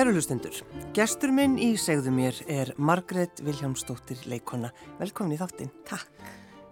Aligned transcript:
Kæru 0.00 0.14
hlustendur, 0.16 0.54
gestur 0.96 1.28
minn 1.36 1.58
í 1.60 1.74
segðu 1.76 2.08
mér 2.16 2.38
er 2.48 2.70
Margret 2.80 3.42
Viljámsdóttir 3.44 4.22
leikona. 4.32 4.70
Velkomin 4.96 5.34
í 5.34 5.36
þáttinn. 5.36 5.68
Takk. 5.84 6.22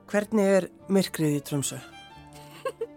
Hvernig 0.08 0.48
er 0.48 0.66
myrkrið 0.88 1.34
í 1.36 1.42
Tromsö? 1.44 1.76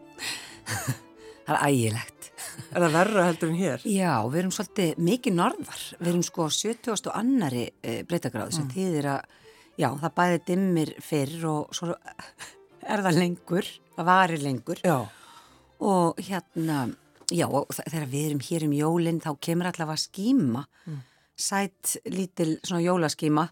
það 0.69 1.51
er 1.51 1.59
ægilegt. 1.65 2.29
Er 2.61 2.77
það 2.77 2.95
verra 2.95 3.27
heldur 3.27 3.51
en 3.51 3.59
hér? 3.59 3.83
Já, 3.83 4.13
við 4.29 4.39
erum 4.45 4.55
svolítið 4.55 5.03
mikið 5.09 5.37
norðar. 5.41 5.83
Við 5.99 6.13
erum 6.13 6.23
sko 6.29 6.47
70. 6.61 6.95
og 6.95 7.19
annari 7.25 7.67
e, 7.83 7.99
breytagráð 8.07 8.55
sem 8.55 8.69
mm. 8.69 8.73
þýðir 8.77 9.11
að, 9.17 9.37
já, 9.83 9.89
það 10.05 10.17
bæði 10.21 10.41
dimmir 10.47 10.95
fyrr 11.11 11.47
og 11.57 11.75
svo 11.75 11.91
er 11.91 13.03
það 13.03 13.19
lengur, 13.19 13.75
það 13.99 14.11
varir 14.15 14.47
lengur. 14.47 14.85
Já. 14.87 14.95
Og 15.91 16.23
hérna 16.23 16.85
Já, 17.31 17.47
og 17.47 17.69
þegar 17.71 18.09
við 18.11 18.27
erum 18.29 18.43
hér 18.43 18.67
um 18.67 18.75
jólinn 18.75 19.21
þá 19.23 19.31
kemur 19.47 19.69
allavega 19.69 20.01
skíma, 20.01 20.65
mm. 20.87 20.99
sætt 21.39 21.95
lítil 22.11 22.57
svona 22.59 22.83
jólaskíma 22.83 23.47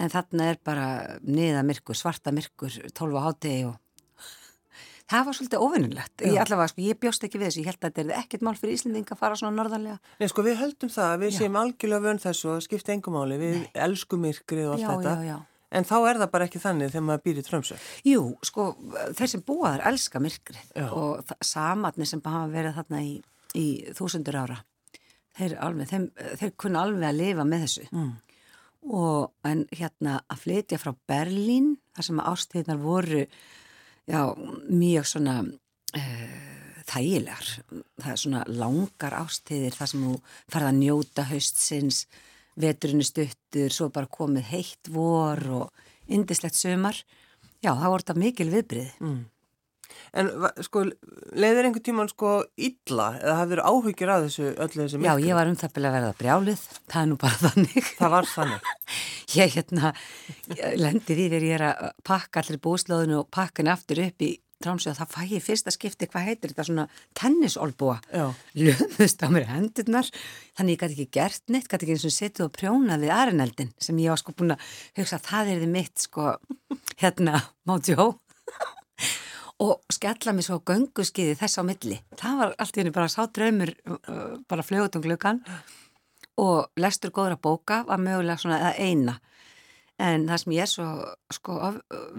en 0.00 0.12
þarna 0.12 0.48
er 0.52 0.58
bara 0.64 0.88
niða 1.26 1.62
myrkur, 1.66 1.98
svarta 1.98 2.32
myrkur, 2.32 2.72
tólfa 2.96 3.26
hátegi 3.26 3.66
og 3.68 3.76
það 5.12 5.28
var 5.28 5.38
svolítið 5.38 5.66
ofinnulegt. 5.66 6.24
Ég 6.24 6.40
allavega, 6.40 6.72
sko, 6.72 6.84
ég 6.86 7.00
bjóst 7.02 7.28
ekki 7.28 7.42
við 7.42 7.50
þessu, 7.50 7.62
ég 7.62 7.70
held 7.70 7.80
að 7.82 7.86
þetta 7.90 8.04
er 8.06 8.16
ekkert 8.22 8.46
mál 8.46 8.56
fyrir 8.56 8.78
Íslandinga 8.78 9.16
að 9.16 9.22
fara 9.26 9.38
svona 9.42 9.60
norðanlega. 9.60 10.00
Nei, 10.22 10.28
sko, 10.32 10.46
við 10.46 10.60
höldum 10.62 10.92
það, 10.96 11.14
við 11.24 11.34
já. 11.34 11.38
séum 11.42 11.60
algjörlega 11.60 12.06
vönd 12.08 12.24
þessu 12.24 12.52
og 12.54 12.66
skipta 12.66 12.96
engumáli, 12.96 13.40
við 13.40 13.56
Nei. 13.60 13.70
elskum 13.88 14.24
myrkrið 14.24 14.70
og 14.70 14.76
allt 14.78 14.86
já, 14.86 14.92
þetta. 14.94 15.16
Já, 15.20 15.28
já, 15.28 15.36
já. 15.36 15.59
En 15.70 15.86
þá 15.86 15.96
er 16.08 16.18
það 16.18 16.30
bara 16.32 16.46
ekki 16.48 16.62
þannig 16.62 16.90
þegar 16.90 17.04
maður 17.06 17.22
býr 17.26 17.38
í 17.38 17.44
trömsu? 17.46 17.76
Jú, 18.06 18.22
sko, 18.46 18.64
þeir 19.18 19.30
sem 19.30 19.44
búaðar 19.46 19.84
elska 19.92 20.22
myrkrið 20.22 20.72
Já. 20.74 20.88
og 20.88 21.34
samatni 21.46 22.08
sem 22.10 22.22
hafa 22.24 22.48
verið 22.50 22.80
þarna 22.80 23.02
í, 23.06 23.12
í 23.54 23.66
þúsundur 23.94 24.40
ára, 24.40 24.58
þeir, 25.38 25.54
alveg, 25.62 25.92
þeim, 25.92 26.08
þeir 26.40 26.52
kunna 26.58 26.82
alveg 26.86 27.06
að 27.06 27.20
lifa 27.20 27.46
með 27.46 27.64
þessu. 27.66 27.86
Mm. 27.94 28.10
Og, 28.96 29.30
en 29.46 29.66
hérna 29.76 30.18
að 30.32 30.42
flytja 30.46 30.80
frá 30.80 30.94
Berlín, 31.10 31.74
þar 31.94 32.06
sem 32.08 32.22
ástíðnar 32.24 32.80
voru 32.80 33.24
já, 34.08 34.22
mjög 34.72 35.06
svona 35.06 35.36
uh, 35.44 36.38
þægilegar, 36.90 37.50
það 38.00 38.10
er 38.14 38.20
svona 38.24 38.42
langar 38.48 39.16
ástíðir 39.20 39.76
þar 39.76 39.92
sem 39.92 40.06
þú 40.08 40.16
farða 40.50 40.72
að 40.72 40.80
njóta 40.80 41.26
haustsins, 41.30 42.04
veturinn 42.62 43.02
er 43.02 43.08
stuttur, 43.08 43.74
svo 43.74 43.90
bara 43.94 44.10
komið 44.10 44.48
heitt 44.52 44.90
vor 44.92 45.42
og 45.60 45.84
indislegt 46.10 46.58
sömar. 46.58 46.98
Já, 47.60 47.74
það 47.74 47.92
voru 47.92 48.04
þetta 48.04 48.22
mikil 48.22 48.48
viðbrið. 48.54 48.96
Mm. 49.04 49.20
En 50.16 50.30
sko, 50.64 50.82
leiðir 51.38 51.68
einhver 51.68 51.82
tíman 51.86 52.10
sko 52.10 52.40
illa 52.58 53.12
eða 53.20 53.36
hafður 53.40 53.62
áhugir 53.66 54.10
að 54.10 54.26
þessu 54.26 54.46
öllu 54.48 54.84
þessu 54.84 55.00
miklu? 55.00 55.08
Já, 55.08 55.26
ég 55.28 55.38
var 55.38 55.50
um 55.50 55.56
það 55.58 55.80
að 55.80 55.96
verða 55.96 56.12
brjálið, 56.18 56.62
það 56.90 57.02
er 57.02 57.10
nú 57.10 57.18
bara 57.20 57.40
þannig. 57.44 57.90
Það 57.98 58.14
var 58.14 58.30
þannig? 58.30 58.70
ég 59.38 59.56
hérna, 59.56 59.92
lendir 60.80 61.22
í 61.22 61.26
þegar 61.28 61.48
ég 61.48 61.58
er 61.58 61.66
að 61.68 61.90
pakka 62.06 62.42
allir 62.42 62.62
búslóðinu 62.64 63.20
og 63.20 63.30
pakka 63.34 63.62
henni 63.62 63.74
aftur 63.74 64.02
upp 64.06 64.26
í 64.26 64.32
trámsög 64.60 64.92
að 64.92 64.98
það 65.00 65.12
fæ 65.14 65.20
ég 65.30 65.44
fyrsta 65.44 65.72
skipti, 65.72 66.06
hvað 66.10 66.26
heitir 66.28 66.50
þetta 66.52 66.64
svona 66.68 66.82
tennisolbúa, 67.16 67.94
lögðust 68.60 69.22
á 69.24 69.28
mér 69.32 69.46
hendurnar, 69.48 70.10
þannig 70.58 70.74
ég 70.74 70.82
gæti 70.82 70.96
ekki 70.96 71.06
gert 71.16 71.52
neitt, 71.52 71.68
gæti 71.70 71.86
ekki 71.86 71.94
eins 71.96 72.04
og 72.04 72.12
setið 72.12 72.44
og 72.44 72.52
prjónað 72.58 73.06
við 73.06 73.14
aðrineldin 73.16 73.70
sem 73.80 74.02
ég 74.04 74.12
var 74.12 74.20
sko 74.20 74.34
búin 74.36 74.52
að 74.52 74.66
hugsa 75.00 75.16
að 75.16 75.30
það 75.30 75.52
er 75.54 75.62
þið 75.62 75.72
mitt 75.78 76.04
sko 76.04 76.26
hérna 77.00 77.40
mátjó 77.70 78.06
og 79.64 79.96
skella 79.96 80.36
mér 80.36 80.48
svo 80.50 80.60
gönguskiði 80.68 81.38
þess 81.40 81.60
á 81.60 81.62
milli, 81.64 82.02
það 82.20 82.42
var 82.42 82.54
allt 82.60 82.76
í 82.76 82.82
henni 82.82 82.94
bara 82.98 83.08
sá 83.12 83.24
draumur 83.32 83.72
bara 84.44 84.66
flögut 84.66 85.00
um 85.00 85.08
glökan 85.08 85.40
og 86.40 86.68
lestur 86.80 87.16
góðra 87.16 87.40
bóka 87.40 87.80
var 87.88 88.00
mögulega 88.00 88.44
svona 88.44 88.74
eina 88.76 89.16
En 90.00 90.24
það 90.28 90.40
sem 90.42 90.54
ég 90.54 90.64
er 90.64 90.70
svo 90.70 90.86
sko 91.34 91.56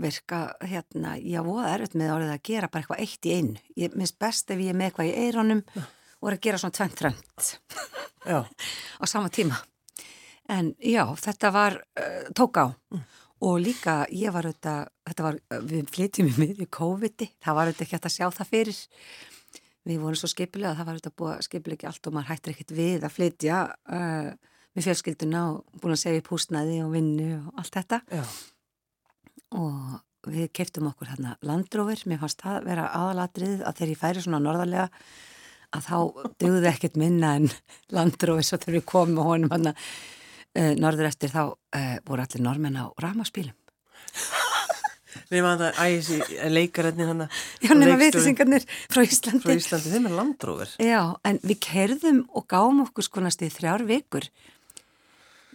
virka 0.02 0.42
hérna, 0.70 1.16
ég 1.18 1.46
voða 1.46 1.72
erfitt 1.74 1.98
með 1.98 2.14
árið 2.14 2.34
að 2.36 2.44
gera 2.52 2.70
bara 2.70 2.84
eitthvað 2.84 3.02
eitt 3.06 3.26
í 3.26 3.34
einu. 3.40 3.64
Ég 3.80 3.96
minnst 3.98 4.20
best 4.22 4.54
ef 4.54 4.62
ég 4.62 4.74
er 4.74 4.78
með 4.78 4.92
eitthvað 4.92 5.10
í 5.10 5.16
eironum 5.26 5.64
ja. 5.74 5.86
og 6.20 6.30
er 6.30 6.38
að 6.38 6.44
gera 6.46 6.62
svona 6.62 6.78
tvent 6.78 7.00
trend 7.00 7.50
á 9.02 9.04
sama 9.10 9.32
tíma. 9.34 9.58
En 10.52 10.74
já, 10.84 11.04
þetta 11.24 11.52
var, 11.56 11.80
uh, 11.98 12.30
tók 12.38 12.60
á 12.62 12.66
mm. 12.70 13.02
og 13.48 13.58
líka 13.64 13.98
ég 14.14 14.34
var 14.36 14.46
auðvitað, 14.46 14.94
þetta 15.10 15.26
var, 15.26 15.42
við 15.72 15.92
flytjum 15.96 16.30
í 16.30 16.38
miðju 16.38 16.70
COVID-i, 16.78 17.32
það 17.42 17.58
var 17.58 17.70
auðvitað 17.72 17.86
ekki 17.88 17.98
hægt 17.98 18.10
að 18.12 18.16
sjá 18.18 18.26
það 18.36 18.52
fyrir. 18.54 18.86
Við 19.90 20.02
vorum 20.04 20.22
svo 20.22 20.30
skipilega, 20.30 20.76
það 20.78 20.90
var 20.90 20.98
auðvitað 20.98 21.18
búið 21.18 21.34
að 21.34 21.46
skipilega 21.48 21.80
ekki 21.80 21.90
allt 21.90 22.10
og 22.10 22.18
maður 22.18 22.34
hættir 22.36 22.54
ekkert 22.54 22.78
við 22.78 23.06
að 23.08 23.16
flytja 23.16 23.62
uh, 23.72 24.51
með 24.76 24.88
fjölskylduna 24.88 25.42
og 25.52 25.82
búin 25.82 25.96
að 25.96 26.04
segja 26.04 26.22
upp 26.22 26.32
húsnaði 26.32 26.80
og 26.86 26.94
vinnu 26.96 27.28
og 27.40 27.60
allt 27.62 27.76
þetta. 27.80 28.02
Já. 28.12 28.24
og 29.52 30.00
við 30.32 30.52
keftum 30.54 30.88
okkur 30.92 31.10
hérna 31.12 31.36
landrófur, 31.46 32.04
mér 32.06 32.22
fannst 32.22 32.44
það 32.44 32.68
vera 32.68 32.88
aðalatrið 32.94 33.64
að 33.66 33.78
þegar 33.80 33.92
ég 33.94 34.02
færi 34.02 34.24
svona 34.24 34.42
norðarlega 34.44 34.88
að 35.72 35.88
þá 35.88 35.98
dögði 36.44 36.70
ekkert 36.72 37.00
minna 37.00 37.36
en 37.40 37.50
landrófur 37.96 38.46
svo 38.46 38.60
þegar 38.62 38.78
við 38.78 38.88
komum 38.92 39.22
og 39.24 39.30
honum 39.32 39.54
hann 39.56 39.72
uh, 39.72 40.74
norður 40.78 41.10
eftir 41.10 41.34
þá 41.34 41.44
uh, 41.50 41.98
voru 42.08 42.26
allir 42.26 42.46
normenn 42.46 42.80
á 42.80 42.86
ramaspílum 43.02 43.58
Við 45.32 45.44
varum 45.44 45.62
að 45.68 45.92
í 45.92 46.48
leikaröndin 46.52 47.10
hann 47.10 47.24
Já, 47.64 47.72
nema 47.76 47.98
viðlýsingarnir 48.00 48.64
frá 48.92 49.02
Íslandi. 49.04 49.44
Frá 49.44 49.56
Íslandi, 49.56 49.92
þeim 49.92 50.08
er 50.08 50.16
landrófur 50.16 50.74
Já, 50.84 51.02
en 51.28 51.40
við 51.44 51.60
kerðum 51.66 52.26
og 52.36 52.48
gáum 52.52 52.84
okkur 52.86 53.08
skonast 53.08 53.44
í 53.44 53.52
þrjár 53.52 53.86
vikur 53.88 54.28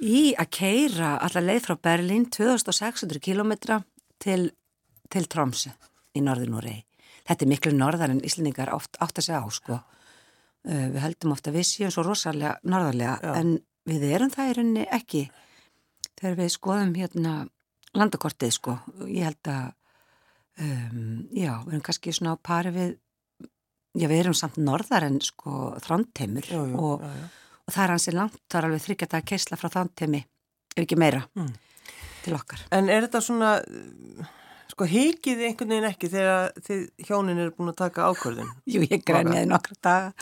í 0.03 0.34
að 0.37 0.51
keira 0.59 1.17
allar 1.25 1.45
leið 1.45 1.62
frá 1.67 1.77
Berlín 1.89 2.27
2600 2.33 3.21
km 3.23 3.53
til, 4.23 4.51
til 5.09 5.29
Tromsø 5.31 5.73
í 6.17 6.23
norðinúrei. 6.25 6.84
Þetta 7.27 7.45
er 7.45 7.51
miklu 7.51 7.73
norðar 7.75 8.12
en 8.15 8.25
Íslandingar 8.25 8.73
oft 8.75 8.99
átt 9.03 9.19
að 9.19 9.29
segja 9.29 9.43
á 9.43 9.49
sko. 9.53 9.81
Uh, 10.67 10.87
við 10.93 11.01
heldum 11.05 11.34
ofta 11.34 11.55
við 11.55 11.67
síðan 11.69 11.95
svo 11.95 12.07
rosalega 12.07 12.57
norðarlega 12.67 13.17
Já. 13.23 13.33
en 13.41 13.57
við 13.87 14.07
erum 14.17 14.33
það 14.34 14.51
í 14.51 14.55
rauninni 14.59 14.87
ekki 14.91 15.25
þegar 16.17 16.39
við 16.41 16.53
skoðum 16.57 16.95
hérna 16.99 17.34
landakortið 17.97 18.55
sko. 18.57 18.78
Ég 19.07 19.28
held 19.28 19.51
að 19.53 19.67
um, 20.61 21.27
já, 21.31 21.53
við 21.65 21.75
erum 21.77 21.84
kannski 21.87 22.15
svona 22.17 22.34
á 22.34 22.45
pari 22.51 22.73
við 22.75 22.95
já, 23.97 24.07
við 24.11 24.19
erum 24.19 24.37
samt 24.37 24.59
norðar 24.61 25.07
en 25.07 25.21
sko 25.25 25.77
þrándteimur 25.87 26.51
og 26.59 27.04
já, 27.07 27.13
já 27.15 27.27
og 27.66 27.74
það 27.74 27.84
er 27.84 27.95
hansi 27.95 28.15
langt, 28.15 28.41
það 28.47 28.60
er 28.60 28.68
alveg 28.71 28.86
þryggjata 28.86 29.21
að 29.21 29.28
keisla 29.33 29.60
frá 29.60 29.71
þann 29.74 29.92
temi, 29.98 30.22
ef 30.74 30.83
ekki 30.84 30.98
meira 31.01 31.22
mm. 31.34 31.53
til 32.24 32.34
okkar. 32.39 32.66
En 32.77 32.91
er 32.92 33.07
þetta 33.07 33.22
svona 33.24 33.53
sko 34.77 34.86
heikið 34.91 35.42
einhvern 35.47 35.72
veginn 35.72 35.89
ekki 35.89 36.09
þegar 36.13 36.51
þið 36.66 36.80
hjónin 37.09 37.39
eru 37.41 37.54
búin 37.57 37.72
að 37.72 37.78
taka 37.80 38.10
ákvörðun? 38.10 38.51
Jú, 38.72 38.83
ég 38.84 39.04
grænjaði 39.09 39.48
nokkru 39.48 39.77
daga 39.84 40.13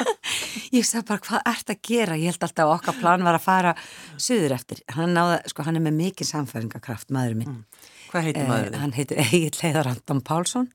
ég 0.76 0.86
sagði 0.88 1.06
bara, 1.12 1.22
hvað 1.28 1.50
ert 1.52 1.70
að 1.70 1.80
gera? 1.86 2.18
Ég 2.18 2.32
held 2.32 2.46
alltaf 2.48 2.64
að 2.64 2.74
okkar 2.74 2.98
plan 2.98 3.26
var 3.26 3.38
að 3.38 3.44
fara 3.44 3.74
söður 4.16 4.56
eftir, 4.56 4.82
hann, 4.96 5.14
náða, 5.14 5.38
sko, 5.52 5.66
hann 5.68 5.78
er 5.78 5.84
með 5.86 5.98
mikið 6.00 6.30
samfæringakraft, 6.32 7.12
maður 7.14 7.38
minn 7.40 7.52
mm. 7.52 7.90
Hvað 8.10 8.28
heitir 8.28 8.50
maður 8.50 8.66
þið? 8.66 8.74
Eh, 8.74 8.82
hann 8.82 8.96
heitir 8.98 9.22
Egil 9.24 9.54
Leðar 9.60 9.90
Anton 9.90 10.24
Pálsson 10.26 10.68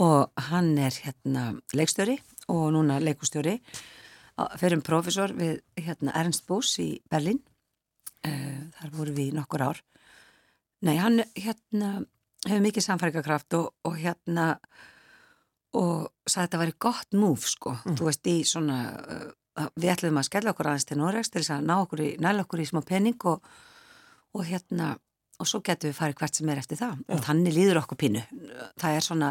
og 0.00 0.44
hann 0.50 0.74
er 0.78 0.98
hérna 1.04 1.46
leikstjóri 1.76 2.18
og 2.50 2.68
núna 2.74 2.98
leikustjóri 3.02 3.56
fyrir 4.60 4.78
um 4.78 4.84
profesor 4.84 5.34
við 5.36 5.60
hérna, 5.78 6.14
Ernst 6.20 6.46
Bús 6.48 6.72
í 6.82 6.92
Berlin 7.10 7.40
uh, 8.26 8.62
þar 8.78 8.94
voru 8.94 9.16
við 9.16 9.34
nokkur 9.36 9.66
ár. 9.70 9.82
Nei, 10.86 10.96
hann 10.96 11.20
hérna 11.36 11.98
hefur 12.46 12.64
mikið 12.64 12.86
samfæringarkraft 12.86 13.58
og, 13.58 13.74
og 13.84 13.98
hérna 14.00 14.54
og 15.76 16.08
sagði 16.24 16.40
að 16.40 16.46
þetta 16.46 16.62
væri 16.62 16.78
gott 16.86 17.18
múf 17.18 17.44
sko, 17.50 17.74
mm. 17.76 17.98
þú 17.98 18.08
veist 18.08 18.30
í 18.30 18.38
svona 18.48 18.78
uh, 18.96 19.28
við 19.76 19.92
ætlum 19.94 20.18
að 20.20 20.28
skella 20.30 20.54
okkur 20.54 20.70
aðeins 20.70 20.88
til 20.88 20.98
Noregs 21.00 21.30
til 21.30 21.42
þess 21.42 21.54
að 21.58 21.68
ná 21.68 21.76
okkur 21.82 22.02
í, 22.04 22.10
næla 22.22 22.46
okkur 22.46 22.62
í 22.62 22.68
smá 22.70 22.80
penning 22.86 23.28
og, 23.28 23.44
og 24.34 24.46
hérna 24.48 24.94
og 25.40 25.48
svo 25.48 25.62
getum 25.64 25.90
við 25.90 25.96
farið 25.96 26.20
hvert 26.20 26.36
sem 26.36 26.52
er 26.52 26.60
eftir 26.60 26.80
það. 26.80 26.96
Já. 27.00 27.12
og 27.14 27.22
þannig 27.24 27.56
líður 27.56 27.80
okkur 27.80 28.00
pínu. 28.00 28.22
Það 28.80 28.96
er 28.96 29.06
svona, 29.06 29.30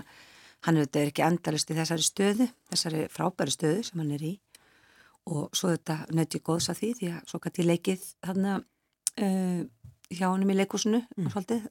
hann 0.65 0.79
er 0.81 1.01
ekki 1.03 1.25
endalust 1.25 1.69
í 1.69 1.77
þessari 1.77 2.05
stöðu, 2.05 2.47
þessari 2.71 3.03
frábæri 3.13 3.53
stöðu 3.53 3.83
sem 3.85 4.01
hann 4.01 4.15
er 4.17 4.25
í 4.25 4.31
og 5.29 5.57
svo 5.57 5.71
þetta 5.73 6.01
nötti 6.17 6.41
góðs 6.43 6.69
að 6.71 6.81
því 6.81 6.89
því 6.99 7.09
að 7.13 7.29
svo 7.29 7.39
gæti 7.43 7.65
leikið 7.65 8.05
þarna 8.25 8.55
uh, 8.59 9.61
hjá 10.09 10.25
hannum 10.25 10.53
í 10.53 10.57
leikúsinu 10.57 11.01
mm. 11.03 11.29
svolítið, 11.33 11.67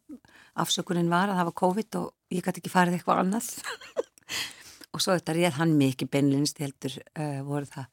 afsökunin 0.63 1.11
var 1.11 1.33
að 1.33 1.41
það 1.41 1.49
var 1.51 1.57
COVID 1.63 1.99
og 2.01 2.35
ég 2.35 2.45
gæti 2.47 2.63
ekki 2.63 2.73
farið 2.73 2.99
eitthvað 2.99 3.23
annað. 3.25 3.51
Og 4.95 5.03
svo 5.05 5.15
þetta 5.19 5.35
réð 5.37 5.59
hann 5.59 5.75
mikið 5.79 6.11
beinlinst 6.15 6.61
heldur 6.63 6.95
uh, 6.97 7.41
voru 7.47 7.69
það 7.69 7.89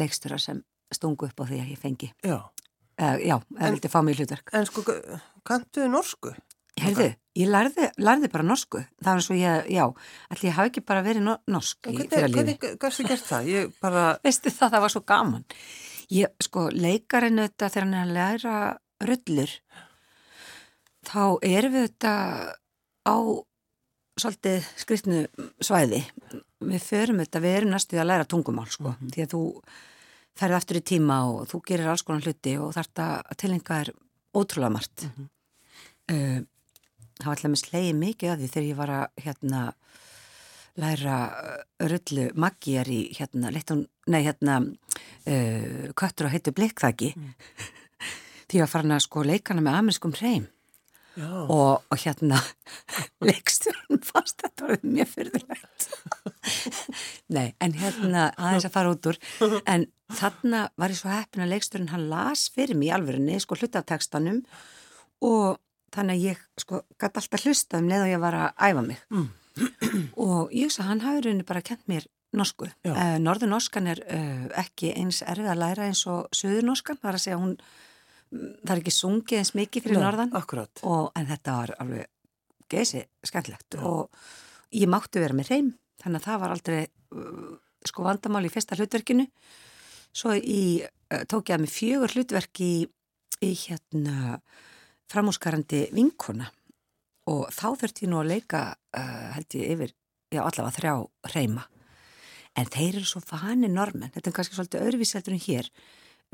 leikstura 0.00 0.40
sem 0.42 0.62
stungu 0.92 1.28
upp 1.28 1.38
á 1.40 1.44
því 1.48 1.60
að 1.62 1.70
ég 1.72 1.80
fengi. 1.80 2.10
Já, 2.24 2.38
uh, 2.40 3.16
já 3.20 3.36
eða 3.36 3.70
vildi 3.76 3.92
fá 3.92 4.00
mig 4.04 4.18
hlutverk. 4.18 4.50
En 4.56 4.66
sko, 4.68 4.84
kanntuðu 5.46 5.92
norsku? 5.92 6.34
Herðu, 6.86 7.08
ég 7.36 7.50
lærði, 7.52 7.88
lærði 7.98 8.30
bara 8.32 8.46
norsku, 8.46 8.84
það 9.02 9.18
var 9.18 9.26
svo 9.26 9.36
ég, 9.38 9.68
já, 9.74 9.84
allir 10.30 10.48
ég 10.48 10.56
hafi 10.56 10.72
ekki 10.72 10.84
bara 10.86 11.02
verið 11.06 11.26
no 11.26 11.36
norsk 11.50 11.90
í 11.90 11.96
fyrir 12.04 12.28
að 12.28 12.34
lífi. 12.36 12.56
Hvernig 12.76 12.98
þið 13.00 13.10
gert 13.12 13.28
það? 13.30 13.50
Ég 13.52 13.76
bara... 13.82 14.06
Veistu 14.26 14.52
það, 14.54 14.72
það 14.76 14.84
var 14.86 14.94
svo 14.94 15.04
gaman. 15.12 15.46
Ég, 16.14 16.32
sko, 16.46 16.68
leikarinn 16.70 17.42
þetta 17.42 17.70
þegar 17.74 17.86
hann 17.86 17.98
er 17.98 18.06
að 18.06 18.16
læra 18.16 18.56
rullur 19.04 19.52
þá 21.06 21.22
erum 21.44 21.76
við 21.76 21.86
þetta 21.88 22.14
á 23.06 23.16
svolítið 24.16 24.68
skriftnu 24.80 25.20
svæði 25.60 26.00
við 26.66 26.80
förum 26.82 27.20
þetta, 27.20 27.42
við 27.44 27.58
erum 27.58 27.74
næstuði 27.74 28.02
að 28.02 28.10
læra 28.10 28.28
tungumál 28.28 28.66
sko, 28.70 28.94
mm 28.94 28.96
-hmm. 28.96 29.12
því 29.12 29.22
að 29.22 29.32
þú 29.34 29.42
ferði 30.36 30.56
aftur 30.56 30.80
í 30.80 30.84
tíma 30.92 31.16
og 31.30 31.48
þú 31.50 31.62
gerir 31.68 31.90
alls 31.92 32.02
konar 32.02 32.24
hluti 32.24 32.56
og 32.58 32.72
þarf 32.74 32.90
þetta 32.90 33.08
að 33.20 33.38
tilenga 33.42 33.80
er 33.80 33.92
ótrúlega 34.34 34.72
margt 34.72 35.04
mm 35.04 35.10
-hmm. 35.16 35.28
uh, 36.12 36.40
það 37.20 37.28
var 37.28 37.34
alltaf 37.36 37.52
með 37.52 37.62
slegi 37.62 37.92
mikið 37.96 38.32
að 38.32 38.42
því 38.42 38.50
þegar 38.54 38.68
ég 38.68 38.80
var 38.80 38.94
að 38.96 39.24
hérna 39.24 39.62
læra 40.76 41.20
rullu 41.88 42.26
maggiar 42.36 42.88
í 42.92 43.00
hérna, 43.16 43.52
leitun, 43.54 43.86
nei 44.12 44.20
hérna 44.26 44.58
uh, 44.60 45.86
köttur 45.96 46.28
og 46.28 46.34
heitu 46.34 46.52
blikkþæki 46.56 47.14
mm. 47.16 47.32
því 48.50 48.62
að 48.62 48.72
fara 48.72 48.98
að 48.98 49.06
sko 49.06 49.24
leikana 49.26 49.64
með 49.64 49.80
amerískum 49.80 50.14
hreim. 50.16 50.50
Og, 51.16 51.80
og 51.80 52.00
hérna 52.02 52.36
leikstjórn 53.24 54.02
fannst 54.04 54.42
þetta 54.42 54.66
var 54.68 54.82
mjög 54.84 55.14
fyrðulegt 55.14 55.86
nei, 57.36 57.54
en 57.56 57.72
hérna 57.80 58.26
aðeins 58.36 58.66
að 58.68 58.74
fara 58.74 58.92
út 58.92 59.08
úr. 59.08 59.18
En 59.64 59.86
þarna 60.12 60.66
var 60.76 60.92
ég 60.92 61.00
svo 61.00 61.08
heppin 61.08 61.46
að 61.46 61.54
leikstjórn 61.54 61.88
hann 61.94 62.04
las 62.10 62.46
fyrir 62.52 62.76
mig 62.76 62.90
í 62.90 62.94
alvörunni 62.94 63.38
sko 63.40 63.56
hluta 63.56 63.80
af 63.80 63.88
textanum. 63.88 64.42
Og 65.24 65.56
þannig 65.96 66.18
að 66.18 66.26
ég 66.30 66.44
sko 66.60 66.82
gæti 67.00 67.22
alltaf 67.22 67.46
hlusta 67.46 67.80
um 67.80 67.88
leið 67.90 68.04
og 68.04 68.12
ég 68.12 68.22
var 68.22 68.38
að 68.38 68.68
æfa 68.68 68.84
mig. 68.86 69.00
Mm. 69.10 69.28
og 70.26 70.52
ég 70.52 70.72
sagði 70.72 70.90
hann 70.90 71.02
hafi 71.06 71.24
rauninni 71.24 71.48
bara 71.48 71.64
kent 71.64 71.86
mér 71.90 72.06
norsku. 72.36 72.68
Uh, 72.86 73.16
norðurnorskan 73.22 73.90
er 73.92 74.02
uh, 74.04 74.46
ekki 74.62 74.92
eins 74.96 75.22
erfið 75.24 75.52
að 75.52 75.62
læra 75.62 75.86
eins 75.88 76.02
og 76.10 76.26
söðurnorskan, 76.36 76.98
það 77.00 77.10
er 77.10 77.18
að 77.18 77.24
segja 77.24 77.40
hún 77.40 77.54
það 78.26 78.72
er 78.74 78.80
ekki 78.82 78.94
sungið 78.94 79.40
eins 79.40 79.52
mikið 79.56 79.84
fyrir 79.84 80.00
Nei, 80.00 80.04
norðan. 80.04 80.32
og, 80.82 81.04
en 81.16 81.28
þetta 81.30 81.54
var 81.60 81.72
alveg 81.84 82.10
geysi 82.72 83.04
skemmtilegt. 83.22 83.76
Já. 83.78 83.84
og 83.86 84.74
ég 84.74 84.90
mátti 84.90 85.22
vera 85.22 85.36
með 85.38 85.52
reym 85.52 85.70
þannig 86.02 86.18
að 86.20 86.26
það 86.26 86.42
var 86.42 86.54
aldrei 86.56 86.80
uh, 86.82 87.54
sko 87.86 88.06
vandamál 88.06 88.44
í 88.48 88.50
fyrsta 88.50 88.78
hlutverkinu. 88.78 89.28
Svo 90.16 90.32
í, 90.34 90.80
tók 91.28 91.50
ég 91.50 91.58
að 91.58 91.62
mig 91.66 91.70
fjögur 91.70 92.14
hlutverk 92.16 92.60
í, 92.64 92.72
í 93.44 93.50
hérna 93.66 94.40
framúskarandi 95.12 95.86
vinkona. 95.94 96.50
Og 97.30 97.48
þá 97.54 97.68
þurfti 97.80 98.06
ég 98.06 98.12
nú 98.12 98.20
að 98.20 98.30
leika 98.34 98.66
uh, 98.74 99.30
held 99.34 99.58
ég 99.58 99.72
yfir, 99.74 99.94
já 100.34 100.42
allavega 100.42 100.76
þrjá 100.78 100.94
reyma 101.34 101.66
en 102.56 102.68
þeir 102.72 103.00
eru 103.00 103.08
svo 103.08 103.22
fani 103.24 103.68
normen, 103.70 104.10
þetta 104.14 104.30
er 104.30 104.36
kannski 104.36 104.56
svolítið 104.56 104.84
öðruvíseldur 104.86 105.36
en 105.36 105.42
hér. 105.44 105.70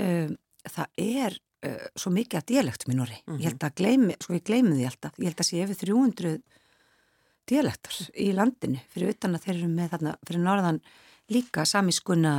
Um, 0.03 0.35
það 0.63 1.03
er 1.03 1.39
uh, 1.67 1.87
svo 1.99 2.13
mikið 2.15 2.41
að 2.41 2.49
dialektum 2.53 2.95
í 2.95 2.99
Norri. 2.99 3.21
Mm 3.23 3.33
-hmm. 3.33 3.41
Ég 3.43 3.51
held 3.51 3.67
að 3.67 3.79
gleymi, 3.81 4.17
sko 4.21 4.35
við 4.37 4.45
gleymum 4.51 4.77
því 4.79 4.89
alltaf, 4.91 5.19
ég 5.19 5.31
held 5.31 5.41
að 5.43 5.49
sé 5.49 5.63
yfir 5.63 5.81
300 5.83 6.35
dialektar 7.51 7.97
í 8.15 8.29
landinu. 8.33 8.83
Fyrir 8.93 9.15
utan 9.17 9.35
að 9.35 9.47
þeir 9.47 9.57
eru 9.57 9.69
með 9.69 9.89
þarna 9.95 10.17
fyrir 10.27 10.45
norðan 10.47 10.83
líka 11.33 11.65
samískuna 11.67 12.35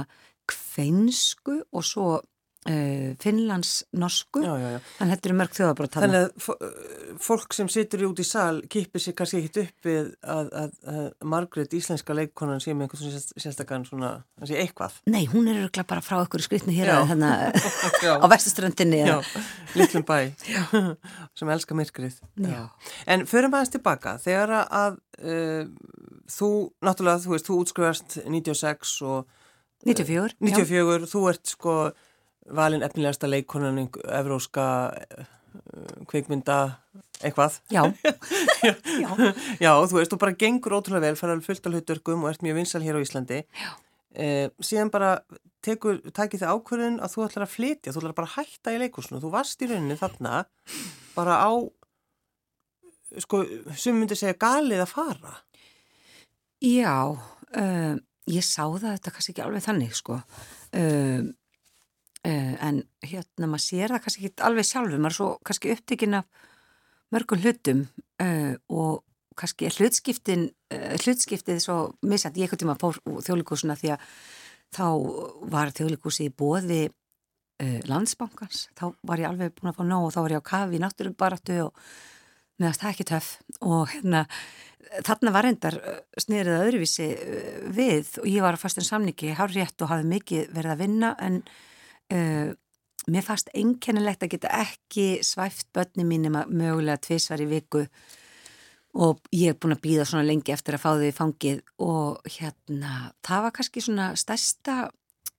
kveinsku 0.48 1.64
og 1.72 1.84
svo 1.84 2.22
Finnlands 2.64 3.72
norsku 4.00 4.44
já, 4.44 4.54
já, 4.56 4.70
já. 4.76 4.80
þannig 4.98 5.10
að 5.10 5.14
þetta 5.14 5.30
eru 5.30 5.38
mörg 5.40 5.58
þjóðabrót 5.58 5.98
þannig 5.98 6.20
að 6.20 7.18
fólk 7.24 7.56
sem 7.58 7.70
situr 7.72 8.06
út 8.08 8.22
í 8.24 8.26
sal 8.28 8.62
kipir 8.72 9.04
sér 9.04 9.16
kannski 9.18 9.42
ekkit 9.42 9.60
upp 9.64 9.88
við 9.90 10.12
að, 10.22 10.52
að, 10.62 10.78
að 10.94 11.10
Margret, 11.34 11.76
íslenska 11.76 12.16
leikkonan 12.16 12.64
sé 12.64 12.76
með 12.76 12.88
einhvern 12.88 13.44
sérstakann 13.44 13.88
svona 13.88 14.14
eitthvað. 14.48 15.00
Nei, 15.12 15.26
hún 15.32 15.50
er 15.52 15.64
öruglega 15.64 15.88
bara 15.90 16.04
frá 16.06 16.20
okkur 16.22 16.44
skrifni 16.46 16.76
hér 16.78 16.94
þannig 17.12 17.60
á 18.24 18.26
vestuströndinni 18.32 19.04
Litlum 19.78 20.06
bæ. 20.08 20.32
Sem 21.38 21.50
elskar 21.50 21.78
myrkrið. 21.78 22.20
En 23.10 23.26
förum 23.30 23.56
aðeins 23.56 23.74
tilbaka. 23.74 24.18
Þegar 24.22 24.56
að 24.64 25.00
uh, 25.24 25.70
þú, 26.30 26.50
náttúrulega, 26.86 27.24
þú 27.26 27.36
veist, 27.36 27.50
þú 27.50 27.60
útskrifast 27.64 28.18
96 28.24 28.98
og 29.10 29.32
94, 29.84 30.38
94 30.40 31.10
þú 31.12 31.24
ert 31.32 31.56
sko 31.56 31.78
valin 32.52 32.84
efnilegasta 32.84 33.30
leikonan 33.30 33.86
evróska 34.10 34.66
uh, 34.92 35.28
kveikmynda 36.10 36.58
eitthvað? 37.24 37.62
Já. 37.72 37.84
já. 38.04 38.74
já, 39.04 39.10
já, 39.60 39.72
þú 39.88 40.00
veist, 40.00 40.12
þú 40.12 40.20
bara 40.22 40.36
gengur 40.36 40.78
ótrúlega 40.80 41.08
vel, 41.08 41.20
fara 41.20 41.40
fullt 41.44 41.68
af 41.68 41.76
hlutverkum 41.76 42.26
og 42.26 42.34
ert 42.34 42.44
mjög 42.46 42.60
vinsal 42.60 42.84
hér 42.84 43.00
á 43.00 43.04
Íslandi. 43.04 43.44
Eh, 44.14 44.50
síðan 44.62 44.92
bara 44.94 45.16
tekur, 45.66 46.02
takir 46.14 46.42
þið 46.42 46.52
ákvörðun 46.54 47.00
að 47.02 47.16
þú 47.16 47.24
ætlar 47.26 47.46
að 47.48 47.54
flytja, 47.54 47.94
þú 47.94 48.02
ætlar 48.02 48.18
bara 48.18 48.30
að 48.30 48.36
hætta 48.36 48.74
í 48.74 48.82
leikursinu 48.84 49.22
þú 49.24 49.32
varst 49.34 49.64
í 49.64 49.70
rauninni 49.72 49.98
þarna 49.98 50.44
bara 51.16 51.40
á 51.42 51.52
sko, 53.24 53.42
sem 53.78 53.98
myndi 53.98 54.18
segja 54.20 54.38
galið 54.38 54.84
að 54.84 54.92
fara. 54.94 55.38
Já 56.64 56.98
um, 57.10 57.98
ég 58.30 58.46
sá 58.46 58.64
það 58.68 58.92
þetta 58.92 59.16
kannski 59.16 59.34
ekki 59.34 59.46
alveg 59.46 59.66
þannig 59.66 59.98
sko. 59.98 60.20
Um, 60.78 61.32
en 62.24 62.78
hérna 63.04 63.50
maður 63.52 63.64
sér 63.66 63.92
það 63.92 64.04
kannski 64.06 64.28
ekki 64.30 64.46
alveg 64.48 64.68
sjálfur, 64.68 65.00
maður 65.02 65.12
er 65.12 65.18
svo 65.18 65.30
kannski 65.44 65.74
upptikinn 65.74 66.18
af 66.22 66.50
mörgum 67.14 67.42
hlutum 67.44 67.84
uh, 68.24 68.54
og 68.72 69.04
kannski 69.40 69.68
er 69.68 69.76
hlutskiptin 69.76 70.48
uh, 70.74 70.96
hlutskiptið 71.04 71.62
svo 71.64 71.78
misætt 72.06 72.40
ég 72.40 72.48
ekkert 72.48 72.64
tíma 72.64 72.78
fór 72.80 73.00
þjóðlíkusuna 73.04 73.76
því 73.80 73.96
að 73.98 74.08
þá 74.74 74.86
var 75.54 75.74
þjóðlíkusi 75.76 76.30
í 76.30 76.34
bóði 76.34 76.84
landsbankans. 77.88 78.66
Þá 78.76 78.88
var 79.08 79.22
ég 79.22 79.30
alveg 79.30 79.54
búin 79.56 79.70
að 79.70 79.78
fá 79.78 79.84
nóg 79.88 80.08
og 80.08 80.14
þá 80.16 80.18
var 80.24 80.34
ég 80.34 80.42
á 80.42 80.50
kafi 80.50 80.76
í 80.76 80.82
náttúrubaratu 80.82 81.60
og 81.68 81.84
meðast 82.60 82.82
það 82.82 82.90
ekki 82.90 83.06
töf 83.08 83.28
og 83.62 83.92
hérna 83.94 84.24
þarna 85.06 85.34
var 85.34 85.48
endar 85.48 85.78
snýrið 86.20 86.64
öðruvísi 86.66 87.08
við. 87.78 88.10
Og 88.22 88.28
ég 88.30 88.44
var 88.44 88.58
að 88.58 88.64
fastin 88.66 88.88
samningi 88.88 89.36
hár 89.38 89.54
rétt 89.54 89.86
og 89.86 89.94
hafði 89.94 90.10
mikið 90.12 90.52
verið 90.58 90.74
að 90.74 90.84
vinna 90.84 91.14
en 91.24 91.40
uh, 92.14 92.50
mér 93.12 93.26
fannst 93.26 93.52
einkennilegt 93.58 94.24
að 94.24 94.36
geta 94.36 94.52
ekki 94.64 95.08
svæft 95.26 95.70
börni 95.76 96.06
mínum 96.08 96.38
að 96.40 96.54
mögulega 96.56 97.02
tvísvar 97.04 97.44
í 97.44 97.50
viku 97.50 97.86
og 98.94 99.24
ég 99.34 99.52
hef 99.52 99.62
búin 99.62 99.74
að 99.76 99.84
býða 99.84 100.06
svona 100.06 100.28
lengi 100.28 100.54
eftir 100.54 100.78
að 100.78 100.84
fá 100.84 100.92
þau 100.94 101.08
í 101.08 101.16
fangið 101.16 101.64
og 101.82 102.36
hérna 102.36 103.14
það 103.26 103.48
var 103.48 103.56
kannski 103.58 103.84
svona 103.84 104.12
stærsta 104.20 104.76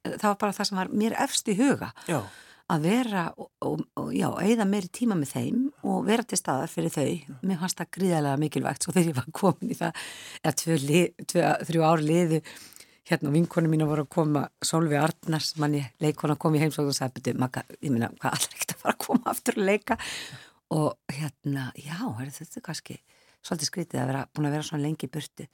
það 0.05 0.27
var 0.27 0.41
bara 0.41 0.57
það 0.57 0.69
sem 0.69 0.81
var 0.81 0.91
mér 1.03 1.15
efst 1.25 1.49
í 1.49 1.59
huga. 1.59 1.93
Já. 2.11 2.25
að 2.73 2.87
vera 2.89 3.23
og, 3.37 3.51
og, 3.61 3.81
og 4.01 4.07
já, 4.17 4.31
eigða 4.41 4.65
meiri 4.65 4.89
tíma 4.89 5.17
með 5.21 5.35
þeim 5.35 5.65
og 5.85 6.07
vera 6.07 6.25
til 6.25 6.39
staðar 6.41 6.71
fyrir 6.73 6.95
þau. 6.95 7.35
Mér 7.45 7.59
fannst 7.61 7.77
það 7.77 7.91
gríðarlega 7.99 8.41
mikilvægt 8.41 8.87
svo 8.87 8.95
þegar 8.95 9.11
ég 9.11 9.19
var 9.19 9.27
komin 9.37 9.75
í 9.75 9.77
það 9.77 9.99
eða 10.41 10.55
tvö, 10.63 11.03
tvö, 11.29 11.51
þrjú 11.69 11.85
ár 11.85 12.05
liðu 12.05 12.41
hérna 13.09 13.33
vinkonu 13.35 13.71
mín 13.71 13.85
voru 13.89 14.05
að 14.07 14.13
koma 14.17 14.45
Solvi 14.65 14.97
Arnars, 14.97 15.55
manni 15.61 15.83
leikona 16.03 16.39
kom 16.41 16.57
í 16.57 16.63
heimsók 16.63 16.89
og 16.89 16.97
sagði, 16.97 17.21
betur, 17.21 17.41
Magga, 17.43 17.65
ég 17.81 17.93
minna 17.93 18.11
hvað 18.17 18.39
allra 18.39 18.57
ekkert 18.57 18.75
að 18.75 18.83
fara 18.85 18.95
að 18.95 19.03
koma 19.05 19.33
aftur 19.35 19.59
að 19.61 19.69
leika? 19.69 19.99
Og 20.75 21.13
hérna, 21.13 21.67
já, 21.77 21.99
er 22.01 22.33
þetta 22.33 22.65
kannski 22.65 22.99
svolítið 23.45 23.71
skritið 23.71 24.01
að 24.01 24.11
vera 24.13 24.27
búin 24.33 24.49
að 24.49 24.57
vera 24.57 24.69
svona 24.69 24.87
lengi 24.87 25.09
í 25.09 25.13
burtu. 25.13 25.49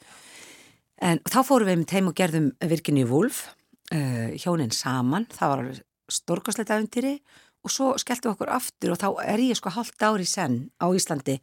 En 1.00 1.22
þá 1.26 1.40
fórum 1.48 1.70
við 1.70 1.80
með 1.80 1.90
teim 1.90 2.10
og 2.10 2.16
gerðum 2.16 2.50
virkinni 2.70 3.02
í 3.02 3.10
Wolf 3.10 3.44
uh, 3.48 4.30
hjónin 4.38 4.74
saman, 4.74 5.26
það 5.32 5.52
var 5.52 5.64
alveg 5.64 5.82
stórkosleita 6.10 6.78
öndiri 6.78 7.16
og 7.64 7.72
svo 7.72 7.92
skelltum 8.00 8.30
við 8.30 8.36
okkur 8.36 8.54
aftur 8.54 8.94
og 8.94 9.00
þá 9.00 9.08
er 9.26 9.42
ég 9.44 9.58
sko 9.58 9.72
halvt 9.74 10.06
ári 10.06 10.26
senn 10.28 10.62
á 10.80 10.86
Íslandi 10.96 11.38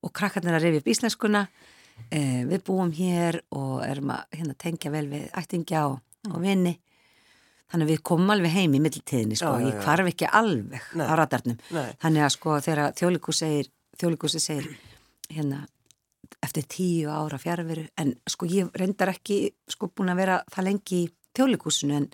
og 0.00 0.12
krakkarnir 0.16 0.56
að 0.56 0.66
reyfi 0.66 0.80
upp 0.80 0.90
íslenskuna 0.94 1.44
eh, 2.10 2.44
við 2.48 2.62
búum 2.66 2.92
hér 2.94 3.40
og 3.56 3.80
erum 3.86 4.14
að 4.14 4.38
hérna, 4.38 4.54
tengja 4.58 4.92
vel 4.94 5.06
við 5.10 5.26
ættingja 5.36 5.86
og, 5.90 5.98
mm. 6.26 6.32
og 6.34 6.44
vinni 6.44 6.76
þannig 7.70 7.86
að 7.86 7.92
við 7.92 8.00
komum 8.10 8.32
alveg 8.34 8.54
heim 8.54 8.74
í 8.74 8.80
middeltíðinni 8.82 9.38
sko, 9.38 9.50
já, 9.52 9.60
já, 9.60 9.66
já. 9.66 9.68
ég 9.70 9.84
kvarf 9.84 10.12
ekki 10.12 10.30
alveg 10.40 10.88
Nei. 10.98 11.04
á 11.06 11.12
radarnum 11.20 11.60
Nei. 11.76 11.90
þannig 12.02 12.26
að 12.26 12.32
sko 12.36 12.56
þegar 12.66 12.96
þjóðlíkus 12.98 13.42
segir 13.44 13.70
þjóðlíkusi 14.00 14.42
segir 14.42 14.72
hérna 15.30 15.60
eftir 16.40 16.66
tíu 16.70 17.12
ára 17.12 17.38
fjárveru 17.38 17.84
en 18.00 18.14
sko 18.30 18.48
ég 18.50 18.72
reyndar 18.78 19.12
ekki 19.12 19.42
sko 19.70 19.90
búin 19.92 20.10
að 20.14 20.24
vera 20.24 20.40
það 20.50 20.68
lengi 20.70 21.04
í 21.04 21.12
þjóðlíkusinu 21.36 22.00
en, 22.00 22.08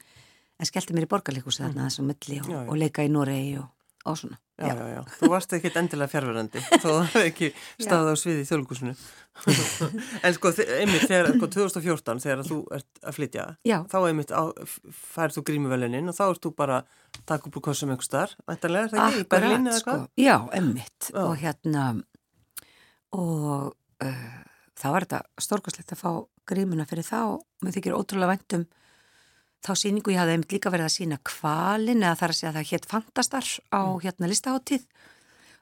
en 0.61 0.69
skellti 0.69 0.97
mér 0.97 1.07
í 1.07 1.11
borgarlíkusi 1.15 1.63
þarna 1.63 1.87
mm. 1.87 1.89
þessu 1.89 2.07
milli 2.11 2.43
og, 2.43 2.71
og 2.75 2.79
leika 2.81 3.07
í 3.07 3.13
Noregi 3.13 3.57
og 3.63 3.73
og 4.07 4.19
svona. 4.19 4.39
Já, 4.57 4.73
já, 4.73 4.87
já. 4.89 5.01
Þú 5.19 5.29
varst 5.29 5.51
ekki 5.53 5.69
endilega 5.77 6.09
fjárverðandi, 6.09 6.61
þó 6.81 6.87
það 6.87 7.01
hefði 7.11 7.25
ekki 7.29 7.49
staðið 7.85 8.07
á 8.09 8.17
sviði 8.17 8.41
í 8.41 8.47
þjóðlugusinu. 8.49 8.95
en 10.25 10.37
sko, 10.37 10.53
einmitt, 10.79 11.05
þegar, 11.05 11.29
sko, 11.35 11.49
2014, 11.53 12.23
þegar 12.25 12.45
þú 12.49 12.57
ert 12.79 13.03
að 13.03 13.19
flytja, 13.19 13.45
já. 13.69 13.77
þá 13.93 13.97
einmitt 14.01 14.33
færð 15.13 15.37
þú 15.37 15.45
grímuvelininn 15.51 16.09
og 16.09 16.17
þá 16.17 16.23
ert 16.31 16.49
þú 16.49 16.55
bara 16.57 16.79
takk 17.29 17.51
upp 17.51 17.61
úr 17.61 17.67
korsum 17.69 17.93
einhver 17.93 18.09
starf, 18.09 18.33
ættanlega, 18.49 18.95
það 18.95 19.05
ekki, 19.11 19.27
í 19.27 19.29
Berlín 19.37 19.69
eða 19.69 19.83
sko. 19.83 19.99
eitthvað? 19.99 20.25
Já, 20.25 20.37
einmitt, 20.57 21.11
og 21.21 21.35
hérna, 21.43 21.85
og 23.21 24.09
uh, 24.09 24.27
þá 24.73 24.89
var 24.89 25.09
þetta 25.09 25.45
stórkvæslegt 25.51 25.93
að 25.99 26.01
fá 26.01 26.11
grímuna 26.49 26.89
fyrir 26.89 27.05
þá, 27.05 27.21
og 27.37 27.45
mér 27.61 27.77
þykir 27.77 27.99
ótrúlega 28.01 28.33
vendum 28.33 28.65
þá 29.65 29.73
síningu 29.81 30.13
ég 30.13 30.21
hafði 30.21 30.37
einmitt 30.37 30.55
líka 30.57 30.73
verið 30.73 30.89
að 30.89 30.95
sína 30.97 31.19
kvalin 31.27 32.05
eða 32.05 32.19
þar 32.21 32.33
að 32.33 32.39
segja 32.39 32.51
að 32.53 32.59
það 32.59 32.71
hétt 32.73 32.89
Fantastar 32.91 33.51
á 33.73 33.83
mm. 33.83 34.01
hérna 34.05 34.31
listaháttíð 34.31 34.87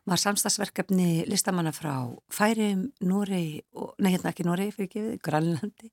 var 0.05 0.21
samstagsverkefni 0.21 1.25
listamanna 1.31 1.73
frá 1.73 1.95
Færium, 2.33 2.89
Nóri 3.09 3.63
nei 4.03 4.11
hérna 4.11 4.33
ekki 4.35 4.45
Nóri 4.45 4.69
fyrir 4.75 4.91
gefið, 4.93 5.19
Grænlandi 5.25 5.91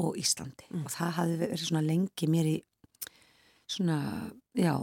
og 0.00 0.18
Íslandi 0.20 0.68
mm. 0.70 0.84
og 0.84 0.94
það 0.94 1.16
hafði 1.18 1.38
verið 1.42 1.64
svona 1.64 1.84
lengi 1.86 2.30
mér 2.30 2.50
í 2.50 2.56
svona, 3.70 3.98
já 4.54 4.74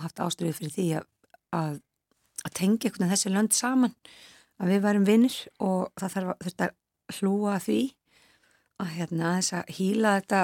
haft 0.00 0.20
ástriðið 0.24 0.58
fyrir 0.58 0.74
því 0.76 0.88
að, 0.98 1.06
að, 1.56 1.78
að 2.44 2.56
tengja 2.56 2.88
einhvern 2.88 3.04
veginn 3.04 3.14
þessi 3.14 3.34
lönd 3.34 3.56
saman 3.56 3.96
að 4.60 4.72
við 4.74 4.84
værum 4.84 5.08
vinnir 5.08 5.36
og 5.64 5.90
það 6.00 6.16
þurft 6.44 6.64
að 6.66 7.18
hlúa 7.18 7.58
því 7.60 7.80
að 8.80 8.94
hérna 8.96 9.34
þess 9.36 9.56
að 9.58 9.74
hýla 9.76 10.14
þetta 10.20 10.42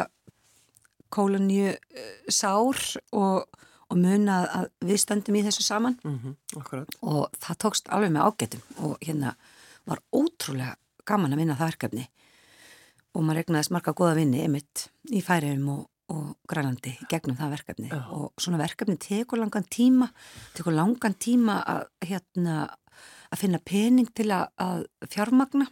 kólaníu 1.12 1.72
uh, 1.72 2.08
sár 2.32 2.80
og, 3.12 3.46
og 3.90 4.00
muna 4.00 4.42
að 4.60 4.70
við 4.88 5.02
stöndum 5.02 5.38
í 5.38 5.44
þessu 5.46 5.66
saman. 5.66 5.98
Mm 6.04 6.18
-hmm, 6.22 6.86
og 7.02 7.30
það 7.40 7.60
tókst 7.64 7.88
alveg 7.88 8.12
með 8.12 8.26
ágættum 8.26 8.62
og 8.84 8.96
hérna 9.00 9.36
var 9.86 10.02
ótrúlega 10.12 10.76
gaman 11.06 11.32
að 11.32 11.42
vinna 11.42 11.58
það 11.58 11.70
verkefni. 11.72 12.08
Og 13.14 13.22
maður 13.22 13.38
regnaðist 13.40 13.70
marga 13.70 13.92
goða 13.92 14.16
vinni 14.18 14.44
ymitt 14.44 14.88
í 15.10 15.22
færiðum 15.24 15.68
og, 15.68 15.84
og 16.12 16.36
grænlandi 16.48 16.98
gegnum 17.08 17.36
það 17.36 17.50
verkefni. 17.50 17.88
Já. 17.88 18.02
og 18.10 18.32
svona 18.36 18.58
verkefni 18.58 18.96
tekur 18.96 19.38
langan 19.38 19.64
tíma 19.64 20.10
tekur 20.54 20.72
langan 20.72 21.14
tíma 21.14 21.62
að 21.64 21.86
hérna 22.02 22.66
að 23.32 23.42
finna 23.42 23.60
pening 23.64 24.10
til 24.14 24.30
að, 24.34 24.46
að 24.60 24.84
fjármagna. 25.12 25.66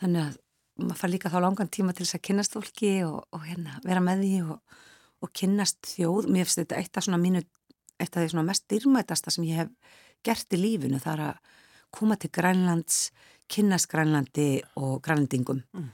Þannig 0.00 0.22
að 0.24 0.38
maður 0.80 1.00
far 1.00 1.12
líka 1.12 1.32
þá 1.32 1.38
langan 1.44 1.70
tíma 1.72 1.94
til 1.94 2.06
þess 2.06 2.18
að 2.18 2.24
kynast 2.28 2.56
fólki 2.56 2.94
og, 3.06 3.20
og 3.34 3.44
hérna, 3.46 3.78
vera 3.84 4.02
með 4.04 4.24
því 4.24 4.38
og, 4.48 4.80
og 5.24 5.32
kynast 5.36 5.80
þjóð. 5.92 6.30
Mér 6.34 6.48
finnst 6.48 6.62
þetta 6.62 6.80
eitt 6.80 6.98
af 6.98 7.06
svona 7.06 7.20
mínu 7.22 7.44
eitt 8.00 8.16
af 8.16 8.22
því 8.22 8.30
svona 8.32 8.48
mest 8.48 8.66
dyrmætasta 8.70 9.30
sem 9.30 9.46
ég 9.46 9.62
hef 9.62 10.00
gert 10.26 10.56
í 10.56 10.60
lífinu 10.60 10.98
það 11.02 11.14
er 11.14 11.24
að 11.28 11.60
koma 11.94 12.16
til 12.18 12.30
Grænlands 12.34 13.10
kynast 13.50 13.90
Grænlandi 13.92 14.62
og 14.80 15.02
grænlandingum 15.04 15.60
mm. 15.72 15.88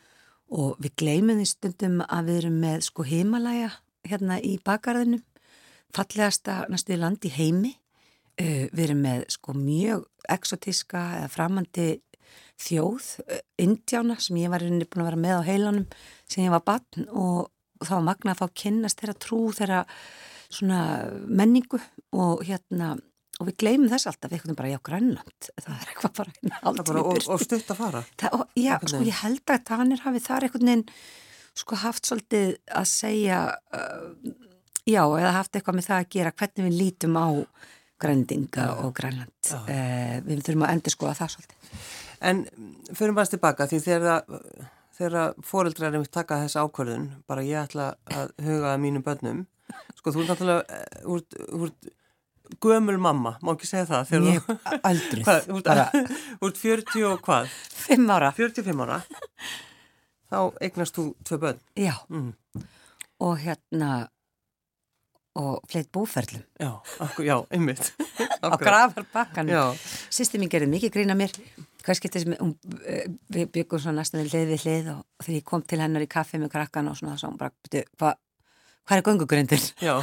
og 0.56 0.78
við 0.80 0.94
gleymum 1.02 1.40
því 1.40 1.48
stundum 1.50 1.98
að 2.06 2.30
við 2.30 2.38
erum 2.42 2.60
með 2.62 2.86
sko 2.86 3.04
heimalæja 3.04 3.72
hérna 4.06 4.38
í 4.40 4.54
bakgarðinum 4.64 5.24
fallegasta 5.94 6.64
næstu 6.70 6.94
í 6.94 7.32
heimi. 7.34 7.74
Uh, 8.40 8.70
við 8.72 8.84
erum 8.86 9.02
með 9.04 9.24
sko 9.34 9.52
mjög 9.52 10.06
exotíska 10.30 11.00
eða 11.18 11.28
framandi 11.28 11.88
þjóð, 12.60 13.06
Indjána 13.60 14.16
sem 14.20 14.40
ég 14.40 14.52
var 14.52 14.64
búin 14.64 15.04
að 15.04 15.08
vera 15.08 15.20
með 15.20 15.38
á 15.40 15.48
heilanum 15.48 15.86
sem 16.28 16.44
ég 16.44 16.52
var 16.52 16.64
barn 16.66 17.06
og, 17.08 17.48
þá 17.80 17.96
magna 18.04 18.34
að 18.34 18.42
fá 18.42 18.58
kynast 18.62 19.00
þeirra 19.00 19.16
trú, 19.16 19.44
þeirra 19.56 19.84
svona 20.50 20.80
menningu 21.24 21.80
og 22.12 22.42
hérna 22.44 22.96
og 23.40 23.48
við 23.48 23.56
gleymum 23.62 23.88
þess 23.88 24.10
alltaf, 24.10 24.28
við 24.28 24.40
eitthvað 24.40 24.58
bara, 24.58 24.70
já, 24.74 24.78
grænland. 24.84 25.48
Það 25.56 25.70
er 25.72 25.92
eitthvað 25.94 26.12
bara 26.18 26.74
bara, 26.76 27.00
og, 27.00 27.22
og 27.24 27.40
stutt 27.40 27.72
að 27.72 27.78
fara. 27.78 28.02
Það, 28.20 28.36
og, 28.36 28.42
já, 28.60 28.74
sko, 28.84 29.00
ég 29.06 29.22
held 29.22 29.54
að 29.54 29.62
Danir 29.70 30.04
hafi 30.04 30.22
þar 30.26 30.46
eitthvað 30.46 30.66
neinn 30.68 30.84
sko 31.60 31.78
haft 31.80 32.10
svolítið 32.10 32.52
að 32.76 32.86
segja 32.90 33.40
uh, 33.48 34.34
já, 34.84 35.02
eða 35.06 35.32
haft 35.38 35.56
eitthvað 35.56 35.80
með 35.80 35.88
það 35.88 36.02
að 36.02 36.12
gera 36.16 36.34
hvernig 36.42 36.68
við 36.68 36.78
lítum 36.82 37.16
á 37.16 37.28
grændinga 38.00 38.68
já, 38.68 38.76
og 38.84 38.92
grænland. 39.00 39.52
Uh, 39.56 40.20
við 40.28 40.44
þurfum 40.44 40.68
að 40.68 40.76
endur 40.76 40.96
skoða 40.98 41.16
það 41.22 41.34
svolítið 41.38 41.74
En 42.20 42.42
fyrir 42.92 43.14
maður 43.16 43.36
tilbaka 43.36 43.66
því 43.70 43.80
þegar, 43.86 45.38
fóreldrar 45.46 45.94
er 45.94 46.02
mitt 46.02 46.12
taka 46.12 46.42
þessa 46.42 46.66
ákvörðun, 46.66 47.06
bara 47.30 47.44
ég 47.46 47.62
ætla 47.62 47.94
að 48.12 48.34
huga 48.44 48.74
að 48.74 48.82
mínum 48.82 49.04
börnum, 49.06 49.46
sko 49.96 50.12
þú 50.12 50.24
er 50.24 50.28
náttúrulega 50.28 50.82
úr, 51.08 51.24
úr 51.56 51.72
gömul 52.60 52.98
mamma, 53.00 53.36
má 53.40 53.54
ekki 53.54 53.68
segja 53.70 53.86
það? 53.88 54.12
Ég 54.28 54.52
aldrei. 54.82 55.24
Úr 56.42 56.54
40 56.56 57.04
og 57.10 57.24
hvað? 57.24 57.50
5 57.86 58.14
ára. 58.16 58.30
45 58.36 58.84
ára. 58.84 59.00
Þá 60.30 60.38
eignast 60.62 60.96
þú 60.98 61.06
tvö 61.26 61.40
börn. 61.42 61.60
Já. 61.78 61.94
Mm. 62.10 62.32
Og 63.20 63.40
hérna 63.42 63.90
og 65.40 65.62
fleitt 65.70 65.90
búferlum. 65.94 66.42
Já, 66.58 66.72
akkur, 66.98 67.24
já, 67.24 67.36
einmitt. 67.54 67.92
Á 68.44 68.48
grafarbakkanum. 68.58 69.78
Sýsti 70.10 70.40
mín 70.42 70.50
gerði 70.50 70.70
mikið 70.74 70.94
grína 70.98 71.16
mér 71.18 71.34
skiptir 71.98 72.24
sem 72.24 72.34
um, 72.40 72.54
við 73.32 73.52
byggum 73.54 73.80
svo 73.80 73.92
næstan 73.92 74.26
hlið 74.26 74.50
við 74.54 74.64
hlið 74.64 74.90
og 74.94 75.04
þegar 75.24 75.38
ég 75.38 75.46
kom 75.52 75.62
til 75.62 75.80
hennar 75.80 76.04
í 76.04 76.10
kaffi 76.10 76.38
með 76.38 76.52
krakkan 76.52 76.90
og 76.90 76.98
svona 76.98 77.16
þá 77.16 77.38
bara, 77.38 77.52
hvað 77.98 78.18
hva 78.90 78.96
er 78.98 79.04
göngugrindin? 79.06 79.66
Já. 79.78 80.00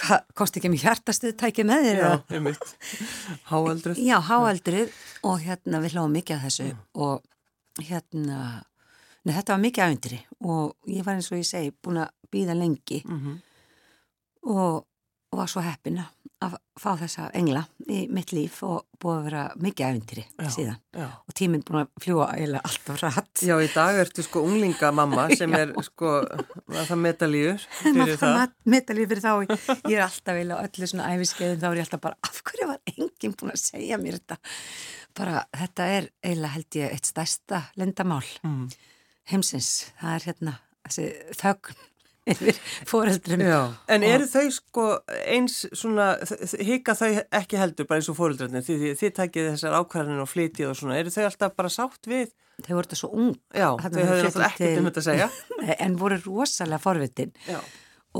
hvað, 0.00 0.24
kosti 0.38 0.60
ekki 0.60 0.70
mér 0.72 0.84
hjartastuð 0.86 1.34
tækið 1.40 1.68
með 1.68 1.86
þér? 1.86 2.00
Já, 2.00 2.12
ég 2.32 2.44
mitt. 2.46 2.70
Háaldrið? 3.50 4.00
Já, 4.00 4.16
háaldrið 4.30 4.94
og 5.28 5.42
hérna 5.44 5.82
við 5.84 5.96
hlóðum 5.96 6.16
mikið 6.16 6.36
af 6.38 6.46
þessu 6.46 6.68
Já. 6.70 6.78
og 7.06 7.84
hérna, 7.84 8.38
neð, 9.24 9.34
þetta 9.36 9.54
var 9.54 9.62
mikið 9.66 9.86
aðundri 9.86 10.20
og 10.40 10.94
ég 10.94 11.06
var 11.06 11.18
eins 11.18 11.30
og 11.30 11.40
ég 11.42 11.50
segi 11.50 11.74
búin 11.76 12.00
að 12.00 12.14
býða 12.32 12.56
lengi 12.56 13.02
mm 13.04 13.18
-hmm. 13.20 13.36
og, 14.54 14.86
og 15.30 15.38
var 15.38 15.50
svo 15.50 15.62
heppina 15.62 16.08
að 16.40 16.54
fá 16.80 16.94
þessa 16.96 17.26
engla 17.36 17.62
í 17.92 18.06
mitt 18.12 18.30
líf 18.32 18.62
og 18.64 18.86
búið 19.00 19.16
að 19.18 19.26
vera 19.26 19.42
mikið 19.60 19.90
ævintýri 19.90 20.22
síðan. 20.54 20.78
já. 20.96 21.04
og 21.04 21.34
tíminn 21.36 21.64
búin 21.66 21.82
að 21.82 21.90
fljúa 22.00 22.28
eiginlega 22.32 22.70
alltaf 22.70 23.02
rætt 23.02 23.42
Já, 23.44 23.54
í 23.60 23.68
dag 23.74 23.98
ertu 24.00 24.24
sko 24.24 24.42
unglingamamma 24.48 25.26
sem 25.40 25.56
er 25.58 25.74
sko, 25.84 26.14
það 26.72 26.94
metalífur 27.04 27.66
fyrir 27.84 28.16
það 28.22 28.56
Metalífur 28.74 29.20
þá, 29.20 29.32
ég 29.90 29.98
er 29.98 30.06
alltaf 30.06 30.38
eiginlega 30.40 30.70
öllu 30.70 30.90
svona 30.94 31.10
æfiskeiðin, 31.12 31.60
þá 31.60 31.68
er 31.70 31.76
ég 31.82 31.86
alltaf 31.86 32.04
bara 32.08 32.30
af 32.30 32.40
hverju 32.48 32.70
var 32.72 32.80
enginn 32.94 33.36
búin 33.36 33.52
að 33.52 33.62
segja 33.66 34.00
mér 34.00 34.18
þetta? 34.18 34.40
Bara, 35.20 35.44
þetta 35.60 35.90
er 35.98 36.10
eiginlega 36.24 36.56
held 36.56 36.80
ég 36.80 36.96
eitt 36.96 37.12
stærsta 37.12 37.62
lendamál 37.76 38.24
mm. 38.40 38.66
heimsins, 39.34 39.90
það 40.00 40.16
er 40.16 40.28
hérna 40.30 40.58
þessi 40.88 41.10
þögn 41.36 41.86
yfir 42.34 42.58
fóreldrum. 42.88 43.42
En 43.90 44.04
eru 44.06 44.28
þau 44.30 44.46
sko 44.54 44.86
eins 45.24 45.62
svona, 45.76 46.12
hika 46.64 46.94
þau 46.98 47.10
ekki 47.40 47.58
heldur 47.60 47.88
bara 47.90 48.00
eins 48.00 48.10
og 48.12 48.18
fóreldrarnir 48.18 48.64
því 48.66 48.78
þið, 48.82 48.94
þið 49.00 49.14
tækið 49.18 49.50
þessar 49.52 49.76
ákvarðanir 49.80 50.24
og 50.24 50.30
flytið 50.30 50.70
og 50.70 50.78
svona, 50.80 50.98
eru 51.00 51.14
þau 51.14 51.24
alltaf 51.26 51.56
bara 51.58 51.72
sátt 51.74 52.10
við? 52.10 52.32
Þau 52.60 52.74
voru 52.74 52.88
þetta 52.88 52.98
svo 53.00 53.10
ung. 53.16 53.36
Já, 53.56 53.68
þau 53.80 54.00
höfðu 54.00 54.26
alltaf 54.28 54.46
ekkert 54.50 54.80
um 54.80 54.88
þetta 54.90 55.02
að 55.02 55.08
segja. 55.08 55.28
en 55.86 55.96
voru 56.00 56.20
rosalega 56.24 56.82
forvitin 56.82 57.32
Já. 57.46 57.60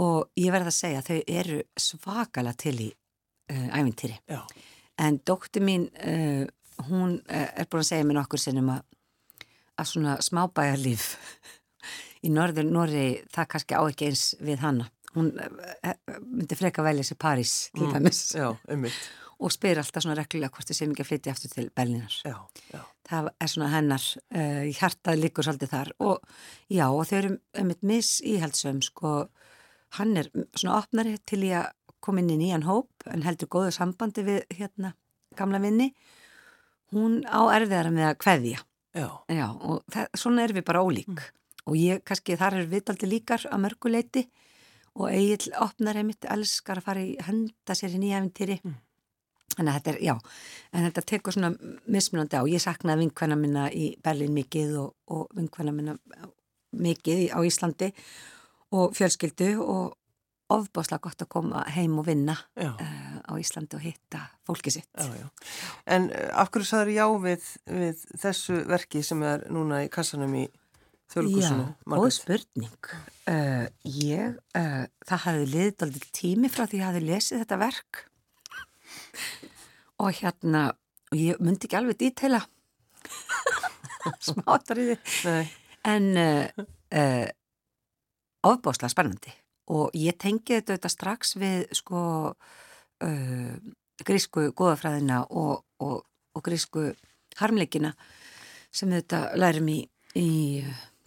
og 0.01 0.31
ég 0.41 0.55
verði 0.55 0.73
að 0.73 0.79
segja 0.79 1.05
þau 1.07 1.19
eru 1.41 1.61
svakalega 1.89 2.61
til 2.65 2.77
í 2.87 2.89
uh, 2.91 3.69
ævintýri. 3.77 4.17
Já. 4.31 4.41
En 5.01 5.21
dótti 5.27 5.63
mín, 5.65 5.89
uh, 6.05 6.45
hún 6.89 7.19
uh, 7.21 7.49
er 7.53 7.69
búin 7.69 7.85
að 7.85 7.91
segja 7.93 8.09
mér 8.09 8.21
nokkur 8.21 8.41
sinnum 8.41 8.73
að, 8.75 8.85
að 9.81 9.93
svona 9.93 10.17
smábæjarlíf 10.25 11.11
í 12.25 12.33
norður 12.33 12.69
Norri 12.69 13.05
það 13.33 13.51
kannski 13.55 13.79
á 13.79 13.83
ekki 13.83 14.11
eins 14.11 14.25
við 14.41 14.65
hanna 14.65 14.91
hún 15.15 15.33
eh, 15.41 15.91
eh, 15.91 16.21
myndi 16.23 16.59
freka 16.59 16.85
velja 16.87 17.07
sér 17.07 17.19
París 17.21 17.55
til 17.75 17.87
mm, 17.87 17.95
dæmis. 17.97 18.21
mm, 18.37 18.87
og 19.41 19.53
spyr 19.55 19.81
alltaf 19.81 20.05
svona 20.05 20.19
reglulega 20.19 20.53
hvort 20.55 20.71
þið 20.71 20.79
séum 20.79 20.95
ekki 20.95 21.05
að 21.05 21.11
flytja 21.11 21.35
aftur 21.35 21.55
til 21.55 21.67
Berlinar 21.75 22.17
já, 22.23 22.37
já. 22.71 22.83
það 23.09 23.31
er 23.41 23.53
svona 23.53 23.73
hennar 23.75 24.07
uh, 24.37 24.63
hjartað 24.79 25.21
líkur 25.25 25.47
svolítið 25.47 25.73
þar. 25.75 25.93
Og 26.05 26.19
já 26.71 26.87
og 26.87 27.03
þau 27.09 27.17
eru 27.19 27.35
einmitt 27.59 27.83
miss 27.87 28.21
íhaldsum 28.23 28.83
sko. 28.85 29.15
Hann 29.99 30.15
er 30.21 30.31
svona 30.55 30.79
opnari 30.79 31.17
til 31.27 31.43
í 31.49 31.53
að 31.59 31.73
koma 32.01 32.23
inn 32.23 32.31
í 32.37 32.39
nýjan 32.41 32.69
hóp 32.69 33.09
en 33.11 33.25
heldur 33.27 33.51
góðu 33.51 33.75
sambandi 33.75 34.25
við 34.25 34.45
hérna 34.55 34.95
gamla 35.37 35.59
vinni 35.61 35.91
hún 36.95 37.21
á 37.27 37.41
erfiðara 37.55 37.91
með 37.95 38.09
að 38.13 38.21
kveðja. 38.23 38.63
Já, 38.95 39.09
já 39.31 39.47
og 39.51 39.83
það, 39.91 40.07
svona 40.19 40.47
er 40.47 40.55
við 40.55 40.67
bara 40.71 40.87
ólík. 40.87 41.11
Mm 41.11 41.40
og 41.71 41.79
ég 41.79 42.05
kannski 42.07 42.39
þar 42.41 42.61
er 42.61 42.71
viðtaldi 42.71 43.09
líkar 43.11 43.47
að 43.51 43.63
mörguleiti 43.65 44.25
og 44.99 45.11
Egil 45.15 45.53
opnar 45.63 46.01
einmitt 46.01 46.27
elskar 46.29 46.81
að 46.81 46.89
fara 46.89 47.05
í 47.05 47.15
henda 47.23 47.77
sér 47.79 47.95
í 47.95 48.01
nýja 48.03 48.19
eventýri 48.19 48.59
mm. 48.59 48.75
en 49.59 49.71
þetta 49.71 49.95
er, 49.95 50.01
já 50.11 50.15
en 50.17 50.89
þetta 50.89 51.07
tekur 51.13 51.37
svona 51.37 51.53
mismunandi 51.87 52.43
á 52.43 52.45
ég 52.51 52.65
saknaði 52.65 53.07
vinkvæna 53.07 53.39
minna 53.39 53.69
í 53.71 53.93
Berlin 54.03 54.35
mikið 54.35 54.77
og, 54.83 54.93
og 55.15 55.31
vinkvæna 55.39 55.75
minna 55.77 55.97
mikið 56.71 57.31
á 57.35 57.39
Íslandi 57.47 57.93
og 58.75 58.95
fjölskyldu 58.95 59.55
og 59.63 59.97
ofbáslega 60.51 61.03
gott 61.05 61.23
að 61.23 61.31
koma 61.31 61.63
heim 61.75 61.99
og 62.01 62.07
vinna 62.09 62.35
uh, 62.59 62.81
á 63.23 63.33
Íslandi 63.39 63.79
og 63.79 63.85
hitta 63.85 64.25
fólki 64.47 64.73
sitt. 64.75 64.89
Já, 64.99 65.11
já. 65.15 65.29
En 65.87 66.09
uh, 66.11 66.31
af 66.43 66.51
hverju 66.51 66.67
saður 66.67 66.93
já 66.95 67.05
við, 67.23 67.51
við 67.71 68.03
þessu 68.23 68.63
verki 68.71 69.05
sem 69.07 69.23
er 69.27 69.47
núna 69.53 69.85
í 69.87 69.91
kassanum 69.93 70.35
í 70.41 70.49
þjóðlíkusinu? 71.11 71.65
Já, 71.67 71.95
góð 71.95 72.13
spurning. 72.15 72.91
Uh, 73.31 73.67
ég, 73.85 74.37
uh, 74.59 74.85
það 75.07 75.25
hafi 75.25 75.49
liðið 75.55 75.85
aldrei 75.87 76.13
tími 76.17 76.51
frá 76.53 76.65
því 76.65 76.71
að 76.71 76.81
ég 76.81 76.87
hafi 76.89 77.03
lesið 77.07 77.43
þetta 77.43 77.59
verk. 77.61 78.01
Og 80.01 80.15
hérna, 80.21 80.63
og 81.11 81.19
ég 81.19 81.43
myndi 81.43 81.69
ekki 81.69 81.79
alveg 81.81 81.99
dítela 82.01 82.41
smátariði 84.31 84.97
en 85.91 86.09
uh, 86.23 87.29
ofbáslega 88.47 88.93
spennandi. 88.93 89.35
Og 89.71 89.95
ég 89.95 90.17
tengi 90.19 90.63
þetta 90.67 90.91
strax 90.91 91.37
við 91.39 91.69
sko 91.79 92.01
grísku 94.05 94.51
góðafræðina 94.57 95.23
og, 95.31 95.63
og, 95.81 96.03
og 96.37 96.43
grísku 96.45 96.91
harmleikina 97.41 97.95
sem 98.75 98.91
þetta 98.93 99.31
lærum 99.39 99.71
í, 99.73 99.79
í 100.19 100.29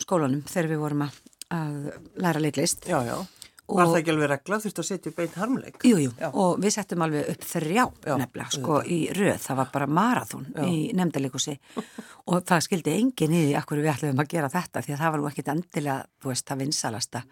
skólanum 0.01 0.43
þegar 0.49 0.69
við 0.71 0.83
vorum 0.83 1.05
að, 1.07 1.21
að 1.53 1.79
læra 2.23 2.43
leiklist. 2.43 2.87
Já, 2.89 2.99
já. 3.07 3.17
Var 3.63 3.87
það 3.87 3.97
ekki 4.01 4.11
alveg 4.11 4.29
regla? 4.29 4.57
Þú 4.59 4.67
þurfti 4.67 4.81
að 4.81 4.87
setja 4.89 5.11
einn 5.23 5.37
harmleik? 5.39 5.77
Jú, 5.87 5.97
jú, 6.01 6.11
já. 6.19 6.27
og 6.35 6.59
við 6.61 6.73
settum 6.75 7.03
alveg 7.05 7.29
upp 7.31 7.45
þrjá 7.47 7.79
já, 7.79 8.15
nefnilega, 8.19 8.47
sko, 8.57 8.79
í 8.83 8.97
röð, 9.15 9.37
það 9.45 9.59
var 9.61 9.69
bara 9.73 9.87
marathón 9.99 10.49
í 10.67 10.75
nefndalíkusi 10.99 11.55
og 12.33 12.43
það 12.49 12.65
skildi 12.67 12.95
engin 12.99 13.35
í 13.37 13.41
því 13.45 13.55
akkur 13.61 13.79
við 13.79 13.93
ætlum 13.93 14.23
að 14.23 14.31
gera 14.35 14.51
þetta 14.51 14.83
því 14.83 14.95
að 14.95 15.03
það 15.03 15.13
var 15.15 15.23
nú 15.23 15.29
ekkit 15.31 15.51
endilega, 15.53 15.97
þú 16.19 16.33
veist, 16.33 16.47
það 16.49 16.63
vinsalasta. 16.65 17.23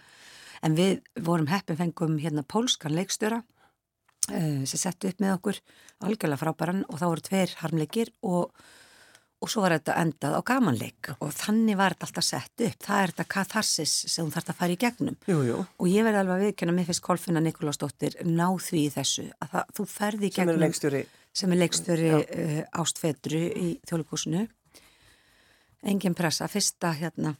En 0.61 0.77
við 0.77 1.23
vorum 1.27 1.51
heppin 1.51 1.79
fengum 1.81 2.17
hérna 2.21 2.45
pólskan 2.47 2.95
leikstjóra 2.95 3.41
uh, 3.41 4.61
sem 4.63 4.79
settu 4.79 5.11
upp 5.11 5.19
með 5.19 5.35
okkur 5.35 5.59
algjörlega 6.07 6.41
frábæran 6.45 6.85
og 6.87 7.01
þá 7.01 7.07
voru 7.09 7.27
tveir 7.27 7.57
harmleikir 7.59 8.15
og 8.23 8.55
og 9.41 9.49
svo 9.49 9.63
var 9.63 9.73
þetta 9.73 9.97
endað 9.97 10.35
á 10.37 10.41
gamanleik. 10.45 11.11
Og 11.19 11.33
þannig 11.33 11.79
var 11.79 11.95
þetta 11.95 12.07
alltaf 12.07 12.27
sett 12.27 12.63
upp. 12.67 12.77
Það 12.85 13.01
er 13.01 13.13
þetta 13.13 13.25
katharsis 13.35 13.95
sem 14.05 14.25
hún 14.25 14.33
þarf 14.35 14.53
að 14.53 14.59
fara 14.61 14.75
í 14.75 14.79
gegnum. 14.81 15.17
Jú, 15.29 15.39
jú. 15.47 15.57
og 15.65 15.89
ég 15.89 16.05
verði 16.05 16.21
alveg 16.21 16.37
að 16.37 16.45
viðkjöna 16.45 16.75
mér 16.77 16.89
finnst 16.89 17.05
Kolfinna 17.05 17.41
Nikolásdóttir 17.41 18.17
ná 18.27 18.47
því 18.61 18.85
í 18.85 18.93
þessu 18.93 19.27
að 19.41 19.53
það, 19.55 19.75
þú 19.79 19.87
ferði 19.95 20.29
í 20.29 20.35
gegnum 20.37 21.05
sem 21.31 21.53
er 21.55 21.61
leikstjóri, 21.61 22.09
uh, 22.11 22.57
ástfedru 22.81 23.45
í 23.55 23.67
þjóðlugúsinu 23.87 24.47
engin 25.87 26.15
pressa, 26.17 26.47
fyrsta 26.51 26.91
hérna, 26.97 27.35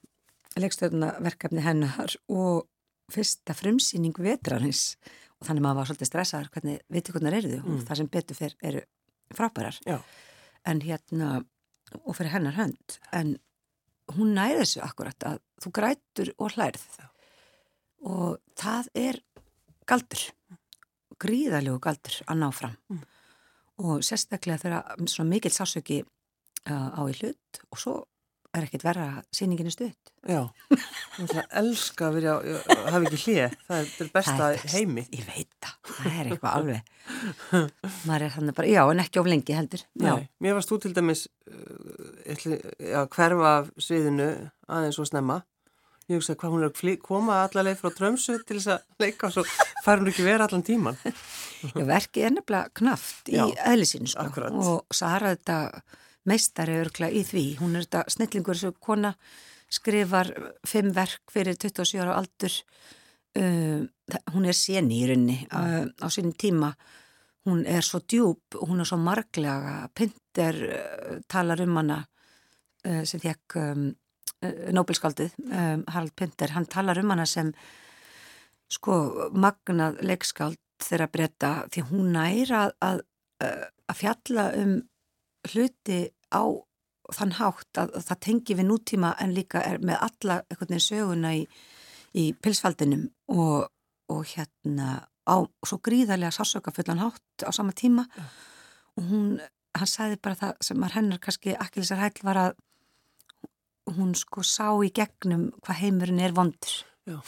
leikstjórnaverkefni 0.59 1.63
hennar 1.65 2.15
og 2.31 2.65
fyrsta 3.11 3.55
frumsýning 3.57 4.17
vetrarins. 4.17 4.95
Og 5.41 5.47
þannig 5.47 5.65
maður 5.65 5.81
var 5.81 5.89
svolítið 5.89 6.09
stressaður 6.09 6.49
hvernig 6.53 6.81
viðtökurnar 6.93 7.37
eru 7.37 7.53
þau 7.55 7.61
mm. 7.61 7.77
og 7.77 7.85
það 7.87 7.99
sem 7.99 8.09
betur 8.13 8.37
fyrr 8.37 8.57
eru 8.69 8.83
frábærar. 9.31 9.79
Já. 9.87 9.97
en 10.65 10.81
hérna 10.81 11.29
og 12.01 12.15
fyrir 12.17 12.33
hennar 12.35 12.57
hönd 12.57 12.97
en 13.15 13.35
hún 14.15 14.33
næði 14.35 14.61
þessu 14.63 14.83
akkurat 14.85 15.27
að 15.27 15.39
þú 15.63 15.71
grætur 15.77 16.33
og 16.37 16.55
hlærð. 16.55 16.85
Og 18.11 18.37
það 18.59 18.89
er 18.97 19.19
galdur 19.87 20.23
gríðalegu 21.21 21.79
galdur 21.83 22.17
að 22.25 22.41
ná 22.41 22.49
fram. 22.55 22.77
Mm. 22.89 23.07
og 23.81 24.03
sérstaklega 24.05 24.61
þegar 24.61 25.25
mikil 25.25 25.51
sásöki 25.53 26.01
uh, 26.69 26.89
á 26.93 27.01
í 27.09 27.15
hlut 27.17 27.61
og 27.71 27.79
svo 27.81 27.93
er 28.57 28.65
ekkert 28.67 28.83
verra 28.83 29.05
síninginu 29.33 29.71
stutt. 29.73 30.11
Já, 30.27 30.41
það 31.17 31.37
er 31.39 31.45
elska 31.61 32.07
að 32.09 32.17
vera, 32.17 32.33
hafa 32.91 33.01
ekki 33.07 33.19
hlið, 33.23 33.53
það 33.67 33.83
er 33.83 34.09
besta 34.15 34.47
er 34.49 34.57
best, 34.57 34.73
heimi. 34.75 35.05
Ég 35.15 35.27
veit 35.29 35.51
það, 35.63 35.77
það 35.91 36.17
er 36.17 36.31
eitthvað 36.31 36.57
alveg. 36.57 36.89
Maður 38.07 38.25
er 38.25 38.35
þannig 38.35 38.57
bara, 38.57 38.71
já, 38.73 38.81
en 38.83 39.03
ekki 39.05 39.21
of 39.21 39.29
lengi 39.31 39.55
heldur. 39.57 39.85
Nei, 40.03 40.27
mér 40.43 40.57
varst 40.57 40.73
þú 40.73 40.81
til 40.83 40.91
dæmis 40.97 41.23
uh, 41.47 42.43
já, 42.91 42.99
hverfa 43.15 43.55
af 43.61 43.71
sviðinu 43.79 44.27
aðeins 44.67 44.99
og 45.01 45.09
snemma. 45.09 45.41
Ég 46.09 46.19
hugsaði 46.19 46.41
hvað 46.41 46.51
hún 46.51 46.65
er 46.65 46.71
að 46.73 46.95
koma 47.05 47.35
allaveg 47.45 47.77
frá 47.79 47.91
trömsu 47.95 48.35
til 48.43 48.57
þess 48.57 48.71
að 48.73 49.03
leika 49.05 49.29
og 49.29 49.35
svo 49.37 49.43
fær 49.85 50.01
hún 50.01 50.09
ekki 50.11 50.25
vera 50.25 50.47
allan 50.49 50.65
tíman. 50.67 50.97
Já, 51.05 51.85
verkið 51.87 52.27
er 52.27 52.33
nefnilega 52.35 52.73
knaft 52.81 53.31
í 53.31 53.39
eðlisins 53.39 54.17
sko. 54.17 54.49
og 54.51 54.97
Sara 54.97 55.31
þetta 55.37 55.59
meistari 56.29 56.77
örgla 56.81 57.09
í 57.09 57.23
því. 57.25 57.45
Hún 57.61 57.75
er 57.75 57.85
þetta 57.87 58.03
snillingur 58.13 58.59
sem 58.59 58.75
kona 58.79 59.13
skrifar 59.71 60.31
fimm 60.67 60.91
verk 60.95 61.31
fyrir 61.31 61.57
27 61.59 62.01
ára 62.03 62.17
aldur. 62.19 62.57
Uh, 63.31 63.87
hún 64.33 64.47
er 64.49 64.57
séni 64.57 64.99
í 64.99 65.07
runni 65.07 65.37
uh, 65.55 65.85
á 65.87 66.07
sínum 66.11 66.35
tíma. 66.35 66.73
Hún 67.47 67.63
er 67.65 67.85
svo 67.85 68.01
djúb, 68.03 68.59
hún 68.59 68.83
er 68.83 68.89
svo 68.89 68.99
marglega. 69.01 69.87
Pinter 69.95 70.59
uh, 70.67 71.19
talar 71.31 71.63
um 71.63 71.79
hana 71.79 72.01
uh, 72.01 73.03
sem 73.07 73.23
þekk 73.23 73.57
um, 73.61 73.85
uh, 74.43 74.67
Nobelskaldið, 74.75 75.37
um, 75.47 75.85
Harald 75.87 76.15
Pinter. 76.19 76.51
Hann 76.57 76.67
talar 76.69 76.99
um 77.01 77.15
hana 77.15 77.25
sem 77.29 77.53
sko 78.71 79.31
magnað 79.35 79.99
leikskald 80.05 80.59
þeirra 80.81 81.07
breyta 81.11 81.51
því 81.71 81.83
hún 81.89 82.13
næra 82.15 82.65
að, 82.81 83.03
að, 83.43 83.65
að 83.91 83.99
fjalla 83.99 84.45
um 84.57 84.77
hluti 85.49 86.03
á 86.31 86.43
þann 87.11 87.35
hátt 87.39 87.79
að 87.81 87.95
það 88.05 88.19
tengi 88.25 88.57
við 88.57 88.67
nútíma 88.69 89.13
en 89.19 89.33
líka 89.35 89.61
er 89.67 89.81
með 89.83 90.03
alla 90.07 90.41
einhvern 90.45 90.69
veginn 90.69 90.85
söguna 90.85 91.33
í, 91.35 91.45
í 92.15 92.25
pilsfaldinum 92.39 93.07
og, 93.33 93.67
og 94.11 94.21
hérna 94.31 95.01
á 95.27 95.35
svo 95.67 95.79
gríðarlega 95.83 96.33
sásökafullan 96.35 97.01
hátt 97.03 97.45
á 97.45 97.51
sama 97.53 97.75
tíma 97.75 98.07
ja. 98.15 98.27
og 98.97 99.09
hún, 99.09 99.27
hann 99.77 99.89
sagði 99.89 100.19
bara 100.23 100.39
það 100.39 100.63
sem 100.69 100.81
var 100.81 100.95
hennar 100.95 101.21
kannski 101.23 101.55
akkilisar 101.57 102.01
hæll 102.01 102.23
var 102.27 102.41
að 102.45 102.55
hún 103.97 104.13
sko 104.15 104.43
sá 104.45 104.69
í 104.85 104.91
gegnum 104.95 105.49
hvað 105.59 105.81
heimurinn 105.83 106.23
er 106.23 106.35
vondur 106.37 106.77
og, 107.11 107.27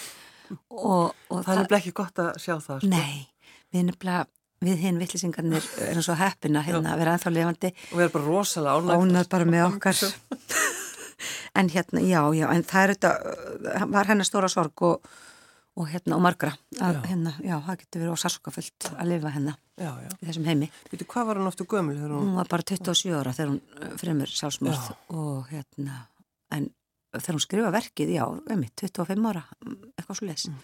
og 0.69 1.12
það, 1.41 1.43
það 1.43 1.54
er 1.54 1.62
nefnilega 1.62 1.82
ekki 1.82 1.95
gott 1.97 2.23
að 2.23 2.32
sjá 2.39 2.56
það 2.56 2.84
sko. 2.84 2.89
Nei, 2.93 3.26
við 3.73 3.88
nefnilega 3.89 4.28
við 4.63 4.86
hinn 4.86 5.02
vittlisingarnir 5.02 5.65
er 5.84 5.97
eins 5.99 6.10
og 6.12 6.19
heppina 6.19 6.63
hérna 6.65 6.93
að 6.93 7.04
vera 7.04 7.17
ennþá 7.17 7.34
levandi 7.34 7.73
og 7.73 7.97
við 7.97 8.06
erum 8.06 8.15
bara 8.15 8.30
rosalega 8.30 8.80
ánægt 8.80 9.04
ánægt 9.04 9.34
bara 9.36 9.49
með 9.49 9.67
okkar. 9.71 10.04
En 11.56 11.69
hérna, 11.69 12.02
já, 12.02 12.19
já, 12.34 12.47
en 12.49 12.63
það 12.65 12.84
er 12.84 12.91
þetta 12.95 13.86
var 13.93 14.10
hennar 14.10 14.28
stóra 14.28 14.49
sorg 14.49 14.82
og, 14.84 15.10
og 15.78 15.89
hérna, 15.91 16.17
og 16.17 16.23
margra 16.26 16.56
að, 16.80 16.97
já. 16.97 17.02
hérna, 17.12 17.34
já, 17.45 17.54
það 17.67 17.78
getur 17.84 18.02
verið 18.02 18.15
ósarsokafullt 18.17 18.88
að 18.91 19.12
lifa 19.12 19.34
hennar 19.36 19.60
í 19.78 20.26
þessum 20.26 20.47
heimi. 20.49 20.69
Vítu, 20.91 21.08
hvað 21.13 21.30
var 21.30 21.39
hann 21.39 21.52
ofta 21.52 21.67
gömul? 21.69 21.95
Hún... 22.02 22.15
hún 22.17 22.39
var 22.39 22.49
bara 22.49 22.65
27 22.73 23.13
ára 23.19 23.36
þegar 23.38 23.54
hún 23.54 23.62
uh, 23.78 23.93
fremur 24.02 24.34
sjálfsmörð 24.34 24.89
og 25.13 25.52
hérna 25.54 25.99
en 26.54 26.71
þegar 27.13 27.38
hún 27.38 27.45
skrifa 27.45 27.73
verkið, 27.78 28.15
já, 28.17 28.26
einmitt 28.49 28.86
25 28.88 29.30
ára, 29.30 29.45
eitthvað 29.93 30.19
svo 30.19 30.30
les 30.32 30.47
mm. 30.49 30.60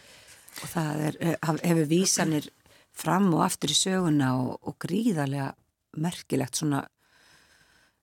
og 0.64 0.74
það 0.74 1.04
er, 1.06 1.20
eh, 1.22 1.52
hefur 1.70 1.90
vísanir 1.94 2.50
fram 2.96 3.30
og 3.34 3.44
aftur 3.46 3.72
í 3.74 3.78
söguna 3.78 4.34
og, 4.40 4.58
og 4.64 4.78
gríðarlega 4.82 5.52
merkilegt 6.00 6.60
svona 6.60 6.84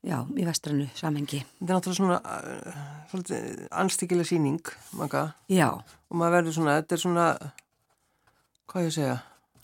já, 0.07 0.19
í 0.39 0.47
vestrannu 0.47 0.89
samhengi. 0.97 1.43
Þetta 1.59 1.69
er 1.69 1.79
náttúrulega 1.79 2.01
svona 2.01 2.19
svolítið 3.11 3.63
anstíkileg 3.85 4.29
síning, 4.29 4.75
manga. 4.97 5.29
Já. 5.51 5.71
Og 6.11 6.19
maður 6.19 6.41
verður 6.41 6.59
svona, 6.59 6.77
þetta 6.81 6.97
er 6.97 7.03
svona 7.03 7.31
hvað 8.71 8.87
ég 8.91 8.95
segja? 8.99 9.17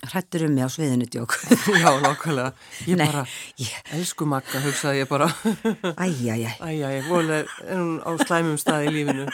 Hrættur 0.03 0.43
um 0.49 0.55
mig 0.57 0.67
á 0.67 0.71
sviðinu 0.73 1.07
djók. 1.07 1.37
já, 1.83 1.91
nákvæmlega. 2.03 2.49
Ég 2.91 2.97
Nei, 2.99 3.05
bara, 3.07 3.21
ég... 3.63 3.75
elsku 3.95 4.27
makka, 4.27 4.59
hugsaði 4.65 5.05
ég 5.05 5.11
bara. 5.11 5.29
Æjæjæj. 5.95 6.57
Æjæjæj, 6.59 7.03
volið 7.07 7.37
er 7.37 7.79
hún 7.79 7.93
á 8.03 8.11
slæmum 8.25 8.59
stað 8.59 8.89
í 8.89 8.95
lífinu. 8.97 9.29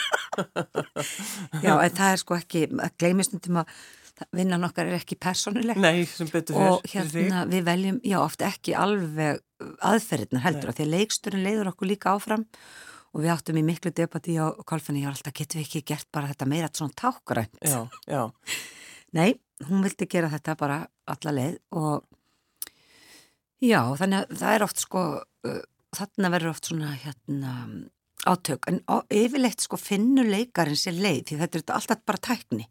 já, 1.64 1.72
en 1.72 1.96
það 1.96 2.11
er 2.11 2.20
sko 2.20 2.37
ekki, 2.37 2.66
að 2.85 2.98
gleymistundum 3.01 3.62
að 3.62 3.72
vinnan 4.35 4.67
okkar 4.67 4.89
er 4.89 4.99
ekki 4.99 5.19
persónuleg 5.21 5.79
Nei, 5.81 6.05
sem 6.09 6.29
betur 6.31 6.57
fyrr 6.57 6.73
og 6.75 6.91
hérna 6.93 7.45
við 7.51 7.65
veljum, 7.69 8.01
já, 8.07 8.19
ofta 8.23 8.49
ekki 8.51 8.75
alveg 8.79 9.43
aðferðirna 9.85 10.43
heldur 10.45 10.73
að 10.73 10.79
því 10.79 10.87
að 10.87 10.95
leiksturinn 10.95 11.47
leiður 11.47 11.73
okkur 11.73 11.91
líka 11.91 12.15
áfram. 12.15 12.45
Og 13.17 13.23
við 13.25 13.33
áttum 13.33 13.57
í 13.57 13.65
miklu 13.65 13.91
debati 13.97 14.37
á 14.37 14.53
kolfinni 14.69 15.07
og 15.07 15.15
alltaf 15.15 15.33
getum 15.35 15.63
við 15.63 15.67
ekki 15.67 15.85
gert 15.95 16.09
bara 16.13 16.29
þetta 16.29 16.49
meira 16.51 16.69
svona 16.71 16.93
tákgrænt 16.93 17.57
Já, 17.65 17.81
já. 18.05 18.23
Nei, 19.17 19.33
hún 19.65 19.83
vildi 19.87 20.07
gera 20.13 20.29
þetta 20.29 20.55
bara 20.61 20.83
alla 21.09 21.33
leið 21.33 21.57
og 21.81 22.05
já, 23.65 23.81
þannig 23.97 24.21
að 24.21 24.35
það 24.43 24.55
er 24.55 24.65
oft 24.67 24.83
sko 24.85 25.05
uh, 25.49 25.63
þarna 25.97 26.33
verður 26.35 26.53
oft 26.53 26.69
svona 26.69 26.93
hérna 27.01 27.55
átök, 28.29 28.69
en 28.69 28.83
yfirleitt 29.15 29.65
sko 29.65 29.79
finnur 29.81 30.29
leikarinn 30.29 30.79
sér 30.79 30.99
leið 30.99 31.31
því 31.31 31.41
þetta 31.43 31.61
er 31.61 31.77
alltaf 31.79 32.05
bara 32.07 32.25
tækni 32.29 32.69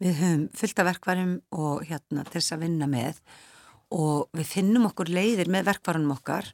Við 0.00 0.16
höfum 0.16 0.44
fullt 0.56 0.80
af 0.80 0.86
verkvarum 0.88 1.32
og 1.52 1.82
hérna 1.84 2.24
til 2.24 2.38
þess 2.38 2.54
að 2.56 2.62
vinna 2.64 2.86
með 2.88 3.18
og 3.92 4.30
við 4.36 4.46
finnum 4.48 4.86
okkur 4.88 5.10
leiðir 5.12 5.50
með 5.52 5.66
verkvarunum 5.68 6.14
okkar. 6.14 6.46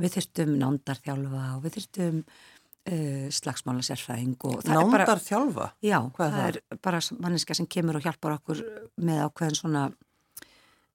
Við 0.00 0.16
þurftum 0.16 0.56
nándarþjálfa 0.58 1.42
og 1.54 1.60
við 1.66 1.76
þurftum 1.76 2.20
uh, 2.24 3.26
slagsmálasérfæðing. 3.36 4.34
Nándarþjálfa? 4.66 5.68
Já, 5.84 5.98
Hvað 6.16 6.36
það 6.36 6.46
er, 6.48 6.60
er 6.60 6.80
bara 6.82 7.02
manniska 7.20 7.56
sem 7.58 7.68
kemur 7.70 8.00
og 8.00 8.06
hjálpar 8.08 8.38
okkur 8.38 8.64
með 9.04 9.22
ákveðin 9.28 9.60
svona, 9.60 9.84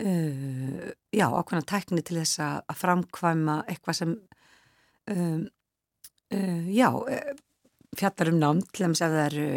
uh, 0.03 0.83
já, 1.15 1.27
ákveðina 1.29 1.69
tækni 1.71 2.03
til 2.03 2.19
þess 2.19 2.43
að 2.43 2.75
framkvæma 2.81 3.61
eitthvað 3.69 3.99
sem, 4.01 4.13
um, 5.15 5.47
uh, 6.33 6.69
já, 6.75 6.89
fjallar 7.95 8.33
um 8.33 8.41
nám, 8.41 8.63
til 8.73 8.89
þess 8.89 9.05
að 9.05 9.19
það 9.19 9.27
eru 9.29 9.49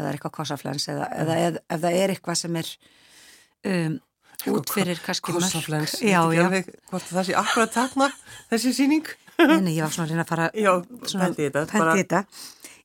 eða 0.00 0.12
eitthvað 0.14 0.36
kossaflens 0.40 0.88
eða, 0.92 1.08
eða 1.22 1.38
eð, 1.46 1.58
ef 1.68 1.82
það 1.84 1.98
er 2.02 2.14
eitthvað 2.14 2.40
sem 2.42 2.58
er 2.60 2.70
um, 3.72 3.96
út 4.54 4.70
fyrir 4.74 5.00
alveg 6.46 6.68
hvort 6.90 7.08
það 7.10 7.26
sé 7.30 7.38
akkurat 7.40 7.74
takna 7.74 8.10
þessi 8.52 8.74
síning 8.82 9.10
Nei, 9.38 9.76
ég 9.76 9.84
var 9.84 9.92
svona 9.94 10.08
að 10.08 10.14
reyna 10.14 10.24
að 10.24 10.30
fara 10.32 10.46
Já, 10.58 10.70
pendi 10.82 11.44
þetta 11.44 11.60
Pendi 11.70 12.00
þetta. 12.00 12.22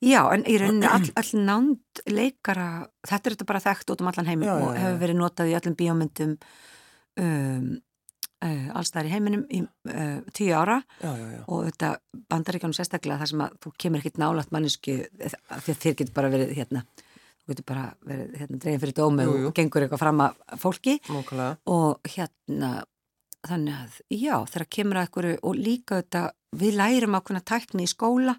Já, 0.04 0.20
en 0.36 0.44
í 0.46 0.58
rauninni 0.62 0.90
all, 0.96 1.08
all 1.18 1.32
nánd 1.48 2.04
leikara, 2.12 2.68
þetta 3.08 3.30
er 3.30 3.36
þetta 3.38 3.48
bara 3.50 3.64
þekkt 3.64 3.94
út 3.96 4.04
um 4.04 4.12
allan 4.12 4.30
heim 4.30 4.46
Já, 4.46 4.54
og 4.60 4.76
hefur 4.78 5.00
verið 5.02 5.20
notað 5.22 5.50
í 5.50 5.56
öllum 5.58 5.78
bíómyndum 5.80 6.36
um, 7.24 7.68
uh, 8.44 8.68
allstæðar 8.78 9.10
í 9.10 9.14
heiminum 9.14 9.46
í 9.50 9.62
uh, 9.64 10.20
tíu 10.36 10.54
ára 10.58 10.80
já, 11.02 11.10
já, 11.10 11.26
já. 11.38 11.42
og 11.48 11.64
þetta 11.70 11.92
bandaríkjanum 12.34 12.76
sérstaklega 12.78 13.22
þar 13.24 13.32
sem 13.34 13.44
að 13.48 13.58
þú 13.64 13.74
kemur 13.86 14.04
ekkit 14.04 14.22
nálægt 14.22 14.54
mannesku 14.56 15.00
af 15.24 15.66
því 15.66 15.76
að 15.76 15.82
þér 15.86 15.98
getur 16.02 16.16
bara 16.20 16.32
verið 16.34 16.54
hérna, 16.60 16.84
þú 17.44 17.54
getur 17.54 17.68
bara 17.74 17.86
verið 18.08 18.38
hérna, 18.42 18.62
dregin 18.66 18.84
fyrir 18.86 18.98
dómi 19.00 19.28
Jú, 19.28 19.36
jú. 19.44 19.50
og 19.52 19.58
gengur 19.60 19.86
eitthvað 19.88 20.04
fram 20.06 20.24
að 20.28 20.44
fólki 20.64 20.98
Nókulega. 21.10 21.58
og 21.74 22.14
hérna 22.16 22.72
þannig 23.44 23.76
að 23.76 23.98
já, 24.16 24.36
þegar 24.54 24.70
kemur 24.78 25.00
að 25.02 25.08
einhverju 25.10 25.40
og 25.44 25.58
líka 25.60 26.00
þetta, 26.00 26.22
við 26.64 26.78
lærum 26.80 27.18
ákveðna 27.20 27.44
tækni 27.52 27.84
í 27.84 27.92
skóla 27.92 28.38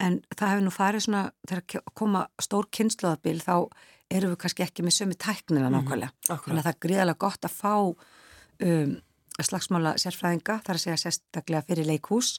en 0.00 0.22
það 0.32 0.48
hefur 0.54 0.64
nú 0.64 0.72
farið 0.72 1.02
svona, 1.04 1.24
þegar 1.44 1.82
koma 2.00 2.22
stór 2.40 2.68
kynnslóðabil 2.72 3.42
þá 3.44 3.54
erum 4.10 4.32
við 4.32 4.38
kannski 4.42 4.64
ekki 4.64 4.82
með 4.86 4.96
sömu 4.96 5.16
tæknina 5.20 5.68
nákvæmlega 5.70 6.14
þannig 6.24 6.32
Akkurat. 6.38 6.56
að 6.56 6.64
það 6.64 6.72
er 6.72 6.78
gríðalega 6.86 7.20
gott 7.26 7.44
að 7.46 7.52
fá 7.58 7.74
um, 7.84 8.94
slagsmála 9.38 9.94
sérfræðinga 10.00 10.60
þar 10.66 10.78
að 10.78 10.84
segja 10.84 11.00
sérstaklega 11.04 11.66
fyrir 11.68 11.88
leikhús 11.88 12.38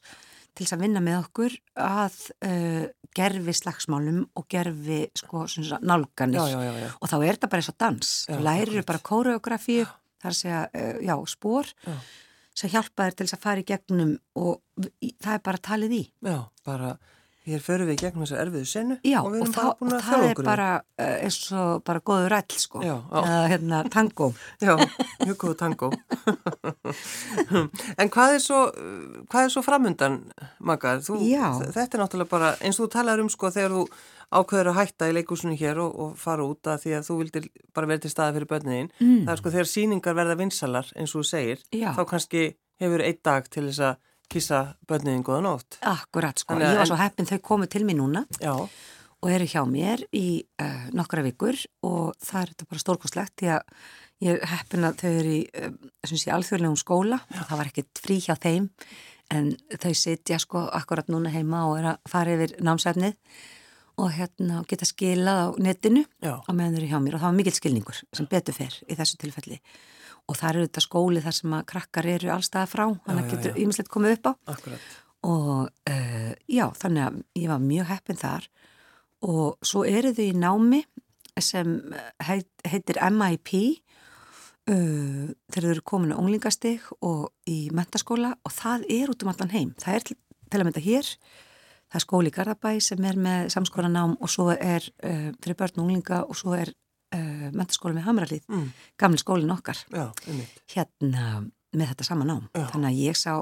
til 0.52 0.66
þess 0.66 0.76
að 0.76 0.84
vinna 0.84 1.02
með 1.04 1.20
okkur 1.22 1.56
að 1.80 2.18
uh, 2.48 2.86
gerfi 3.16 3.56
slagsmálum 3.56 4.26
og 4.38 4.48
gerfi 4.52 5.06
sko 5.18 5.46
nálganir. 5.80 6.42
Já, 6.42 6.60
já, 6.66 6.74
já, 6.84 6.90
og 6.98 7.12
þá 7.12 7.16
er 7.20 7.38
þetta 7.38 7.52
bara 7.54 7.64
eins 7.64 7.72
og 7.72 7.80
dans. 7.80 8.12
Lærir 8.48 8.84
bara 8.88 9.04
kóreografíu 9.12 9.88
þar 10.22 10.34
að 10.34 10.40
segja, 10.42 10.66
uh, 10.68 11.00
já, 11.08 11.16
spór 11.32 11.72
sem 12.52 12.72
hjálpa 12.74 13.08
þér 13.08 13.16
til 13.16 13.28
þess 13.28 13.38
að 13.38 13.44
fara 13.46 13.64
í 13.64 13.68
gegnum 13.68 14.14
og 14.36 14.86
það 15.24 15.34
er 15.38 15.44
bara 15.48 15.66
talið 15.70 15.96
í. 15.96 16.04
Já, 16.28 16.38
bara, 16.68 16.96
hér 17.48 17.62
förum 17.66 17.90
við 17.90 18.04
gegnum 18.04 18.26
þessar 18.26 18.44
erfiðu 18.44 18.68
senu 18.70 18.98
já, 19.02 19.18
og 19.24 19.32
við 19.34 19.44
og, 19.48 19.54
búin 19.80 19.94
og 19.94 19.98
að 19.98 20.04
það 20.06 20.26
er 20.28 20.42
bara 20.46 20.68
uh, 20.78 21.16
eins 21.26 21.40
og 21.58 21.82
bara 21.88 22.04
góður 22.06 22.34
ræll 22.36 22.58
sko 22.62 22.84
Já, 22.86 22.94
já. 22.94 23.22
eða 23.22 23.42
hérna 23.50 23.80
tango 23.94 24.28
Já, 24.66 24.74
mjög 25.24 25.38
góð 25.42 25.56
tango. 25.58 25.90
en 28.02 28.12
hvað 28.14 28.36
er 28.36 28.44
svo, 28.44 28.62
hvað 29.32 29.48
er 29.48 29.54
svo 29.54 29.64
framundan, 29.66 30.20
Maggar? 30.62 31.02
Þetta 31.02 31.88
er 31.98 32.04
náttúrulega 32.04 32.30
bara, 32.30 32.54
eins 32.62 32.78
og 32.80 32.86
þú 32.88 32.92
talar 32.94 33.24
um 33.24 33.32
sko 33.32 33.50
þegar 33.54 33.74
þú 33.74 33.86
ákveður 34.32 34.72
að 34.72 34.78
hætta 34.78 35.10
í 35.10 35.16
leikúsinu 35.18 35.58
hér 35.60 35.82
og, 35.84 35.98
og 35.98 36.14
fara 36.20 36.46
út 36.48 36.70
að 36.72 36.86
því 36.86 36.94
að 37.00 37.08
þú 37.10 37.18
vildir 37.24 37.50
bara 37.76 37.90
vera 37.90 38.04
til 38.06 38.14
staða 38.14 38.36
fyrir 38.38 38.52
börniðin. 38.54 38.92
Mm. 39.02 39.18
Það 39.26 39.34
er 39.34 39.42
sko 39.42 39.54
þegar 39.56 39.72
síningar 39.74 40.18
verða 40.22 40.38
vinsalar, 40.40 40.94
eins 40.96 41.16
og 41.16 41.26
þú 41.26 41.28
segir, 41.32 41.66
Já. 41.76 41.90
þá 41.98 42.04
kannski 42.14 42.46
hefur 42.82 43.04
einn 43.06 43.20
dag 43.26 43.50
til 43.52 43.66
þess 43.68 43.84
að 43.90 44.00
kissa 44.32 44.62
börniðin 44.89 45.26
góða 45.28 45.44
nótt. 45.46 45.78
akkurat 45.82 46.39
sko, 46.41 46.56
Þannig 46.56 46.72
ég 46.72 46.82
var 46.82 46.89
svo 46.89 47.00
heppin 47.02 47.30
þau 47.30 47.38
komu 47.52 47.70
til 47.72 47.84
mér 47.88 48.00
núna 48.00 48.26
Já, 48.39 48.54
og 49.22 49.30
eru 49.30 49.48
hjá 49.50 49.62
mér 49.70 50.04
í 50.17 50.41
uh, 50.62 50.88
nokkra 50.98 51.24
vikur 51.26 51.58
og 51.86 52.15
það 52.22 52.41
er 52.41 52.54
þetta 52.54 52.70
bara 52.72 52.84
stórkoslegt 52.84 53.36
því 53.41 53.52
að 53.58 53.78
ég 54.26 54.38
er 54.38 54.52
heppin 54.56 54.88
að 54.88 55.00
þau 55.02 55.12
eru 55.12 55.38
í 55.38 55.41
uh, 55.62 56.36
alþjóðlegum 56.38 56.80
skóla. 56.80 57.22
Og 57.38 57.48
það 57.50 57.62
var 57.62 57.72
ekkert 57.72 58.04
frí 58.04 58.20
hjá 58.24 58.36
þeim 58.41 58.70
en 59.32 59.54
þau 59.80 59.94
sitja 59.96 60.39
sko 60.41 60.65
akkurat 60.76 61.10
núna 61.12 61.32
heima 61.32 61.65
og 61.70 61.80
er 61.80 61.94
að 61.94 62.12
fara 62.12 62.36
yfir 62.36 62.58
námsefnið 62.65 63.15
og 64.02 64.12
hérna 64.15 64.63
geta 64.67 64.88
skilað 64.88 65.39
á 65.39 65.48
netinu 65.62 66.04
já, 66.24 66.34
á 66.41 66.52
meðan 66.52 66.76
þau 66.76 66.82
eru 66.82 66.91
hjá 66.91 67.00
mér. 67.00 67.15
Og 67.15 67.22
það 67.22 67.30
var 67.30 67.39
mikill 67.39 67.58
skilningur 67.58 68.04
sem 68.17 68.30
betur 68.32 68.58
fer 68.58 68.78
í 68.88 68.98
þessu 68.98 69.20
tilfelli. 69.22 69.62
og 69.62 70.01
það 70.38 70.50
eru 70.50 70.65
þetta 70.67 70.84
skóli 70.86 71.22
þar 71.24 71.38
sem 71.38 71.54
að 71.58 71.67
krakkar 71.72 72.08
eru 72.13 72.32
allstaða 72.34 72.70
frá, 72.70 72.84
þannig 73.06 73.24
að 73.24 73.32
getur 73.36 73.62
ímislegt 73.62 73.91
komið 73.94 74.17
upp 74.17 74.30
á. 74.30 74.34
Akkurat. 74.56 74.89
og 75.28 75.70
uh, 75.91 76.34
já, 76.50 76.65
þannig 76.82 77.06
að 77.06 77.22
ég 77.38 77.52
var 77.52 77.63
mjög 77.63 77.89
heppin 77.91 78.22
þar. 78.22 78.50
Og 79.22 79.62
svo 79.65 79.84
eru 79.86 80.13
þau 80.17 80.26
í 80.26 80.34
námi 80.34 80.82
sem 81.41 81.78
heit, 82.26 82.50
heitir 82.65 82.98
MIP 83.13 83.54
uh, 84.72 85.30
þegar 85.54 85.67
þau 85.67 85.72
eru 85.76 85.86
komin 85.86 86.15
á 86.15 86.22
unglingastig 86.22 86.89
og 87.06 87.30
í 87.50 87.70
mentaskóla 87.76 88.34
og 88.41 88.56
það 88.56 88.89
er 88.89 89.13
út 89.13 89.24
um 89.24 89.32
allan 89.34 89.54
heim. 89.54 89.72
Það 89.82 89.98
er 89.98 90.08
til, 90.10 90.20
til 90.50 90.62
að 90.62 90.67
mynda 90.70 90.86
hér. 90.86 91.15
Það 91.91 92.00
er 92.00 92.06
skóli 92.06 92.32
í 92.32 92.36
Garðabæ 92.36 92.74
sem 92.82 93.06
er 93.06 93.17
með 93.20 93.50
samskólanám 93.54 94.15
og 94.17 94.32
svo 94.32 94.50
er 94.56 94.86
uh, 95.04 95.30
fyrir 95.44 95.60
börn 95.60 95.78
og 95.78 95.86
unglinga 95.86 96.24
og 96.26 96.39
svo 96.39 96.56
er 96.58 96.74
uh, 97.15 97.50
mentaskóla 97.56 97.97
með 97.97 98.08
Hamralið, 98.10 98.45
Mm, 98.52 98.71
gamli 99.00 99.21
skólin 99.21 99.54
okkar 99.56 99.78
já, 99.91 100.08
hérna 100.76 101.45
með 101.71 101.93
þetta 101.93 102.04
sama 102.08 102.26
nám. 102.28 102.50
Já. 102.56 102.65
Þannig 102.74 102.89
að 102.89 102.97
ég 103.00 103.15
sá, 103.19 103.34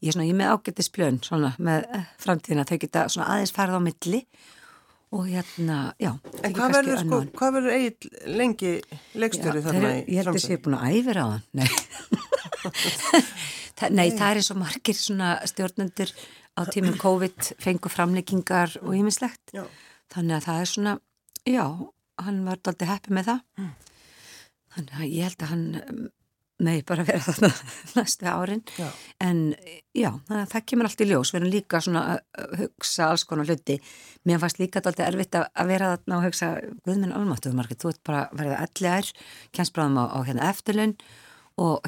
ég 0.00 0.08
er 0.08 0.14
svona, 0.16 0.24
ég 0.28 0.32
er 0.32 0.38
með 0.40 0.52
ágættisplön 0.54 1.18
svona 1.26 1.50
með 1.58 1.84
eh, 1.98 2.06
framtíðina, 2.22 2.64
þau 2.68 2.78
geta 2.84 3.02
svona 3.12 3.26
aðeins 3.34 3.52
farið 3.52 3.76
á 3.76 3.82
milli 3.84 4.22
og 5.12 5.24
hérna, 5.28 5.76
já. 6.00 6.10
En 6.12 6.40
tekið 6.42 6.56
hvað 6.58 6.74
verður, 6.76 6.98
sko, 7.02 7.18
hvað 7.38 7.54
verður 7.58 7.76
eigin 7.76 8.34
lengi 8.40 8.72
leikstjóri 9.16 9.60
Já, 9.60 9.66
þarna 9.68 9.92
í 9.96 10.00
ég 10.04 10.18
held 10.22 10.32
að 10.34 10.42
sé 10.44 10.58
búin 10.64 10.76
að 10.78 10.96
æfira 10.98 11.24
á 11.24 11.28
hann 11.32 11.44
nei. 11.56 11.68
Þa, 13.78 13.88
nei, 13.94 14.08
það 14.10 14.28
er 14.32 14.40
eins 14.40 14.50
og 14.52 14.58
margir 14.58 14.96
svona 14.98 15.28
stjórnendur 15.48 16.10
á 16.58 16.60
tímum 16.72 16.96
COVID 17.04 17.52
fengu 17.62 17.92
framleikingar 17.92 18.74
og 18.82 18.96
ýmislegt 18.98 19.54
þannig 20.12 20.38
að 20.40 20.46
það 20.48 20.62
er 20.64 20.70
svona 20.72 20.94
já, 21.48 21.64
hann 22.24 22.44
var 22.46 22.60
daldið 22.62 22.92
heppi 22.94 23.14
með 23.18 23.32
það 23.32 23.42
Mm. 23.58 23.74
þannig 24.76 24.96
að 25.02 25.12
ég 25.14 25.28
held 25.28 25.42
að 25.42 25.52
hann 25.52 26.08
megi 26.58 26.82
bara 26.88 27.04
vera 27.06 27.20
þarna 27.22 27.48
næstu 28.00 28.26
árin 28.26 28.62
Já. 28.78 28.88
en 29.22 29.40
já, 29.94 30.08
þannig 30.26 30.40
að 30.42 30.52
það 30.54 30.64
kemur 30.72 30.88
allt 30.88 31.02
í 31.04 31.06
ljós 31.06 31.30
við 31.30 31.38
erum 31.40 31.52
líka 31.52 31.80
svona 31.84 32.02
að 32.18 32.56
hugsa 32.64 33.06
alls 33.12 33.24
konar 33.30 33.46
hluti 33.46 33.76
mér 34.26 34.40
fannst 34.42 34.58
líka 34.58 34.82
daldið 34.82 35.06
erfitt 35.06 35.38
að, 35.38 35.46
að 35.54 35.70
vera 35.70 35.92
þarna 35.94 36.18
og 36.18 36.26
hugsa 36.26 36.48
Guðminn 36.88 37.14
Almáttuð 37.14 37.54
Margrét, 37.54 37.78
þú 37.84 37.92
ert 37.94 38.02
bara 38.10 38.24
verða 38.34 38.58
allir 38.66 39.12
kjænspráðum 39.54 40.00
á, 40.02 40.04
á 40.10 40.18
hérna 40.26 40.50
eftirlaun 40.50 40.96
og 40.98 41.06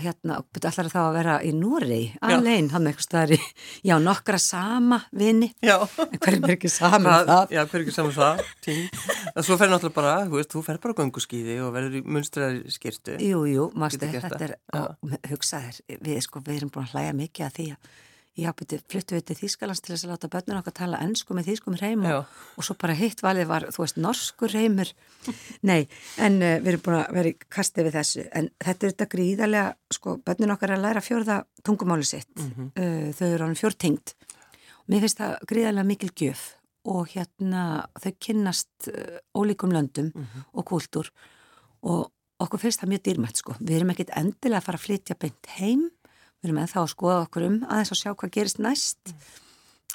hérna, 0.01 0.41
betur 0.53 0.71
allar 0.73 0.89
þá 0.91 0.99
að 1.03 1.17
vera 1.19 1.35
í 1.47 1.53
Núri, 1.55 2.01
alveg, 2.27 2.71
hann 2.75 2.89
eitthvað 2.91 3.07
staðar 3.07 3.35
í, 3.37 3.39
já, 3.87 3.95
nokkra 4.03 4.41
sama 4.43 4.99
vini, 5.15 5.51
Já. 5.63 5.77
en 6.07 6.19
hverjum 6.19 6.49
er 6.49 6.55
ekki 6.57 6.71
saman 6.73 7.07
Það, 7.07 7.31
það? 7.31 7.55
já, 7.57 7.63
hver 7.71 7.85
ekki 7.85 7.95
saman 7.95 8.17
það, 8.19 8.43
tím. 8.67 8.83
En 9.35 9.47
svo 9.47 9.59
fer 9.61 9.71
náttúrulega 9.73 9.97
bara, 10.01 10.15
þú 10.27 10.39
veist, 10.41 10.53
þú 10.57 10.65
fer 10.67 10.83
bara 10.83 10.99
gönguskíði 11.01 11.59
og 11.65 11.73
verður 11.77 11.99
í 12.01 12.05
munstraðar 12.19 12.61
skirtu. 12.75 13.17
Jú, 13.23 13.45
jú, 13.51 13.71
mástu, 13.79 14.11
þetta 14.11 14.43
er, 14.49 14.57
það, 14.75 14.93
og 15.07 15.19
hugsaðir, 15.33 15.81
við 16.03 16.23
sko, 16.27 16.43
við 16.47 16.61
erum 16.63 16.75
búin 16.75 16.89
að 16.91 16.97
hlæja 16.99 17.19
mikið 17.25 17.47
að 17.49 17.59
því 17.61 17.69
að 17.77 17.99
Já, 18.39 18.53
beti, 18.57 18.79
fluttu 18.89 19.17
við 19.17 19.25
til 19.27 19.35
Þýskalands 19.41 19.81
til 19.83 19.93
þess 19.95 20.05
að 20.07 20.13
láta 20.15 20.29
börnun 20.31 20.59
okkar 20.61 20.73
tala 20.79 21.01
ennsku 21.03 21.35
með 21.35 21.49
þýskum 21.51 21.75
reym 21.81 22.05
og, 22.07 22.29
og 22.57 22.65
svo 22.65 22.77
bara 22.79 22.95
hitt 22.95 23.21
valið 23.27 23.49
var, 23.51 23.67
þú 23.75 23.83
veist, 23.83 23.99
norskur 24.01 24.53
reymur. 24.55 24.93
Nei, 25.71 25.89
en 26.23 26.39
uh, 26.39 26.55
við 26.63 26.69
erum 26.73 26.85
búin 26.87 26.99
að 27.01 27.11
vera 27.19 27.33
í 27.33 27.35
kasti 27.51 27.83
við 27.85 27.97
þessu. 27.99 28.25
En 28.39 28.49
þetta 28.63 28.87
er 28.87 28.95
þetta 28.95 29.09
gríðarlega, 29.17 29.75
sko, 29.99 30.15
börnun 30.25 30.55
okkar 30.55 30.71
er 30.71 30.79
að 30.79 30.87
læra 30.87 31.03
fjórða 31.05 31.41
tungumáli 31.67 32.07
sitt. 32.07 32.31
Mhm. 32.39 32.71
uh, 32.79 33.11
þau 33.19 33.27
eru 33.35 33.49
ánum 33.51 33.59
fjórtingt. 33.59 34.15
Mér 34.91 35.05
finnst 35.05 35.21
það 35.21 35.37
gríðarlega 35.51 35.89
mikil 35.91 36.13
gjöf 36.23 36.47
og 36.91 37.11
hérna 37.13 37.65
þau 38.01 38.13
kynnast 38.25 38.89
uh, 38.95 39.19
ólíkum 39.37 39.75
löndum 39.75 40.15
Mhm. 40.15 40.47
og 40.55 40.65
kúltúr 40.71 41.11
og 41.83 42.09
okkur 42.41 42.63
finnst 42.63 42.81
það 42.81 42.95
mjög 42.95 43.03
dýrmætt 43.11 43.37
sko. 43.43 43.55
Við 43.61 43.77
erum 43.83 43.91
ekkit 43.93 44.15
endilega 44.17 44.63
að 44.63 44.67
fara 44.71 44.79
að 44.81 44.87
flytja 44.87 45.19
beint 45.21 45.51
heim, 45.59 45.91
við 46.41 46.51
erum 46.51 46.65
ennþá 46.65 46.83
að 46.83 46.91
skoða 46.95 47.23
okkur 47.27 47.47
um 47.47 47.61
aðeins 47.69 47.95
að 47.95 48.01
sjá 48.03 48.11
hvað 48.15 48.35
gerist 48.37 48.61
næst 48.63 49.15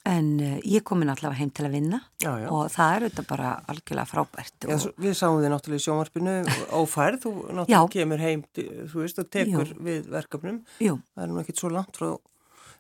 en 0.06 0.28
uh, 0.38 0.58
ég 0.62 0.86
komin 0.86 1.10
allavega 1.10 1.40
heim 1.40 1.52
til 1.56 1.66
að 1.66 1.78
vinna 1.80 2.00
Já, 2.22 2.30
já. 2.44 2.48
og 2.54 2.70
það 2.74 2.92
er 2.96 3.06
auðvitað 3.08 3.28
bara 3.32 3.56
algjörlega 3.74 4.12
frábært 4.12 4.68
Já, 4.68 4.76
og, 4.76 4.84
svo, 4.84 4.94
við 5.02 5.18
sáum 5.18 5.40
þið 5.42 5.52
náttúrulega 5.56 5.82
í 5.82 5.86
sjónvarpinu 5.88 6.36
ófærð, 6.82 7.20
þú 7.26 7.34
náttúrulega 7.50 7.92
kemur 7.98 8.24
heim, 8.26 8.46
þú 8.54 9.02
veist, 9.02 9.22
og 9.24 9.32
tekur 9.34 9.74
við 9.88 10.08
verkefnum. 10.14 10.62
Það 10.78 11.26
er 11.26 11.32
nú 11.32 11.42
ekkit 11.42 11.64
svo 11.64 11.74
langt 11.74 11.98
frá 11.98 12.14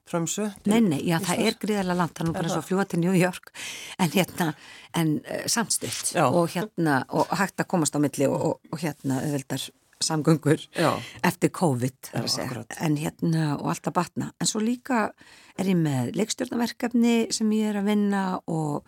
framsö. 0.05 0.51
nei, 0.69 0.81
nei, 0.85 0.99
já, 1.07 1.17
það 1.25 1.39
er 1.47 1.55
gríðarlega 1.61 1.97
langt, 1.97 2.13
það 2.17 2.29
er 2.29 2.35
bara 2.37 2.51
svo 2.51 2.61
að 2.61 2.67
fljúa 2.67 2.85
til 2.89 2.99
New 3.01 3.15
York 3.17 3.49
en 3.97 4.11
hérna, 4.13 4.51
en 4.93 5.15
uh, 5.23 5.39
samstutt 5.49 6.11
Já. 6.13 6.27
og 6.27 6.51
hérna, 6.53 6.99
og 7.09 7.33
hægt 7.33 7.63
að 7.63 7.69
komast 7.73 7.97
á 7.97 7.99
milli 8.03 8.29
og, 8.29 8.37
og, 8.37 8.69
og 8.69 8.83
hérna, 8.83 9.23
auðvildar 9.25 9.65
samgöngur 10.03 10.59
Já. 10.75 11.01
eftir 11.23 11.49
COVID 11.49 12.11
Já, 12.13 12.65
en 12.79 12.97
hérna 12.97 13.55
og 13.57 13.69
alltaf 13.71 13.93
batna. 13.93 14.31
En 14.41 14.47
svo 14.47 14.59
líka 14.59 15.11
er 15.57 15.69
ég 15.71 15.77
með 15.79 16.13
leikstjórnaverkefni 16.19 17.31
sem 17.33 17.51
ég 17.55 17.71
er 17.71 17.81
að 17.81 17.89
vinna 17.91 18.23
og 18.47 18.87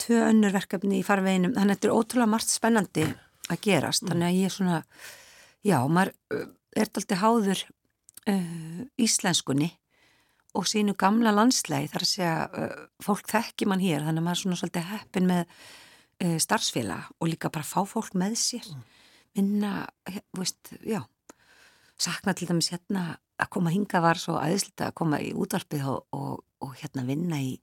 tvö 0.00 0.22
önnur 0.30 0.54
verkefni 0.54 1.00
í 1.00 1.06
farveginum. 1.06 1.54
Þannig 1.54 1.76
að 1.76 1.78
þetta 1.78 1.90
er 1.90 1.98
ótrúlega 1.98 2.32
margt 2.34 2.52
spennandi 2.52 3.06
að 3.50 3.60
gerast. 3.66 4.06
Þannig 4.08 4.28
að 4.28 4.38
ég 4.38 4.48
er 4.48 4.54
svona 4.54 4.78
já, 5.66 5.76
maður 5.86 6.14
uh, 6.34 6.46
er 6.76 6.88
alltaf 6.88 7.20
háður 7.20 7.64
uh, 8.30 8.82
íslenskunni 9.00 9.70
og 10.58 10.66
sínu 10.66 10.96
gamla 10.98 11.32
landslægi 11.34 11.90
þar 11.92 12.06
að 12.06 12.10
segja 12.10 12.36
uh, 12.48 12.86
fólk 13.04 13.28
þekki 13.30 13.68
mann 13.70 13.82
hér. 13.84 14.06
Þannig 14.06 14.22
að 14.22 14.26
maður 14.28 14.38
er 14.38 14.42
svona 14.44 14.60
svolítið 14.62 14.88
heppin 14.94 15.28
með 15.30 15.44
uh, 15.44 16.38
starfsfélag 16.42 17.12
og 17.18 17.30
líka 17.30 17.52
bara 17.52 17.66
fá 17.66 17.84
fólk 17.86 18.16
með 18.18 18.38
sér. 18.40 18.66
vinna, 18.66 18.99
þú 19.36 20.40
veist, 20.40 20.72
já 20.82 21.02
sakna 22.00 22.34
til 22.34 22.48
dæmis 22.48 22.70
hérna 22.72 23.18
að 23.40 23.50
koma 23.54 23.72
hinga 23.72 24.00
var 24.02 24.20
svo 24.20 24.38
aðeinslita 24.40 24.90
að 24.90 24.96
koma 25.00 25.20
í 25.22 25.32
útvarpið 25.36 25.86
og, 25.92 26.00
og, 26.16 26.40
og 26.64 26.74
hérna 26.80 27.04
vinna 27.08 27.40
í 27.40 27.54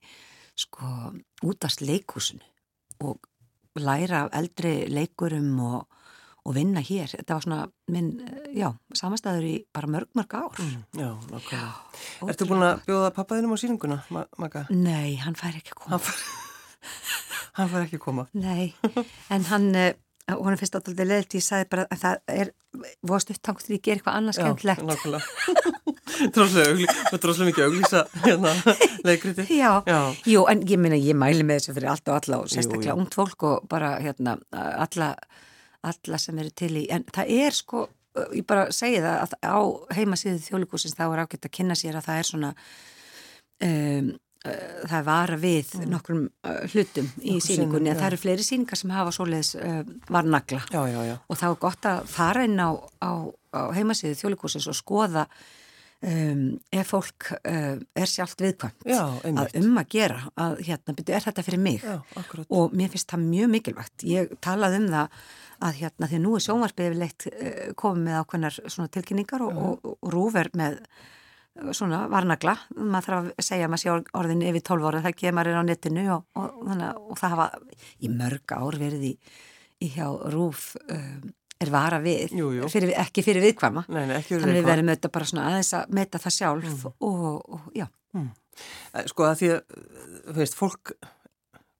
sko 0.58 1.12
útvarst 1.46 1.84
leikúsinu 1.86 2.42
og 3.06 3.18
læra 3.78 4.24
af 4.26 4.34
eldri 4.40 4.88
leikurum 4.90 5.60
og, 5.62 5.84
og 6.42 6.56
vinna 6.56 6.82
hér. 6.82 7.12
Þetta 7.14 7.36
var 7.36 7.44
svona 7.44 7.60
minn, 7.94 8.08
já, 8.56 8.72
samastæður 8.96 9.46
í 9.46 9.54
bara 9.74 9.90
mörg, 9.94 10.10
mörg 10.18 10.34
ár. 10.34 10.58
Mm, 10.58 10.82
já, 10.98 11.10
nákvæmlega. 11.30 11.70
Ertu 12.32 12.48
búin 12.50 12.66
að 12.66 12.82
bjóða 12.88 13.12
pappaðinum 13.14 13.54
á 13.54 13.58
síninguna, 13.62 14.00
Magga? 14.10 14.64
Nei, 14.74 15.14
hann 15.22 15.38
fær 15.38 15.54
ekki 15.60 15.76
að 15.76 15.82
koma. 15.84 15.94
Hann 15.94 16.04
fær, 16.08 16.26
hann 17.60 17.72
fær 17.74 17.86
ekki 17.86 18.00
að 18.00 18.04
koma. 18.08 18.26
Nei, 18.34 18.72
en 19.34 19.46
hann, 19.52 19.70
hún 20.36 20.52
er 20.52 20.60
fyrst 20.60 20.76
áttaldið 20.76 21.08
leilt, 21.08 21.34
ég 21.38 21.44
sagði 21.44 21.68
bara 21.72 21.84
að 21.88 22.00
það 22.02 22.32
er, 22.34 22.50
voðast 23.06 23.32
upptangt 23.32 23.64
að 23.64 23.74
ég 23.74 23.82
ger 23.86 23.98
eitthvað 23.98 24.18
annars 24.18 24.38
skemmtlegt. 24.38 24.82
Dróðslega 26.34 27.46
mikið 27.48 27.66
auglísa 27.66 28.02
hérna, 28.24 28.52
leikriti. 29.08 29.46
Já, 29.56 29.70
já, 29.88 30.00
jú, 30.28 30.44
en 30.50 30.64
ég 30.68 30.80
minna, 30.80 30.98
ég 31.00 31.16
mæli 31.18 31.46
með 31.46 31.62
þessu 31.62 31.76
fyrir 31.78 31.92
allt 31.92 32.10
og 32.10 32.18
alla 32.18 32.40
og 32.42 32.50
sérstaklega 32.52 32.96
ungt 32.98 33.16
fólk 33.16 33.46
og 33.48 33.68
bara 33.70 33.94
hérna, 34.02 34.36
alla, 34.52 35.12
alla 35.86 36.20
sem 36.20 36.38
eru 36.42 36.52
til 36.56 36.74
í, 36.82 36.86
en 36.92 37.06
það 37.14 37.34
er 37.38 37.56
sko, 37.56 37.86
ég 38.34 38.46
bara 38.48 38.68
segi 38.74 39.00
það 39.04 39.24
að 39.24 39.36
á 39.48 39.58
heimasíðu 39.96 40.44
þjólikúsins 40.48 40.96
þá 40.98 41.04
er 41.08 41.24
ágætt 41.24 41.48
að 41.48 41.56
kynna 41.60 41.78
sér 41.78 42.00
að 42.00 42.08
það 42.08 42.22
er 42.22 42.30
svona, 42.32 42.54
um, 43.68 44.10
það 44.46 44.96
er 45.00 45.04
vara 45.06 45.36
við 45.40 45.74
mm. 45.80 45.86
nokkrum 45.90 46.24
uh, 46.46 46.58
hlutum 46.70 47.08
í 47.18 47.34
Nokkur 47.34 47.44
síningunni, 47.48 47.90
en 47.90 47.98
það 47.98 48.10
eru 48.12 48.20
fleiri 48.22 48.46
síningar 48.46 48.78
sem 48.78 48.92
hafa 48.94 49.14
svoleiðis 49.16 49.54
uh, 49.58 49.80
varnagla 50.08 50.62
já, 50.70 50.82
já, 50.94 51.14
og 51.18 51.40
þá 51.40 51.46
er 51.50 51.60
gott 51.64 51.88
að 51.90 52.02
fara 52.12 52.44
inn 52.46 52.60
á, 52.62 52.70
á, 53.02 53.12
á 53.28 53.60
heimasíðu 53.74 54.18
þjólikúsins 54.20 54.68
og 54.70 54.78
skoða 54.78 55.26
Um, 55.98 56.60
ef 56.70 56.92
fólk 56.92 57.24
uh, 57.34 57.72
er 57.98 58.06
sjálft 58.06 58.38
viðkvæmt 58.38 58.84
Já, 58.86 59.00
að 59.18 59.56
um 59.58 59.80
að 59.80 59.88
gera 59.96 60.20
að 60.38 60.60
hérna, 60.68 60.92
byrju, 60.94 61.14
er 61.16 61.24
þetta 61.24 61.42
fyrir 61.42 61.58
mig? 61.58 61.82
Já, 61.82 61.96
og 62.54 62.76
mér 62.78 62.92
finnst 62.92 63.10
það 63.10 63.24
mjög 63.24 63.50
mikilvægt. 63.56 64.04
Ég 64.06 64.36
talaði 64.38 64.78
um 64.78 64.86
það 64.92 65.16
að 65.66 65.80
hérna, 65.80 66.10
því 66.12 66.20
nú 66.22 66.36
er 66.38 66.44
sjónvarpið 66.46 66.90
yfirleitt 66.92 67.26
uh, 67.32 67.58
komið 67.82 68.06
með 68.06 68.20
ákveðnar 68.20 68.60
tilkynningar 68.94 69.46
og, 69.48 69.58
og, 69.58 69.90
og 69.90 70.14
rúver 70.14 70.52
með 70.54 70.78
svona 71.76 72.04
varnagla. 72.10 72.54
Maður 72.76 73.08
þarf 73.08 73.30
að 73.32 73.46
segja 73.48 73.66
að 73.66 73.72
maður 73.72 73.82
sé 73.82 74.14
orðin 74.20 74.44
yfir 74.50 74.64
12 74.70 74.88
ára 74.90 75.02
það 75.06 75.18
kemur 75.22 75.50
er 75.50 75.58
á 75.58 75.64
netinu 75.66 76.06
og, 76.14 76.24
og 76.38 77.18
það 77.18 77.34
hafa 77.34 77.48
í 77.98 78.12
mörg 78.12 78.54
ár 78.54 78.78
verið 78.80 79.06
í, 79.10 79.12
í 79.84 79.90
hjá 79.96 80.06
rúf 80.32 80.70
um, 80.86 81.28
er 81.58 81.72
vara 81.74 81.98
við, 82.02 82.34
jú, 82.38 82.52
jú. 82.54 82.70
Fyrir, 82.70 82.94
ekki 83.02 83.24
fyrir 83.26 83.42
viðkvæma. 83.48 83.84
Nei, 83.90 84.04
nei, 84.06 84.18
fyrir 84.22 84.44
þannig 84.44 84.60
við 84.60 84.68
verðum 84.70 84.92
auðvitað 84.92 85.14
bara 85.16 85.30
svona 85.32 85.46
aðeins 85.50 85.72
að 85.74 85.94
meta 85.98 86.20
það 86.22 86.36
sjálf 86.36 86.68
mm. 86.70 86.98
og, 87.08 87.24
og 87.58 87.70
já. 87.74 87.88
Mm. 88.14 88.28
Sko 89.10 89.26
að 89.26 89.40
því 89.40 89.50
að 89.54 89.78
þú 90.28 90.36
veist, 90.38 90.58
fólk 90.58 90.94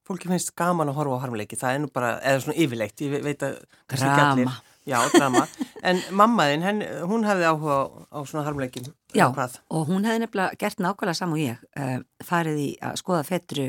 fólki 0.09 0.31
finnst 0.31 0.54
gaman 0.57 0.88
að 0.88 0.98
horfa 1.02 1.20
á 1.20 1.22
harmleiki. 1.26 1.59
Það 1.61 1.76
er 1.76 1.83
nú 1.83 1.90
bara, 1.92 2.14
eða 2.24 2.42
svona 2.44 2.59
yfirleitt 2.64 3.04
ég 3.04 3.24
veit 3.24 3.44
að 3.44 3.59
drama 3.92 4.54
já, 4.88 4.98
drama, 5.12 5.44
en 5.85 6.01
mammaðinn 6.16 6.83
hún 7.09 7.27
hefði 7.29 7.46
áhuga 7.48 7.79
á, 8.09 8.18
svona 8.24 8.44
harmleikin 8.46 8.88
já, 9.14 9.27
og 9.29 9.88
hún 9.90 10.07
hefði 10.09 10.24
nefnilega 10.24 10.59
gert 10.61 10.81
nákvæmlega 10.83 11.18
saman 11.18 11.37
og 11.37 11.42
ég 11.42 11.64
uh, 11.79 11.98
farið 12.24 12.61
í 12.62 12.68
að 12.85 12.98
skoða 13.03 13.24
fetru 13.29 13.68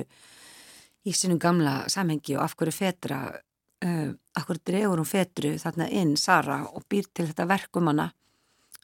í 1.07 1.15
sínum 1.15 1.39
gamla 1.41 1.81
samhengi 1.91 2.37
og 2.37 2.45
af 2.45 2.55
hverju 2.59 2.75
fetra 2.75 3.19
uh, 3.31 4.07
akkur 4.39 4.61
dregur 4.65 5.01
hún 5.01 5.09
fetru 5.09 5.55
þarna 5.61 5.89
inn 6.01 6.15
Sara 6.19 6.61
og 6.69 6.85
býr 6.91 7.09
til 7.13 7.27
þetta 7.29 7.49
verkum 7.49 7.91
hana 7.91 8.09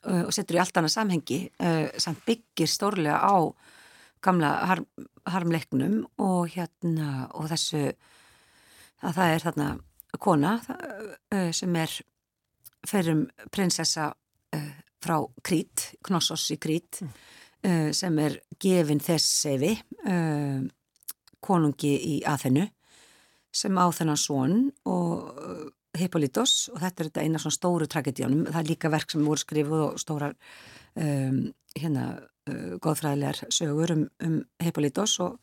uh, 0.04 0.26
og 0.26 0.34
setur 0.34 0.58
í 0.58 0.62
allt 0.64 0.76
annað 0.76 0.96
samhengi 0.98 1.40
sem 2.02 2.18
byggir 2.26 2.70
stórlega 2.70 3.20
á 3.22 3.36
gamla 4.24 4.52
harm, 4.66 4.86
harmleiknum 5.28 6.04
og 6.22 6.50
hérna 6.52 7.28
og 7.36 7.48
þessu 7.52 7.88
að 9.04 9.18
það 9.18 9.32
er 9.32 9.44
þarna 9.44 9.66
kona 10.16 10.52
sem 11.52 11.74
er 11.76 11.92
ferum 12.88 13.26
prinsessa 13.52 14.10
uh, 14.12 14.70
frá 15.02 15.18
Krít, 15.42 15.92
Knossos 16.06 16.50
í 16.54 16.60
Krít 16.60 17.02
mm. 17.02 17.16
Uh, 17.66 17.88
sem 17.96 18.14
er 18.20 18.34
gefin 18.62 19.00
þess 19.02 19.40
sefi 19.40 19.70
konungi 21.42 21.88
í 21.96 22.12
aðhennu 22.28 22.66
sem 23.50 23.80
á 23.80 23.86
þennan 23.96 24.20
svon 24.20 24.52
og 24.86 25.72
Hippolytos 25.96 26.54
og 26.72 26.80
þetta 26.82 27.02
er 27.02 27.10
þetta 27.10 27.24
eina 27.24 27.40
svona 27.40 27.56
stóru 27.56 27.88
tragedíunum, 27.90 28.46
það 28.50 28.60
er 28.60 28.70
líka 28.70 28.92
verk 28.92 29.12
sem 29.12 29.24
voru 29.24 29.42
skrifuð 29.42 29.84
og 29.86 30.00
stórar 30.00 30.34
um, 31.00 31.40
hérna 31.76 32.06
uh, 32.50 32.76
góðfræðilegar 32.82 33.52
sögur 33.54 33.94
um, 33.94 34.06
um 34.24 34.38
Hippolytos 34.62 35.18
og, 35.24 35.38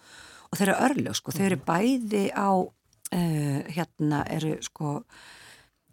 og 0.50 0.60
þeirra 0.60 0.80
örlög 0.88 1.18
sko, 1.18 1.36
þau 1.36 1.46
eru 1.48 1.60
mhm. 1.60 1.68
bæði 1.70 2.26
á 2.34 2.50
uh, 2.54 3.60
hérna 3.74 4.24
eru 4.34 4.58
sko 4.66 5.00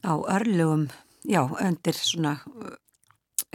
á 0.01 0.13
örlögum, 0.17 0.89
já, 1.28 1.42
undir 1.44 1.98
svona, 1.98 2.37
uh, 2.54 2.74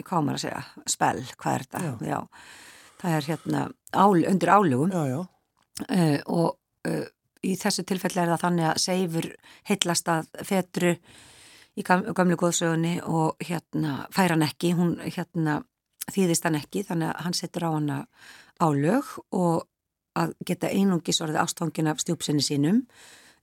hvað 0.01 0.25
maður 0.28 0.39
að 0.39 0.45
segja 0.45 0.63
spell, 0.91 1.25
hvað 1.41 1.58
er 1.58 1.65
þetta? 1.65 1.84
Já, 1.86 1.93
já 2.10 2.19
það 3.01 3.17
er 3.17 3.30
hérna 3.30 3.63
ál, 3.91 4.25
undir 4.32 4.51
álögum 4.51 4.93
já. 4.93 5.21
Uh, 5.91 6.19
og 6.32 6.88
uh, 6.88 7.06
í 7.43 7.56
þessu 7.60 7.84
tilfelli 7.88 8.21
er 8.23 8.32
það 8.34 8.43
þannig 8.45 8.67
að 8.69 8.82
Seifur 8.86 9.30
heitlast 9.69 10.12
að 10.12 10.30
fetru 10.47 10.95
í 11.75 11.84
gamlu 11.84 12.38
góðsögunni 12.39 12.97
og 13.04 13.41
hérna 13.43 14.06
fær 14.15 14.34
hann 14.34 14.45
ekki, 14.45 14.71
hún 14.78 14.95
hérna 15.04 15.60
þýðist 16.08 16.47
hann 16.47 16.60
ekki 16.62 16.86
þannig 16.88 17.12
að 17.12 17.25
hann 17.25 17.36
setur 17.36 17.67
á 17.67 17.69
hana 17.75 17.97
álög 18.63 19.10
og 19.36 19.65
að 20.15 20.32
geta 20.47 20.71
einungis 20.71 21.19
orðið 21.21 21.41
ástfangin 21.41 21.91
af 21.91 21.99
stjúpsinni 21.99 22.45
sínum. 22.45 22.86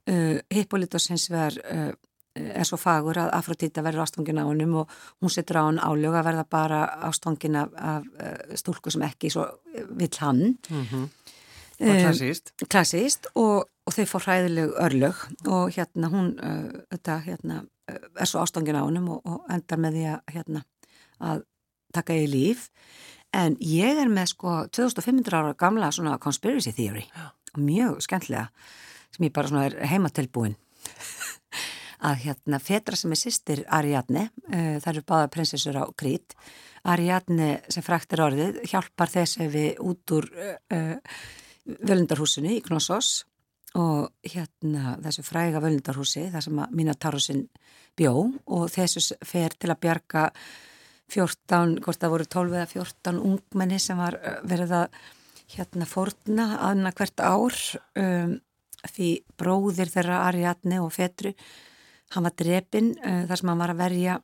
Uh, 0.09 0.41
Hippolytos 0.51 1.11
hins 1.13 1.29
vegar 1.31 1.59
uh, 1.69 1.93
er 2.35 2.65
svo 2.65 2.79
fagur 2.81 3.19
að 3.21 3.33
Afrodita 3.37 3.83
verður 3.85 4.07
ástfangin 4.07 4.41
á 4.41 4.49
hannum 4.49 4.79
og 4.83 4.95
hún 5.21 5.33
setur 5.33 5.61
á 5.61 5.69
hann 5.69 5.83
álög 5.83 6.17
að 6.17 6.29
verða 6.31 6.45
bara 6.49 6.85
ástfangin 7.09 7.59
af, 7.61 7.75
af 7.77 8.07
uh, 8.09 8.55
stúlku 8.57 8.91
sem 8.91 9.05
ekki 9.09 9.31
svo 9.31 9.47
vill 9.91 10.17
hann. 10.21 10.57
Mm 10.71 10.87
-hmm. 10.91 11.09
Klassíst. 11.83 12.53
Klassíst 12.69 13.27
og 13.35 13.69
og 13.87 13.95
þau 13.97 14.05
fór 14.07 14.27
hræðileg 14.27 14.75
örlög 14.79 15.23
og 15.51 15.73
hérna 15.75 16.11
hún 16.13 16.35
uh, 16.39 16.69
þetta, 16.93 17.19
hérna, 17.27 17.63
er 17.91 18.31
svo 18.31 18.43
ástangin 18.43 18.79
á 18.79 18.87
hennum 18.87 19.09
og, 19.17 19.25
og 19.27 19.49
endar 19.51 19.81
með 19.83 19.99
því 19.99 20.05
að, 20.13 20.21
hérna, 20.37 20.63
að 21.19 21.43
taka 21.95 22.17
í 22.17 22.29
líf 22.31 22.69
en 23.37 23.57
ég 23.65 23.99
er 24.05 24.13
með 24.13 24.35
sko 24.35 24.55
2500 24.71 25.39
ára 25.39 25.57
gamla 25.59 25.91
svona 25.93 26.19
conspiracy 26.23 26.73
theory 26.77 27.05
og 27.53 27.61
mjög 27.61 28.01
skemmtilega 28.07 28.49
sem 29.13 29.27
ég 29.27 29.35
bara 29.35 29.51
svona 29.51 29.67
er 29.69 29.79
heimatilbúin 29.91 30.55
að 32.03 32.25
hérna 32.27 32.61
Fetra 32.63 32.99
sem 32.99 33.13
er 33.15 33.21
sýstir 33.21 33.65
Ariadne, 33.71 34.29
uh, 34.51 34.77
það 34.83 34.91
eru 34.95 35.05
báða 35.09 35.33
prinsessur 35.35 35.79
á 35.79 35.85
Krít. 35.99 36.37
Ariadne 36.83 37.61
sem 37.71 37.85
fræktir 37.87 38.25
orðið 38.25 38.63
hjálpar 38.71 39.13
þess 39.13 39.39
ef 39.45 39.53
við 39.55 39.83
út 39.87 40.17
úr 40.17 40.27
uh, 40.35 40.97
völundarhúsinu 41.63 42.57
í 42.57 42.63
Knossos 42.65 43.23
og 43.79 44.11
hérna 44.27 44.97
þessu 45.01 45.25
fræga 45.25 45.63
völundarhúsi 45.63 46.27
þar 46.33 46.45
sem 46.45 46.59
að 46.61 46.77
Minotaurusinn 46.77 47.47
bjó 47.97 48.13
og 48.29 48.69
þessu 48.73 49.17
fer 49.25 49.55
til 49.57 49.71
að 49.73 49.81
bjarga 49.87 50.27
14, 51.13 51.79
hvort 51.85 52.01
það 52.01 52.15
voru 52.15 52.29
12 52.35 52.57
eða 52.57 52.69
14 52.71 53.21
ungmenni 53.21 53.79
sem 53.81 53.99
var 54.01 54.17
verið 54.49 54.77
að 54.83 55.03
hérna 55.53 55.89
fórna 55.89 56.47
aðna 56.69 56.93
hvert 56.97 57.21
ár 57.21 57.57
um, 58.01 58.39
því 58.89 59.11
bróðir 59.39 59.93
þeirra 59.93 60.23
Ariadne 60.29 60.81
og 60.83 60.93
Fetru 60.95 61.35
hann 62.15 62.29
var 62.29 62.37
drepin 62.39 62.93
uh, 63.01 63.25
þar 63.31 63.41
sem 63.41 63.53
hann 63.53 63.65
var 63.65 63.75
að 63.75 63.83
verja 63.83 64.21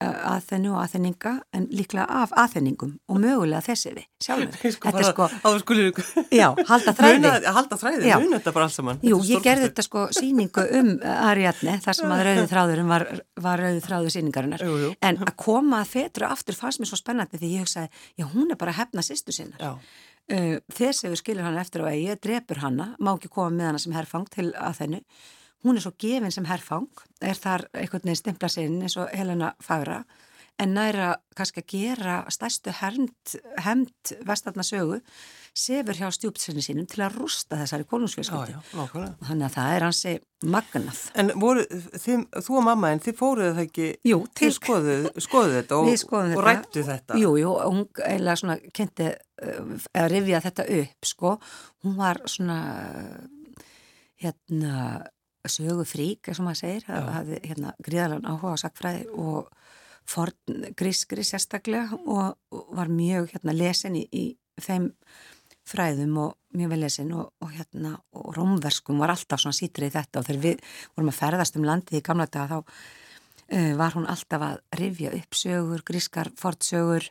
aðþennu 0.00 0.70
og 0.72 0.78
aðþenninga 0.80 1.30
en 1.56 1.66
líklega 1.76 2.06
af 2.22 2.30
aðþenningum 2.40 2.92
og 3.10 3.18
mögulega 3.20 3.60
þessi 3.64 3.92
við 3.98 4.06
sjálfur. 4.24 4.70
Sko 4.74 4.88
þetta 4.88 5.00
er 5.02 5.08
sko 5.10 5.52
skulur... 5.60 5.98
já, 6.32 6.46
halda 6.70 6.94
þræði. 6.96 7.32
Halda 7.56 7.78
þræði, 7.80 8.12
muna 8.22 8.38
þetta 8.38 8.54
bara 8.56 8.68
alls 8.68 8.78
saman. 8.80 9.00
Jú, 9.04 9.18
ég 9.28 9.44
gerði 9.44 9.68
þetta 9.68 9.84
sko 9.84 10.04
síningu 10.16 10.64
um 10.80 10.92
Ariadne 11.04 11.76
þar 11.84 11.98
sem 11.98 12.14
að 12.14 12.22
rauði 12.28 12.46
þráðurinn 12.52 12.92
var, 12.92 13.06
var 13.44 13.64
rauði 13.64 13.82
þráður 13.84 14.14
síningarinnar 14.16 14.64
jú, 14.64 14.76
jú. 14.86 14.92
en 15.04 15.20
að 15.26 15.34
koma 15.44 15.82
að 15.82 15.92
fetra 15.98 16.30
aftur 16.32 16.56
fannst 16.56 16.80
mér 16.80 16.90
svo 16.92 17.00
spennandi 17.00 17.40
því 17.40 17.50
ég 17.58 17.66
hugsaði, 17.66 18.06
já 18.16 18.28
hún 18.30 18.54
er 18.54 18.60
bara 18.60 18.72
að 18.72 18.80
hefna 18.84 19.04
sýstu 19.04 19.36
sinnar. 19.36 19.76
Uh, 20.30 20.56
þessi 20.72 21.10
við 21.10 21.20
skilur 21.20 21.44
hann 21.44 21.60
eftir 21.60 21.84
og 21.84 21.90
að 21.90 22.00
ég 22.06 22.22
drepur 22.22 22.62
hanna 22.62 22.92
má 23.02 23.12
ekki 23.16 23.32
koma 23.32 23.50
með 23.50 23.72
hana 23.72 23.82
sem 23.82 23.94
herrfang 23.96 24.28
til 24.30 24.52
aðþennu 24.54 25.02
hún 25.64 25.76
er 25.76 25.84
svo 25.84 25.92
gefin 25.98 26.32
sem 26.32 26.48
herrfang, 26.48 26.88
er 27.20 27.38
þar 27.38 27.68
einhvern 27.74 28.06
veginn 28.06 28.22
stimpla 28.22 28.50
sinn 28.52 28.80
eins 28.82 28.96
og 29.00 29.10
Helena 29.12 29.54
Fagra, 29.62 30.02
en 30.60 30.74
næra 30.76 31.14
kannski 31.36 31.62
að 31.62 31.70
gera 31.72 32.16
stærstu 32.32 32.72
hemmt 32.76 34.12
vestarnasögu 34.28 34.98
sefur 35.56 35.96
hjá 35.96 36.10
stjúptsinni 36.14 36.62
sínum 36.62 36.86
til 36.88 37.02
að 37.04 37.16
rústa 37.18 37.58
þessari 37.58 37.86
konungsfjölskyldu. 37.90 38.60
Þannig 39.24 39.46
að 39.46 39.54
það 39.54 39.70
er 39.74 39.86
hansi 39.86 40.12
magnað. 40.52 41.00
En 41.20 41.32
voru, 41.40 41.64
þið, 42.04 42.26
þú 42.46 42.58
og 42.60 42.66
mamma, 42.68 42.92
en 42.94 43.02
þið 43.04 43.16
fóruðu 43.18 43.54
það 43.56 43.64
ekki, 43.64 43.88
jú, 44.10 44.20
til 44.36 44.50
skoðuð, 44.56 45.08
skoðuð 45.26 45.56
þetta 45.58 45.80
og, 45.80 45.90
og 46.28 46.44
rættu 46.46 46.84
þetta? 46.86 47.20
Jú, 47.20 47.34
jú, 47.40 47.54
hún 47.64 47.82
eiginlega 48.04 48.40
svona 48.42 48.58
kynnti 48.76 49.10
að 49.96 50.10
rifja 50.12 50.42
þetta 50.44 50.68
upp, 50.76 51.10
sko. 51.10 51.34
Hún 51.84 51.96
var 51.98 52.22
svona 52.30 52.60
hérna 54.20 55.00
sögu 55.48 55.86
frík, 55.88 56.28
eins 56.28 56.40
og 56.40 56.48
maður 56.48 56.60
segir, 56.60 56.86
hafði 56.90 57.40
hérna 57.46 57.74
gríðalega 57.84 58.32
áhuga 58.34 58.56
á 58.56 58.62
sakfræði 58.64 59.06
og 59.16 59.50
forn 60.10 60.64
grískri 60.76 61.24
sérstaklega 61.24 61.98
og, 62.04 62.34
og 62.52 62.72
var 62.76 62.90
mjög 62.92 63.30
hérna 63.34 63.54
lesin 63.56 63.98
í, 64.00 64.06
í 64.10 64.24
þeim 64.60 64.90
fræðum 65.70 66.16
og 66.18 66.56
mjög 66.56 66.72
vel 66.72 66.80
lesin 66.82 67.12
og, 67.14 67.30
og 67.40 67.52
hérna 67.54 67.94
og 68.16 68.32
rómverskum 68.36 69.00
var 69.00 69.14
alltaf 69.14 69.42
svona 69.42 69.56
sítrið 69.56 69.94
þetta 69.98 70.20
og 70.20 70.26
þegar 70.26 70.42
við 70.44 70.64
vorum 70.96 71.12
að 71.12 71.20
ferðast 71.20 71.58
um 71.60 71.68
landið 71.68 72.00
í 72.00 72.04
gamla 72.06 72.26
daga 72.26 72.58
þá 72.58 72.74
uh, 73.54 73.72
var 73.78 73.96
hún 73.96 74.08
alltaf 74.10 74.46
að 74.46 74.60
rifja 74.80 75.14
upp 75.16 75.38
sögur, 75.38 75.84
grískar, 75.86 76.32
fortsögur 76.40 77.06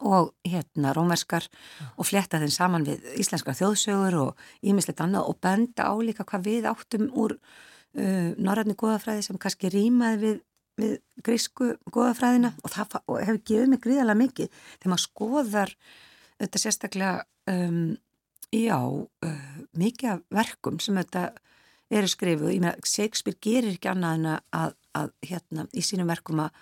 og 0.00 0.32
hérna 0.46 0.92
rómverskar 0.96 1.46
ja. 1.46 1.86
og 1.96 2.08
fletta 2.08 2.40
þeim 2.42 2.52
saman 2.52 2.86
við 2.86 3.04
íslenskar 3.22 3.56
þjóðsögur 3.58 4.18
og 4.20 4.48
ímislegt 4.66 5.00
annað 5.04 5.30
og 5.30 5.38
benda 5.42 5.86
álíka 5.92 6.26
hvað 6.26 6.48
við 6.48 6.68
áttum 6.70 7.06
úr 7.14 7.36
uh, 7.36 8.32
norrætni 8.36 8.76
góðafræði 8.78 9.28
sem 9.28 9.38
kannski 9.40 9.70
rýmaði 9.72 10.18
við, 10.24 10.40
við 10.82 10.96
grísku 11.26 11.70
góðafræðina 11.94 12.52
og 12.62 12.74
það 12.74 12.98
og 13.04 13.22
hefur 13.22 13.42
gefið 13.52 13.72
mig 13.72 13.84
gríðalega 13.86 14.22
mikið 14.24 14.60
þegar 14.66 14.92
maður 14.92 15.06
skoðar 15.06 15.74
þetta 16.42 16.62
sérstaklega 16.62 17.24
um, 17.54 17.96
já, 18.52 18.78
uh, 18.82 19.58
mikið 19.78 20.16
af 20.16 20.24
verkum 20.42 20.80
sem 20.82 20.98
þetta 20.98 21.28
eru 21.94 22.10
skrifuð, 22.10 22.50
ég 22.50 22.62
meina 22.64 22.74
Shakespeare 22.82 23.38
gerir 23.42 23.76
ekki 23.76 23.90
annað 23.92 24.18
en 24.18 24.28
að, 24.34 24.74
að, 24.98 25.12
hérna 25.28 25.66
í 25.70 25.84
sínum 25.86 26.10
verkum 26.10 26.42
að 26.42 26.56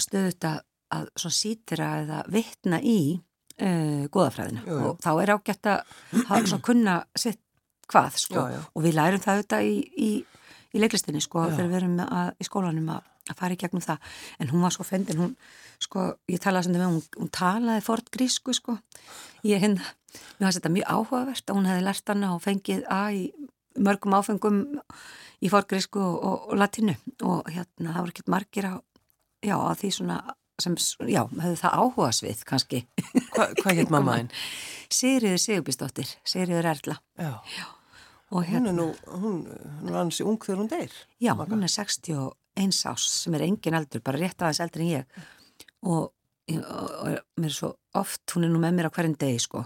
stöðu 0.00 0.30
þetta 0.30 0.52
að 0.94 1.10
svona 1.18 1.36
sítira 1.36 1.90
eða 2.02 2.22
vittna 2.32 2.80
í 2.80 3.00
uh, 3.16 4.06
goðafræðina 4.14 4.64
jú, 4.64 4.72
jú. 4.72 4.80
og 4.88 5.04
þá 5.04 5.10
er 5.14 5.34
ágætt 5.34 5.70
að 5.74 6.24
hafa 6.30 6.60
kunna 6.64 6.98
sitt 7.18 7.42
hvað 7.88 8.18
sko 8.20 8.40
já, 8.40 8.56
já. 8.56 8.60
og 8.74 8.84
við 8.84 8.98
lærum 8.98 9.22
það 9.24 9.38
auðvitað 9.38 9.68
í, 9.68 9.76
í, 10.08 10.10
í 10.76 10.82
leiklistinni 10.82 11.22
sko 11.24 11.46
já. 11.46 11.54
þegar 11.56 11.70
við 11.70 11.78
erum 11.80 12.02
að, 12.04 12.32
í 12.36 12.48
skólanum 12.48 12.90
að 12.94 13.14
fara 13.36 13.56
í 13.56 13.60
gegnum 13.60 13.84
það 13.84 14.18
en 14.40 14.50
hún 14.52 14.64
var 14.64 14.74
svo 14.74 14.86
fendin, 14.88 15.20
hún 15.20 15.34
sko, 15.82 16.08
ég 16.32 16.40
talaði 16.42 16.68
sem 16.68 16.76
þið 16.76 16.82
með, 16.82 16.94
hún, 16.94 17.22
hún 17.22 17.32
talaði 17.34 17.84
fort 17.84 18.10
grísku 18.14 18.54
sko, 18.56 18.78
ég 19.46 19.62
hinn 19.64 19.76
mér 19.78 20.48
fannst 20.48 20.60
þetta 20.60 20.74
mjög 20.74 20.92
áhugavert 20.94 21.50
að 21.50 21.58
hún 21.58 21.68
hefði 21.68 21.86
lært 21.86 22.12
hana 22.12 22.32
og 22.34 22.44
fengið 22.44 22.84
að 22.92 23.18
í 23.18 23.24
mörgum 23.84 24.16
áfengum 24.16 24.60
í 25.44 25.50
fort 25.52 25.68
grísku 25.70 26.00
og, 26.02 26.16
og, 26.16 26.46
og 26.48 26.60
latinu 26.60 26.96
og 27.22 27.50
hérna 27.52 27.92
það 27.92 28.00
voru 28.00 28.14
ekkert 28.14 28.32
margir 28.32 28.68
á, 28.68 28.74
já, 29.44 29.56
á 29.56 29.72
því 29.78 29.92
svona 29.94 30.18
sem, 30.62 30.76
já, 31.08 31.22
hefðu 31.30 31.56
það 31.60 31.76
áhuga 31.82 32.10
svið 32.16 32.44
kannski. 32.48 32.82
Hva, 33.34 33.48
hvað 33.60 33.80
heit 33.80 33.92
mammaðinn? 33.94 34.30
Sigriður 34.92 35.42
Sigurbjörnsdóttir, 35.44 36.14
Sigriður 36.26 36.70
Erla. 36.72 36.98
Já. 37.18 37.32
já. 37.56 37.66
Hérna, 38.28 38.58
hún 38.58 38.68
er 38.68 38.76
nú, 38.76 38.86
hún, 39.08 39.36
hún 39.80 39.88
er 39.88 39.96
annars 40.02 40.20
ung 40.20 40.36
þegar 40.42 40.60
hún 40.60 40.68
deyr. 40.68 40.96
Já, 41.16 41.32
Maka. 41.32 41.54
hún 41.54 41.64
er 41.64 41.72
61 41.72 42.82
ás 42.90 43.06
sem 43.08 43.36
er 43.38 43.46
engin 43.46 43.78
eldur, 43.78 44.02
bara 44.04 44.20
rétt 44.20 44.42
aðeins 44.42 44.60
eldur 44.60 44.84
en 44.84 44.90
ég. 44.90 45.22
Og, 45.88 46.10
og, 46.10 46.90
og 46.98 47.40
mér 47.40 47.48
er 47.48 47.56
svo 47.56 47.72
oft, 47.96 48.24
hún 48.34 48.44
er 48.44 48.52
nú 48.52 48.60
með 48.60 48.76
mér 48.76 48.90
á 48.90 48.94
hverjum 48.98 49.16
degi 49.16 49.40
sko. 49.46 49.64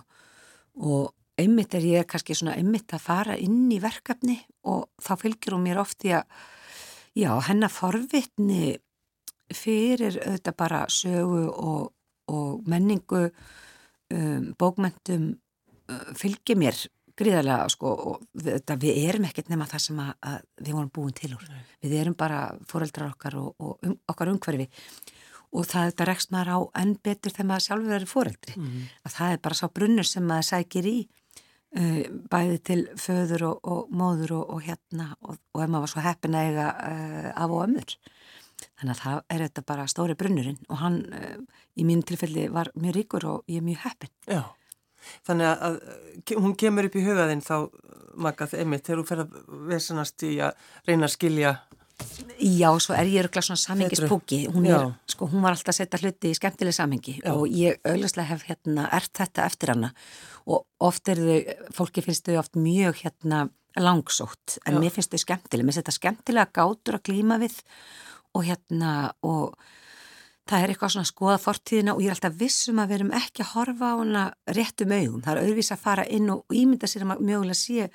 Og 0.78 1.10
einmitt 1.42 1.74
er 1.74 1.88
ég 1.88 2.06
kannski 2.06 2.36
svona 2.38 2.54
einmitt 2.60 2.94
að 2.94 3.02
fara 3.08 3.36
inn 3.40 3.66
í 3.72 3.80
verkefni 3.82 4.38
og 4.68 4.86
þá 5.02 5.12
fylgjur 5.24 5.56
hún 5.56 5.66
mér 5.66 5.82
oft 5.82 6.06
í 6.06 6.14
að, 6.14 6.26
já, 7.18 7.32
hennar 7.48 7.72
forvitni 7.72 8.76
fyrir 9.56 10.18
auðvitað 10.22 10.58
bara 10.58 10.80
sögu 10.92 11.44
og, 11.50 11.92
og 12.32 12.66
menningu 12.68 13.26
um, 13.28 14.50
bókmentum 14.58 15.30
uh, 15.90 16.10
fylgir 16.18 16.60
mér 16.60 16.78
gríðarlega 17.18 17.68
sko 17.72 17.92
og 17.92 18.22
þetta, 18.40 18.76
við 18.80 19.00
erum 19.06 19.26
ekkert 19.28 19.50
nema 19.52 19.66
það 19.70 19.84
sem 19.86 19.98
að, 20.02 20.12
að 20.30 20.38
við 20.64 20.76
vorum 20.76 20.92
búin 20.94 21.16
til 21.16 21.32
úr. 21.36 21.48
Nei. 21.50 21.64
Við 21.84 21.98
erum 22.00 22.16
bara 22.18 22.44
fóreldrar 22.68 23.12
okkar 23.12 23.36
og, 23.40 23.52
og 23.60 23.88
um, 23.88 23.96
okkar 24.08 24.32
umhverfi 24.32 24.68
og 25.52 25.66
það 25.68 25.90
þetta 25.90 26.06
rekst 26.08 26.30
maður 26.32 26.52
á 26.56 26.58
enn 26.80 26.94
betur 27.04 27.34
þegar 27.34 27.48
maður 27.50 27.66
sjálfur 27.66 27.96
eru 27.98 28.08
fóreldri. 28.08 28.54
Mm 28.56 28.68
-hmm. 28.68 28.86
Að 29.04 29.16
það 29.16 29.32
er 29.32 29.42
bara 29.46 29.58
sá 29.58 29.66
brunnur 29.68 30.08
sem 30.08 30.24
maður 30.24 30.48
sækir 30.48 30.88
í 30.88 30.98
uh, 31.76 32.02
bæði 32.32 32.58
til 32.68 32.80
föður 32.96 33.46
og, 33.50 33.60
og 33.62 33.92
móður 33.92 34.36
og 34.40 34.62
hérna 34.64 35.12
og 35.20 35.36
ef 35.36 35.68
maður 35.68 35.84
var 35.84 35.92
svo 35.94 36.06
heppin 36.06 36.38
að 36.38 36.48
eiga 36.48 36.68
uh, 36.72 37.30
af 37.36 37.50
og 37.50 37.64
ömur. 37.68 37.96
Þannig 38.82 38.96
að 38.96 39.02
það 39.04 39.20
er 39.30 39.44
þetta 39.46 39.62
bara 39.68 39.86
stóri 39.90 40.18
brunnurinn 40.18 40.58
og 40.68 40.80
hann 40.82 40.98
uh, 41.14 41.36
í 41.78 41.86
mín 41.86 42.02
tilfelli 42.06 42.48
var 42.50 42.72
mjög 42.74 42.98
ríkur 42.98 43.28
og 43.30 43.44
ég 43.46 43.62
er 43.62 43.66
mjög 43.66 43.84
heppin. 43.86 44.10
Já, 44.26 44.42
þannig 45.28 45.50
að, 45.52 45.62
að 45.68 46.40
hún 46.42 46.56
kemur 46.58 46.88
upp 46.88 46.98
í 46.98 47.04
hugaðinn 47.06 47.44
þá 47.46 47.56
makað 48.26 48.56
emitt 48.60 48.88
þegar 48.88 49.00
þú 49.00 49.06
fer 49.08 49.22
að 49.22 49.38
vesanast 49.70 50.26
í 50.26 50.34
að 50.42 50.66
reyna 50.88 51.08
að 51.08 51.14
skilja. 51.14 51.54
Já, 52.42 52.68
svo 52.82 52.96
er 52.98 53.06
ég 53.06 53.22
örgla 53.22 53.42
svona 53.44 53.62
samhengispúki. 53.62 54.42
Hún, 54.50 54.66
sko, 55.06 55.28
hún 55.30 55.44
var 55.44 55.54
alltaf 55.54 55.70
að 55.70 55.78
setja 55.78 56.00
hluti 56.02 56.32
í 56.32 56.36
skemmtileg 56.36 56.74
samhengi 56.74 57.18
Já. 57.20 57.30
og 57.30 57.46
ég 57.46 57.78
auðvitað 57.86 58.30
hef 58.32 58.46
hérna 58.48 58.88
ert 58.98 59.12
þetta 59.20 59.46
eftir 59.46 59.74
hana 59.76 59.92
og 60.50 60.64
oft 60.82 61.12
er 61.12 61.22
þau, 61.22 61.36
fólki 61.78 62.02
finnst 62.02 62.26
þau 62.26 62.40
oft 62.42 62.58
mjög 62.58 63.04
hérna 63.04 63.44
langsótt 63.78 64.58
en 64.66 64.74
Já. 64.74 64.80
mér 64.82 64.94
finnst 64.96 65.14
þau 65.14 65.22
skemmtileg. 65.22 65.68
Mér 65.68 65.78
setja 65.78 65.94
skemmtilega 65.94 66.50
gátur 66.50 66.98
að 66.98 67.06
klíma 67.06 67.38
við 67.42 67.60
og 67.62 68.11
hérna 68.40 69.12
og 69.28 69.52
það 70.48 70.64
er 70.64 70.72
eitthvað 70.72 70.94
svona 70.94 71.06
að 71.06 71.12
skoða 71.12 71.38
fortíðina 71.42 71.94
og 71.94 72.02
ég 72.02 72.10
er 72.10 72.16
alltaf 72.16 72.36
vissum 72.40 72.80
að 72.82 72.90
við 72.90 72.98
erum 72.98 73.14
ekki 73.20 73.44
að 73.44 73.52
horfa 73.52 73.92
á 73.92 73.96
hana 74.00 74.24
réttum 74.56 74.94
augum. 74.96 75.22
Það 75.22 75.32
er 75.32 75.46
auðvís 75.46 75.72
að 75.74 75.82
fara 75.84 76.06
inn 76.08 76.32
og 76.32 76.56
ímynda 76.56 76.90
sér 76.90 77.06
að 77.06 77.22
mögulega 77.22 77.58
sé 77.58 77.88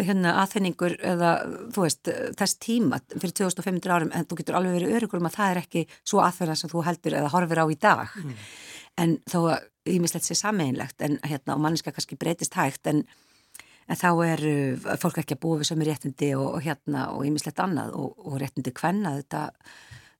hérna 0.00 0.36
aðfinningur 0.42 0.94
eða 1.04 1.30
þú 1.74 1.84
veist 1.84 2.10
þess 2.38 2.58
tíma 2.62 3.00
fyrir 3.10 3.34
2500 3.40 3.94
árum 3.94 4.12
en 4.14 4.28
þú 4.28 4.38
getur 4.38 4.58
alveg 4.58 4.76
verið 4.78 4.94
örugur 4.98 5.20
um 5.20 5.28
að 5.28 5.36
það 5.38 5.54
er 5.54 5.60
ekki 5.64 5.82
svo 5.98 6.22
aðferðan 6.24 6.60
sem 6.60 6.72
þú 6.72 6.84
heldur 6.86 7.16
eða 7.18 7.32
horfir 7.34 7.62
á 7.62 7.66
í 7.66 7.78
dag. 7.80 8.14
Mm. 8.20 8.36
En 9.02 9.16
þó 9.30 9.38
að 9.56 9.66
ímislegt 9.90 10.28
sé 10.28 10.36
sameinlegt 10.38 11.02
en 11.04 11.18
hérna 11.26 11.56
og 11.56 11.64
manniska 11.64 11.92
kannski 11.96 12.18
breytist 12.20 12.56
hægt 12.58 12.86
en 12.90 13.02
en 13.90 13.98
þá 13.98 14.10
er 14.26 14.42
uh, 14.48 14.90
fólk 15.02 15.20
ekki 15.22 15.36
að 15.36 15.42
búa 15.44 15.60
við 15.60 15.70
sömu 15.70 15.86
réttindi 15.88 16.32
og, 16.38 16.46
og 16.56 16.66
hérna 16.66 17.08
og 17.14 17.24
ýmislegt 17.28 17.62
annað 17.62 17.96
og, 17.98 18.20
og 18.26 18.36
réttindi 18.40 18.72
hvenna 18.76 19.16
þetta, 19.18 19.42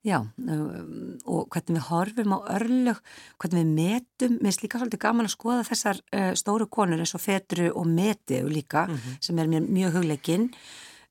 já, 0.06 0.18
um, 0.20 1.14
og 1.30 1.48
hvernig 1.54 1.78
við 1.78 1.86
horfum 1.90 2.34
á 2.34 2.38
örlög, 2.56 3.02
hvernig 3.42 3.62
við 3.62 3.72
metum, 3.78 4.36
mér 4.38 4.50
finnst 4.50 4.64
líka 4.66 4.82
svolítið 4.82 5.04
gaman 5.06 5.30
að 5.30 5.36
skoða 5.36 5.68
þessar 5.70 6.02
uh, 6.16 6.32
stóru 6.38 6.68
konur 6.72 7.02
eins 7.02 7.14
og 7.16 7.24
Fetru 7.24 7.70
og 7.70 7.86
Meti 7.88 8.42
líka, 8.48 8.86
mm 8.88 8.96
-hmm. 8.96 9.18
sem 9.20 9.38
er 9.38 9.52
mér 9.52 9.68
mjög 9.68 10.00
hugleikinn 10.00 10.50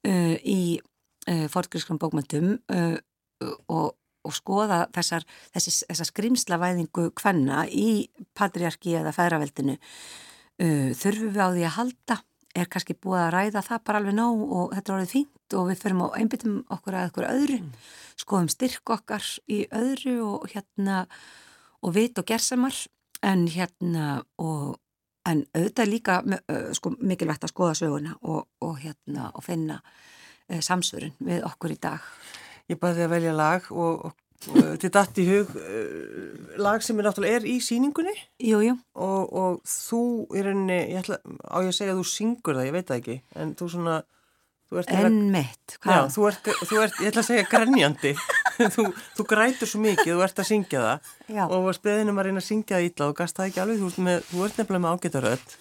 uh, 0.07 0.35
í 0.43 0.79
uh, 1.29 1.47
fórtgrískram 1.47 2.01
bókmyndum 2.01 2.59
uh, 2.71 2.97
og 3.67 3.95
og 4.27 4.35
skoða 4.35 4.83
þessar, 4.95 5.23
þessar, 5.53 5.75
þessar 5.87 6.09
skrimslavæðingu 6.11 7.05
hvenna 7.21 7.65
í 7.71 8.09
patriarki 8.37 8.97
eða 8.99 9.13
færaveldinu 9.15 9.77
uh, 9.79 10.89
þurfum 10.97 11.31
við 11.33 11.39
á 11.39 11.49
því 11.55 11.63
að 11.63 11.77
halda 11.77 12.17
er 12.57 12.69
kannski 12.71 12.95
búið 12.97 13.23
að 13.23 13.33
ræða 13.35 13.65
það 13.65 13.83
bara 13.85 14.01
alveg 14.01 14.17
nóg 14.17 14.43
og 14.47 14.75
þetta 14.75 14.91
er 14.91 14.95
orðið 14.97 15.13
fínt 15.13 15.57
og 15.59 15.67
við 15.69 15.81
förum 15.83 16.03
á 16.05 16.07
einbitum 16.17 16.55
okkur 16.73 16.97
að 16.97 17.09
okkur 17.09 17.27
öðru, 17.29 17.59
mm. 17.61 17.87
skoðum 18.23 18.51
styrk 18.53 18.93
okkar 18.95 19.25
í 19.49 19.63
öðru 19.69 20.15
og 20.25 20.47
hérna 20.53 21.03
og 21.85 21.95
vit 21.95 22.17
og 22.19 22.27
gerðsamar 22.27 22.75
en 23.25 23.47
hérna 23.51 24.21
og 24.41 24.79
en 25.29 25.43
auðvitað 25.53 25.91
líka 25.91 26.15
sko, 26.75 26.93
mikilvægt 26.97 27.45
að 27.45 27.53
skoða 27.53 27.75
söguna 27.77 28.15
og, 28.21 28.47
og 28.65 28.79
hérna 28.81 29.29
og 29.35 29.45
finna 29.45 29.79
uh, 29.81 30.61
samsverun 30.63 31.15
við 31.25 31.43
okkur 31.47 31.75
í 31.75 31.79
dag. 31.81 32.05
Ég 32.69 32.79
bæði 32.81 33.05
að 33.05 33.13
velja 33.15 33.35
lag 33.35 33.69
og, 33.73 34.09
og 34.09 34.15
Þetta 34.39 34.91
dætt 34.95 35.19
í 35.19 35.25
hug 35.27 35.49
uh, 35.59 36.53
lag 36.63 36.83
sem 36.85 36.99
er 36.99 37.09
náttúrulega 37.09 37.41
er 37.41 37.47
í 37.49 37.57
síningunni 37.63 38.13
jú, 38.39 38.61
jú. 38.63 38.77
Og, 38.95 39.33
og 39.35 39.57
þú 39.67 40.03
er 40.39 40.53
henni, 40.53 40.77
ég 40.93 41.01
ætla 41.01 41.19
á 41.43 41.59
ég 41.59 41.73
að 41.73 41.75
segja 41.75 41.95
að 41.95 41.99
þú 41.99 42.05
syngur 42.13 42.59
það, 42.59 42.69
ég 42.69 42.77
veit 42.77 42.87
það 42.87 43.01
ekki. 43.01 43.17
En 43.35 43.51
þú 43.59 43.67
svona 43.73 43.97
En 44.69 45.15
mitt, 45.33 45.79
hvað? 45.81 46.11
Þú 46.13 46.25
ert, 46.29 46.49
þú 46.69 46.81
ert, 46.83 46.97
ég 47.01 47.09
ætla 47.09 47.23
að 47.23 47.27
segja 47.31 47.45
grenjandi. 47.49 48.11
Þú, 48.75 48.83
þú 49.17 49.23
grætur 49.25 49.69
svo 49.71 49.79
mikið, 49.81 50.11
þú 50.11 50.23
ert 50.25 50.41
að 50.43 50.47
syngja 50.49 50.81
það. 50.83 51.11
Já. 51.31 51.41
og 51.47 51.63
var 51.65 51.77
speðinum 51.77 52.19
að 52.19 52.27
reyna 52.27 52.41
að 52.43 52.45
syngja 52.49 52.75
það 52.75 52.87
ítla 52.89 53.07
og 53.07 53.15
gasta 53.17 53.41
það 53.41 53.49
ekki 53.49 53.61
alveg, 53.63 53.79
þú 53.79 53.89
ert, 53.89 53.99
með, 54.05 54.17
þú 54.29 54.43
ert 54.45 54.59
nefnilega 54.59 54.83
með 54.83 54.97
ágættaröð 54.97 55.55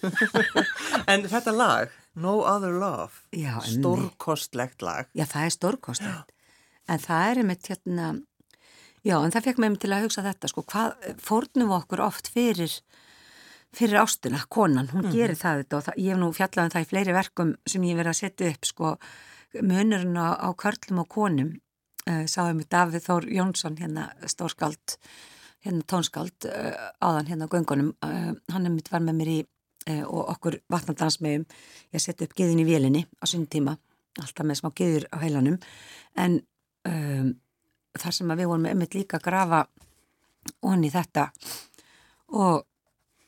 en 1.13 1.25
þetta 1.31 1.53
lag, 1.55 1.95
No 2.19 2.33
Other 2.43 2.75
Love 2.75 3.63
stórkostlegt 3.71 4.85
lag. 4.85 5.09
Já, 5.15 5.23
það 5.31 5.47
er 5.47 5.55
stórkostlegt. 5.55 6.35
En 6.89 7.01
það 7.01 7.31
er 7.31 7.41
einmitt 7.41 7.71
hérna 7.71 8.11
Já, 9.05 9.15
en 9.21 9.31
það 9.31 9.47
fekk 9.47 9.61
mig 9.63 9.77
til 9.79 9.93
að 9.95 10.05
hugsa 10.07 10.23
þetta, 10.25 10.49
sko, 10.51 10.65
hvað 10.67 11.07
fórnum 11.23 11.71
okkur 11.77 12.03
oft 12.03 12.29
fyrir, 12.33 12.73
fyrir 13.75 14.01
ástina, 14.01 14.41
konan, 14.51 14.91
hún 14.91 15.05
mm. 15.07 15.15
gerir 15.15 15.39
það 15.39 15.63
þetta 15.63 15.79
og 15.79 15.87
það, 15.87 15.99
ég 16.03 16.13
hef 16.13 16.21
nú 16.21 16.29
fjallað 16.35 16.67
um 16.67 16.73
það 16.75 16.85
í 16.85 16.89
fleiri 16.91 17.15
verkum 17.15 17.55
sem 17.69 17.87
ég 17.87 17.99
verið 17.99 18.13
að 18.13 18.19
setja 18.19 18.51
upp, 18.53 18.69
sko, 18.69 18.93
munurinn 19.59 20.19
á, 20.19 20.27
á 20.35 20.49
körlum 20.59 21.03
og 21.05 21.11
konum, 21.15 21.53
uh, 22.05 22.23
sáðum 22.27 22.63
við 22.63 22.71
Davíð 22.75 23.05
Þór 23.07 23.29
Jónsson, 23.37 23.79
hérna 23.79 24.09
stórskald, 24.27 24.97
hérna 25.65 25.87
tónskald, 25.87 26.49
uh, 26.49 26.89
áðan 26.99 27.31
hérna 27.31 27.47
á 27.47 27.53
göngunum, 27.55 27.93
uh, 28.03 28.33
hann 28.51 28.67
er 28.67 28.75
mitt 28.75 28.91
var 28.91 29.05
með 29.05 29.21
mér 29.21 29.33
í 29.37 29.39
og 29.89 30.27
okkur 30.35 30.59
vatnandansmiðum, 30.69 31.45
ég 31.95 32.01
seti 32.03 32.27
upp 32.27 32.33
geðin 32.37 32.59
í 32.61 32.65
vélinni 32.67 32.99
á 33.09 33.25
sín 33.25 33.47
tíma 33.49 33.71
alltaf 34.23 34.47
með 34.47 34.59
smá 34.59 34.71
geður 34.77 35.05
á 35.13 35.17
heilanum 35.23 35.57
en 36.19 36.39
um, 36.87 37.31
þar 38.01 38.15
sem 38.15 38.33
við 38.33 38.49
vorum 38.51 38.67
einmitt 38.69 38.97
líka 38.97 39.19
að 39.19 39.27
grafa 39.27 39.61
onni 40.65 40.89
þetta 40.93 41.27
og, 42.37 42.63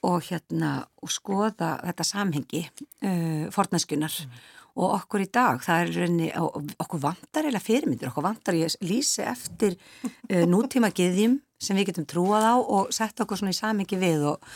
og 0.08 0.18
hérna 0.30 0.72
og 1.02 1.14
skoða 1.14 1.76
þetta 1.84 2.08
samhengi 2.08 2.64
uh, 2.66 3.46
fornaskunar 3.54 4.16
mm. 4.26 4.42
og 4.82 4.96
okkur 5.00 5.26
í 5.26 5.30
dag, 5.34 5.62
það 5.66 5.84
er 5.84 5.94
reyni, 6.00 6.32
okkur 6.38 7.04
vantar 7.04 7.50
eða 7.50 7.64
fyrirmyndir, 7.64 8.12
okkur 8.12 8.28
vantar 8.30 8.58
ég 8.58 8.76
lýsi 8.86 9.26
eftir 9.28 9.78
uh, 9.78 10.46
nútíma 10.50 10.94
geðjum 10.96 11.40
sem 11.62 11.78
við 11.78 11.92
getum 11.92 12.10
trúað 12.10 12.48
á 12.48 12.56
og 12.58 12.94
setja 12.96 13.26
okkur 13.26 13.42
svona 13.42 13.54
í 13.54 13.60
samhengi 13.60 14.02
við 14.02 14.28
og, 14.34 14.52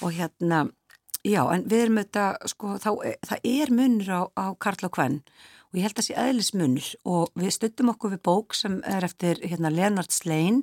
og 0.00 0.14
hérna 0.16 0.64
já, 1.26 1.42
en 1.52 1.64
við 1.68 1.84
erum 1.84 2.00
auðvitað 2.00 2.50
sko, 2.52 2.74
þá, 2.80 2.90
það 3.28 3.48
er 3.52 3.72
munur 3.74 4.10
á, 4.12 4.20
á 4.32 4.46
Karl 4.60 4.88
og 4.88 4.94
Kvenn 4.96 5.20
og 5.68 5.76
ég 5.76 5.84
held 5.84 5.94
að 5.94 6.00
það 6.00 6.06
sé 6.06 6.16
aðlismunur 6.22 6.88
og 7.12 7.38
við 7.38 7.54
stuttum 7.54 7.92
okkur 7.92 8.14
við 8.14 8.22
bók 8.24 8.56
sem 8.56 8.78
er 8.88 9.04
eftir 9.04 9.40
hérna, 9.44 9.72
Leonard 9.72 10.12
Slein 10.14 10.62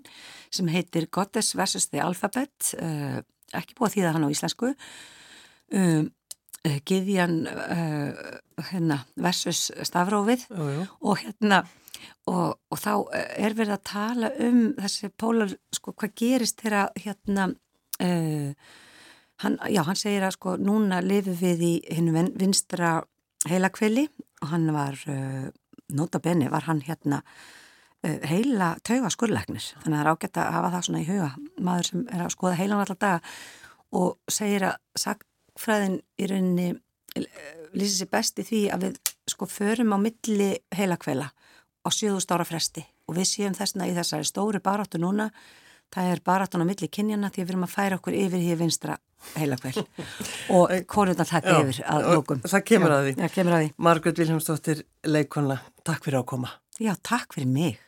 sem 0.54 0.70
heitir 0.74 1.10
Goddess 1.14 1.56
vs. 1.58 1.92
the 1.94 2.02
Alphabet 2.02 2.74
uh, 2.80 3.22
ekki 3.54 3.78
búið 3.78 3.88
að 3.90 3.96
þýða 3.96 4.14
hann 4.16 4.26
á 4.26 4.34
íslensku 4.34 4.72
um, 4.72 6.08
uh, 6.66 6.78
Giðjan 6.90 7.36
uh, 7.52 8.40
hérna, 8.72 9.04
versus 9.22 9.68
jú. 10.50 10.88
og 11.02 11.22
hérna 11.22 11.66
og, 12.26 12.58
og 12.74 12.82
þá 12.82 12.94
er 13.14 13.54
verið 13.54 13.76
að 13.78 13.86
tala 13.86 14.32
um 14.42 14.64
þessi 14.80 15.12
pólar, 15.14 15.54
sko, 15.74 15.94
hvað 15.94 16.18
gerist 16.18 16.66
þegar 16.66 16.90
hérna 16.98 17.52
hann, 19.40 19.56
já, 19.72 19.82
hann 19.88 19.96
segir 19.96 20.26
að 20.28 20.34
sko 20.36 20.56
núna 20.60 20.98
lifum 21.00 21.38
við 21.40 21.62
í 21.64 21.74
hinn 21.96 22.10
vinstra 22.36 22.98
heilakveli 23.48 24.10
hann 24.42 24.66
var, 24.74 24.98
uh, 25.12 25.48
nota 25.96 26.20
benni, 26.20 26.50
var 26.52 26.68
hann 26.68 26.82
hérna 26.86 27.22
uh, 27.24 28.20
heila 28.30 28.76
tauga 28.84 29.12
skurleiknir 29.14 29.72
þannig 29.84 29.86
að 29.86 30.00
það 30.00 30.02
er 30.02 30.12
ágætt 30.14 30.42
að 30.42 30.52
hafa 30.58 30.72
það 30.76 30.88
svona 30.88 31.04
í 31.04 31.10
huga. 31.10 31.30
Maður 31.60 31.92
sem 31.92 32.08
er 32.10 32.26
að 32.26 32.34
skoða 32.36 32.60
heilan 32.60 32.84
alltaf 32.84 33.02
daga 33.02 33.22
og 33.96 34.36
segir 34.38 34.68
að 34.70 35.04
sagfræðin 35.06 36.00
í 36.20 36.30
rauninni 36.32 36.70
uh, 36.76 37.28
lýsir 37.76 38.02
sér 38.04 38.12
best 38.12 38.42
í 38.42 38.48
því 38.48 38.64
að 38.76 38.88
við 38.88 39.00
sko 39.32 39.50
förum 39.50 39.96
á 39.96 39.98
milli 40.00 40.52
heilakveila 40.76 41.30
á 41.30 41.90
7000 41.90 42.36
ára 42.36 42.48
fresti. 42.48 42.86
Og 43.06 43.20
við 43.20 43.30
séum 43.30 43.54
þessna 43.54 43.88
í 43.90 43.94
þessari 43.94 44.26
stóri 44.26 44.62
baráttu 44.64 44.98
núna 45.02 45.30
það 45.94 46.12
er 46.14 46.22
baráttan 46.26 46.64
á 46.64 46.70
milli 46.70 46.90
kynjana 46.92 47.32
því 47.34 47.44
við 47.44 47.54
erum 47.54 47.68
að 47.68 47.76
færa 47.76 48.00
okkur 48.00 48.18
yfir 48.18 48.44
hér 48.46 48.60
vinstra 48.60 48.98
heilakvæl 49.36 49.86
og 50.56 50.76
konurna 50.94 51.26
taka 51.28 51.60
yfir 51.62 51.82
að 51.90 52.10
lókum. 52.16 52.44
Það 52.46 52.68
kemur 52.72 52.94
já, 52.94 52.98
að 52.98 53.08
því. 53.08 53.16
Já, 53.22 53.34
kemur 53.38 53.58
að 53.58 53.64
því. 53.64 53.72
Margret 53.88 54.22
Viljámsdóttir, 54.22 54.86
leikonna, 55.08 55.60
takk 55.88 56.06
fyrir 56.08 56.22
að 56.22 56.30
koma. 56.34 56.54
Já, 56.82 56.94
takk 57.06 57.38
fyrir 57.38 57.52
mig. 57.52 57.82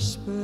Whisper 0.00 0.39